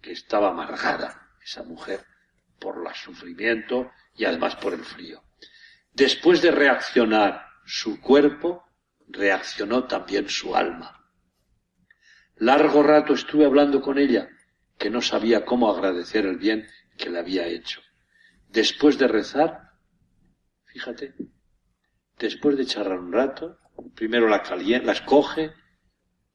que 0.00 0.12
estaba 0.12 0.50
amargada 0.50 1.30
esa 1.42 1.62
mujer 1.62 2.04
por 2.58 2.86
el 2.86 2.94
sufrimiento 2.94 3.90
y 4.14 4.24
además 4.24 4.56
por 4.56 4.74
el 4.74 4.84
frío. 4.84 5.22
Después 5.92 6.42
de 6.42 6.50
reaccionar 6.50 7.46
su 7.64 8.00
cuerpo, 8.00 8.64
reaccionó 9.08 9.84
también 9.86 10.28
su 10.28 10.54
alma. 10.54 11.10
Largo 12.36 12.82
rato 12.82 13.14
estuve 13.14 13.46
hablando 13.46 13.80
con 13.80 13.98
ella, 13.98 14.28
que 14.78 14.90
no 14.90 15.00
sabía 15.00 15.44
cómo 15.44 15.70
agradecer 15.70 16.26
el 16.26 16.36
bien 16.36 16.66
que 16.98 17.08
le 17.08 17.18
había 17.18 17.46
hecho. 17.46 17.80
Después 18.48 18.98
de 18.98 19.08
rezar, 19.08 19.72
fíjate, 20.66 21.14
después 22.18 22.56
de 22.56 22.66
charlar 22.66 22.98
un 22.98 23.12
rato, 23.12 23.58
primero 23.94 24.28
la, 24.28 24.42
escoge, 24.92 25.52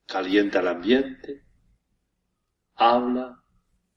calienta 0.07 0.59
el 0.59 0.67
ambiente, 0.67 1.45
habla, 2.75 3.43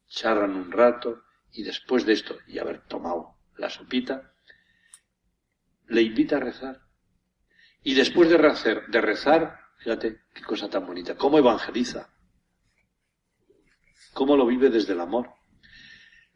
charlan 0.07 0.57
un 0.57 0.71
rato 0.71 1.24
y 1.55 1.63
después 1.63 2.05
de 2.05 2.13
esto 2.13 2.37
y 2.49 2.59
haber 2.59 2.85
tomado 2.87 3.39
la 3.57 3.71
sopita, 3.71 4.35
le 5.87 6.03
invita 6.03 6.37
a 6.37 6.41
rezar. 6.41 6.81
Y 7.83 7.95
después 7.95 8.29
de 8.29 8.39
rezar, 8.39 8.89
de 8.89 9.01
rezar, 9.01 9.61
fíjate 9.79 10.23
qué 10.35 10.43
cosa 10.43 10.69
tan 10.69 10.85
bonita, 10.85 11.17
cómo 11.17 11.39
evangeliza, 11.39 12.11
cómo 14.13 14.37
lo 14.37 14.47
vive 14.47 14.69
desde 14.69 14.95
el 14.95 15.01
amor. 15.01 15.31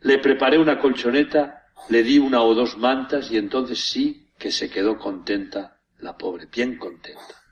Le 0.01 0.19
preparé 0.19 0.57
una 0.59 0.79
colchoneta, 0.79 1.65
le 1.89 2.05
di 2.05 2.19
una 2.19 2.43
o 2.43 2.55
dos 2.55 2.79
mantas 2.79 3.31
y 3.33 3.39
entonces 3.39 3.81
sí 3.81 4.33
que 4.39 4.53
se 4.53 4.71
quedó 4.71 4.99
contenta 4.99 5.81
la 5.99 6.17
pobre, 6.17 6.47
bien 6.47 6.79
contenta. 6.79 7.43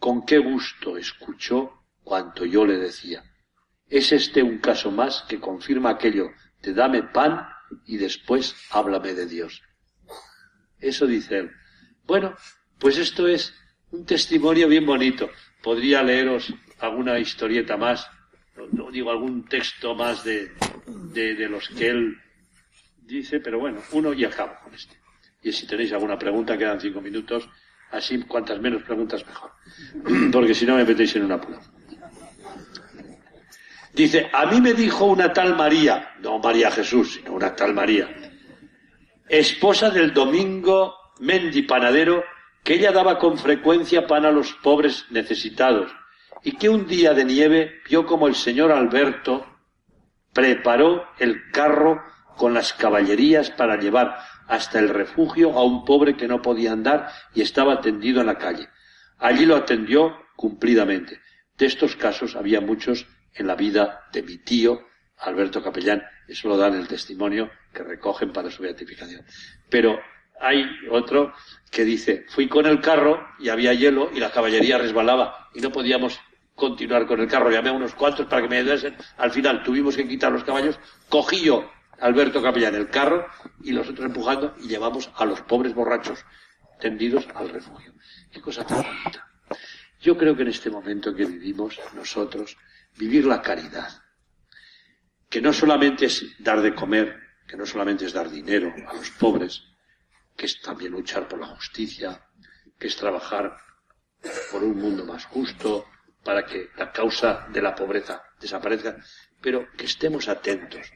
Con 0.00 0.26
qué 0.26 0.38
gusto 0.38 0.96
escuchó 0.96 1.84
cuanto 2.02 2.44
yo 2.44 2.66
le 2.66 2.78
decía. 2.78 3.22
Es 3.86 4.10
este 4.10 4.42
un 4.42 4.58
caso 4.58 4.90
más 4.90 5.22
que 5.28 5.38
confirma 5.38 5.90
aquello 5.90 6.30
de 6.64 6.74
dame 6.74 7.02
pan 7.02 7.46
y 7.86 7.96
después 7.96 8.56
háblame 8.70 9.14
de 9.14 9.26
Dios. 9.26 9.62
Eso 10.78 11.06
dice 11.06 11.38
él. 11.38 11.50
Bueno, 12.06 12.34
pues 12.78 12.98
esto 12.98 13.26
es 13.26 13.54
un 13.90 14.04
testimonio 14.04 14.68
bien 14.68 14.84
bonito. 14.84 15.30
Podría 15.62 16.02
leeros 16.02 16.52
alguna 16.80 17.18
historieta 17.18 17.76
más, 17.76 18.06
no, 18.72 18.90
digo 18.90 19.10
algún 19.10 19.46
texto 19.46 19.94
más 19.94 20.24
de, 20.24 20.52
de, 20.86 21.48
los 21.48 21.68
que 21.68 21.88
él 21.88 22.18
dice, 23.02 23.40
pero 23.40 23.58
bueno, 23.58 23.80
uno 23.92 24.12
y 24.12 24.24
acabo 24.24 24.54
con 24.62 24.74
este. 24.74 24.96
Y 25.42 25.52
si 25.52 25.66
tenéis 25.66 25.92
alguna 25.92 26.18
pregunta, 26.18 26.56
quedan 26.58 26.80
cinco 26.80 27.00
minutos, 27.00 27.48
así 27.90 28.20
cuantas 28.22 28.60
menos 28.60 28.82
preguntas 28.82 29.24
mejor. 29.26 29.52
Porque 30.32 30.54
si 30.54 30.66
no 30.66 30.76
me 30.76 30.84
metéis 30.84 31.16
en 31.16 31.24
una 31.24 31.36
apuro. 31.36 31.60
Dice, 33.94 34.28
a 34.32 34.46
mí 34.46 34.60
me 34.60 34.74
dijo 34.74 35.04
una 35.04 35.32
tal 35.32 35.54
María, 35.54 36.14
no 36.20 36.40
María 36.40 36.68
Jesús, 36.72 37.14
sino 37.14 37.32
una 37.32 37.54
tal 37.54 37.74
María, 37.74 38.08
esposa 39.28 39.88
del 39.90 40.12
domingo 40.12 40.96
Mendi 41.20 41.62
Panadero, 41.62 42.24
que 42.64 42.74
ella 42.74 42.90
daba 42.90 43.20
con 43.20 43.38
frecuencia 43.38 44.08
pan 44.08 44.24
a 44.24 44.32
los 44.32 44.52
pobres 44.54 45.06
necesitados, 45.10 45.92
y 46.42 46.56
que 46.56 46.68
un 46.68 46.88
día 46.88 47.14
de 47.14 47.24
nieve 47.24 47.82
vio 47.88 48.04
como 48.04 48.26
el 48.26 48.34
señor 48.34 48.72
Alberto 48.72 49.46
preparó 50.32 51.04
el 51.20 51.52
carro 51.52 52.02
con 52.36 52.52
las 52.52 52.72
caballerías 52.72 53.50
para 53.52 53.76
llevar 53.76 54.18
hasta 54.48 54.80
el 54.80 54.88
refugio 54.88 55.52
a 55.52 55.62
un 55.62 55.84
pobre 55.84 56.16
que 56.16 56.26
no 56.26 56.42
podía 56.42 56.72
andar 56.72 57.10
y 57.32 57.42
estaba 57.42 57.80
tendido 57.80 58.20
en 58.20 58.26
la 58.26 58.38
calle. 58.38 58.68
Allí 59.18 59.46
lo 59.46 59.54
atendió 59.54 60.16
cumplidamente. 60.34 61.20
De 61.56 61.66
estos 61.66 61.94
casos 61.94 62.34
había 62.34 62.60
muchos 62.60 63.06
en 63.34 63.46
la 63.46 63.54
vida 63.54 64.06
de 64.12 64.22
mi 64.22 64.38
tío, 64.38 64.86
Alberto 65.18 65.62
Capellán. 65.62 66.02
Eso 66.26 66.48
lo 66.48 66.56
dan 66.56 66.74
el 66.74 66.88
testimonio 66.88 67.50
que 67.72 67.82
recogen 67.82 68.32
para 68.32 68.50
su 68.50 68.62
beatificación. 68.62 69.24
Pero 69.68 69.98
hay 70.40 70.64
otro 70.90 71.32
que 71.70 71.84
dice, 71.84 72.24
fui 72.28 72.48
con 72.48 72.66
el 72.66 72.80
carro 72.80 73.26
y 73.38 73.48
había 73.48 73.72
hielo 73.72 74.10
y 74.14 74.20
la 74.20 74.30
caballería 74.30 74.78
resbalaba 74.78 75.48
y 75.54 75.60
no 75.60 75.70
podíamos 75.70 76.20
continuar 76.54 77.06
con 77.06 77.20
el 77.20 77.28
carro. 77.28 77.50
Llamé 77.50 77.70
a 77.70 77.72
unos 77.72 77.94
cuantos 77.94 78.26
para 78.26 78.42
que 78.42 78.48
me 78.48 78.58
ayudasen. 78.58 78.96
Al 79.16 79.30
final 79.30 79.62
tuvimos 79.62 79.96
que 79.96 80.06
quitar 80.06 80.32
los 80.32 80.44
caballos. 80.44 80.78
Cogí 81.08 81.40
yo, 81.40 81.70
Alberto 82.00 82.42
Capellán, 82.42 82.74
el 82.74 82.88
carro 82.88 83.26
y 83.62 83.72
los 83.72 83.88
otros 83.88 84.06
empujando 84.06 84.54
y 84.60 84.68
llevamos 84.68 85.10
a 85.16 85.24
los 85.24 85.40
pobres 85.42 85.74
borrachos 85.74 86.24
tendidos 86.80 87.26
al 87.34 87.48
refugio. 87.48 87.92
Qué 88.30 88.40
cosa 88.40 88.64
tan 88.64 88.82
bonita. 88.82 89.28
Yo 90.00 90.18
creo 90.18 90.36
que 90.36 90.42
en 90.42 90.48
este 90.48 90.70
momento 90.70 91.14
que 91.14 91.24
vivimos 91.24 91.80
nosotros, 91.94 92.56
vivir 92.96 93.26
la 93.26 93.42
caridad, 93.42 94.02
que 95.28 95.40
no 95.40 95.52
solamente 95.52 96.06
es 96.06 96.24
dar 96.38 96.60
de 96.62 96.74
comer, 96.74 97.18
que 97.46 97.56
no 97.56 97.66
solamente 97.66 98.06
es 98.06 98.12
dar 98.12 98.30
dinero 98.30 98.72
a 98.86 98.94
los 98.94 99.10
pobres, 99.10 99.64
que 100.36 100.46
es 100.46 100.60
también 100.60 100.92
luchar 100.92 101.28
por 101.28 101.40
la 101.40 101.48
justicia, 101.48 102.28
que 102.78 102.86
es 102.86 102.96
trabajar 102.96 103.56
por 104.50 104.62
un 104.62 104.78
mundo 104.78 105.04
más 105.04 105.26
justo, 105.26 105.86
para 106.22 106.44
que 106.44 106.70
la 106.76 106.90
causa 106.90 107.46
de 107.52 107.60
la 107.60 107.74
pobreza 107.74 108.22
desaparezca, 108.40 108.96
pero 109.40 109.70
que 109.76 109.84
estemos 109.84 110.28
atentos 110.28 110.90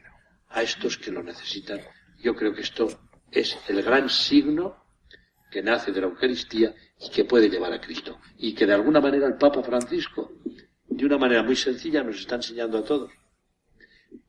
a 0.49 0.63
estos 0.63 0.97
que 0.97 1.11
lo 1.11 1.21
necesitan. 1.21 1.79
Yo 2.17 2.35
creo 2.35 2.53
que 2.53 2.61
esto 2.61 2.87
es 3.31 3.57
el 3.67 3.83
gran 3.83 4.09
signo 4.09 4.83
que 5.51 5.61
nace 5.61 5.91
de 5.91 6.01
la 6.01 6.07
Eucaristía 6.07 6.73
y 6.99 7.09
que 7.09 7.25
puede 7.25 7.49
llevar 7.49 7.73
a 7.73 7.81
Cristo. 7.81 8.19
Y 8.37 8.53
que 8.53 8.65
de 8.65 8.73
alguna 8.73 8.99
manera 8.99 9.27
el 9.27 9.35
Papa 9.35 9.63
Francisco, 9.63 10.31
de 10.99 11.05
una 11.05 11.17
manera 11.17 11.43
muy 11.43 11.55
sencilla, 11.55 12.03
nos 12.03 12.19
está 12.19 12.35
enseñando 12.35 12.77
a 12.77 12.83
todos 12.83 13.11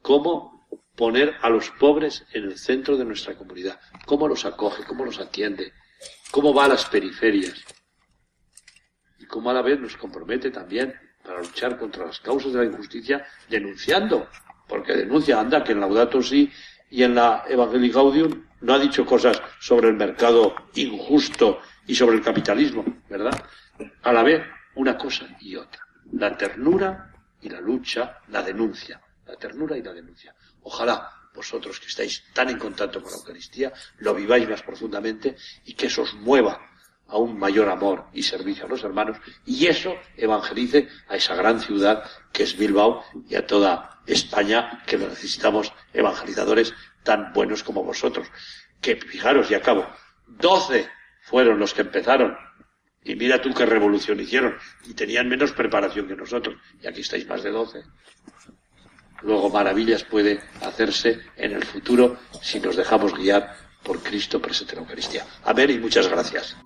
cómo 0.00 0.68
poner 0.94 1.34
a 1.42 1.48
los 1.50 1.70
pobres 1.70 2.24
en 2.32 2.44
el 2.44 2.58
centro 2.58 2.96
de 2.96 3.04
nuestra 3.04 3.36
comunidad, 3.36 3.80
cómo 4.06 4.28
los 4.28 4.44
acoge, 4.44 4.84
cómo 4.84 5.04
los 5.04 5.18
atiende, 5.18 5.72
cómo 6.30 6.54
va 6.54 6.66
a 6.66 6.68
las 6.68 6.84
periferias 6.84 7.64
y 9.18 9.26
cómo 9.26 9.50
a 9.50 9.54
la 9.54 9.62
vez 9.62 9.80
nos 9.80 9.96
compromete 9.96 10.50
también 10.50 10.94
para 11.24 11.40
luchar 11.40 11.76
contra 11.76 12.06
las 12.06 12.20
causas 12.20 12.52
de 12.52 12.60
la 12.60 12.64
injusticia 12.66 13.26
denunciando, 13.48 14.28
porque 14.68 14.94
denuncia, 14.94 15.40
anda, 15.40 15.64
que 15.64 15.72
en 15.72 15.80
Laudato 15.80 16.22
Si 16.22 16.50
y 16.90 17.02
en 17.02 17.14
la 17.14 17.44
Evangelii 17.48 17.90
Gaudium 17.90 18.46
no 18.60 18.74
ha 18.74 18.78
dicho 18.78 19.04
cosas 19.04 19.40
sobre 19.58 19.88
el 19.88 19.94
mercado 19.94 20.54
injusto 20.74 21.60
y 21.86 21.94
sobre 21.94 22.16
el 22.16 22.22
capitalismo, 22.22 22.84
¿verdad? 23.08 23.44
A 24.02 24.12
la 24.12 24.22
vez, 24.22 24.44
una 24.76 24.96
cosa 24.96 25.26
y 25.40 25.56
otra. 25.56 25.89
La 26.12 26.36
ternura 26.36 27.12
y 27.40 27.48
la 27.48 27.61
lucha, 27.61 28.20
la 28.28 28.42
denuncia. 28.42 29.00
La 29.26 29.36
ternura 29.36 29.76
y 29.76 29.82
la 29.82 29.92
denuncia. 29.92 30.34
Ojalá 30.62 31.11
vosotros 31.34 31.78
que 31.78 31.86
estáis 31.86 32.24
tan 32.32 32.50
en 32.50 32.58
contacto 32.58 33.02
con 33.02 33.12
la 33.12 33.18
Eucaristía, 33.18 33.72
lo 33.98 34.14
viváis 34.14 34.48
más 34.48 34.62
profundamente 34.62 35.36
y 35.64 35.74
que 35.74 35.86
eso 35.86 36.02
os 36.02 36.14
mueva 36.14 36.61
a 37.06 37.18
un 37.18 37.38
mayor 37.38 37.68
amor 37.68 38.06
y 38.12 38.22
servicio 38.22 38.66
a 38.66 38.68
los 38.68 38.84
hermanos 38.84 39.18
y 39.44 39.66
eso 39.66 39.94
evangelice 40.16 40.88
a 41.08 41.16
esa 41.16 41.34
gran 41.34 41.61
ciudad 41.61 42.04
que 42.32 42.44
es 42.44 42.56
Bilbao 42.56 43.04
y 43.28 43.34
a 43.34 43.46
toda 43.46 44.00
España 44.06 44.82
que 44.86 44.96
necesitamos 44.96 45.72
evangelizadores 45.92 46.72
tan 47.02 47.32
buenos 47.32 47.62
como 47.62 47.82
vosotros. 47.82 48.28
Que 48.80 48.96
fijaros 48.96 49.50
y 49.50 49.54
acabo, 49.54 49.86
doce 50.26 50.88
fueron 51.22 51.58
los 51.58 51.74
que 51.74 51.82
empezaron 51.82 52.36
y 53.05 53.14
mira 53.16 53.40
tú 53.40 53.53
qué 53.55 53.66
revolución 53.66 54.20
hicieron 54.20 54.57
y 54.86 54.94
tenían 54.94 55.28
menos 55.28 55.53
preparación 55.53 56.09
que 56.09 56.16
nosotros 56.16 56.57
y 56.82 56.86
aquí 56.86 57.01
estáis 57.01 57.26
más 57.26 57.42
de 57.42 57.51
doce. 57.51 57.82
Luego 59.22 59.51
maravillas 59.51 60.05
puede 60.05 60.40
hacerse 60.62 61.20
en 61.36 61.53
el 61.53 61.64
futuro 61.64 62.18
si 62.42 62.61
nos 62.61 62.76
dejamos 62.76 63.14
guiar 63.14 63.55
por 63.82 64.03
Cristo 64.03 64.40
presente 64.40 64.72
en 64.72 64.76
la 64.76 64.82
Eucaristía. 64.82 65.26
Amén 65.44 65.70
y 65.70 65.78
muchas 65.78 66.09
gracias. 66.09 66.57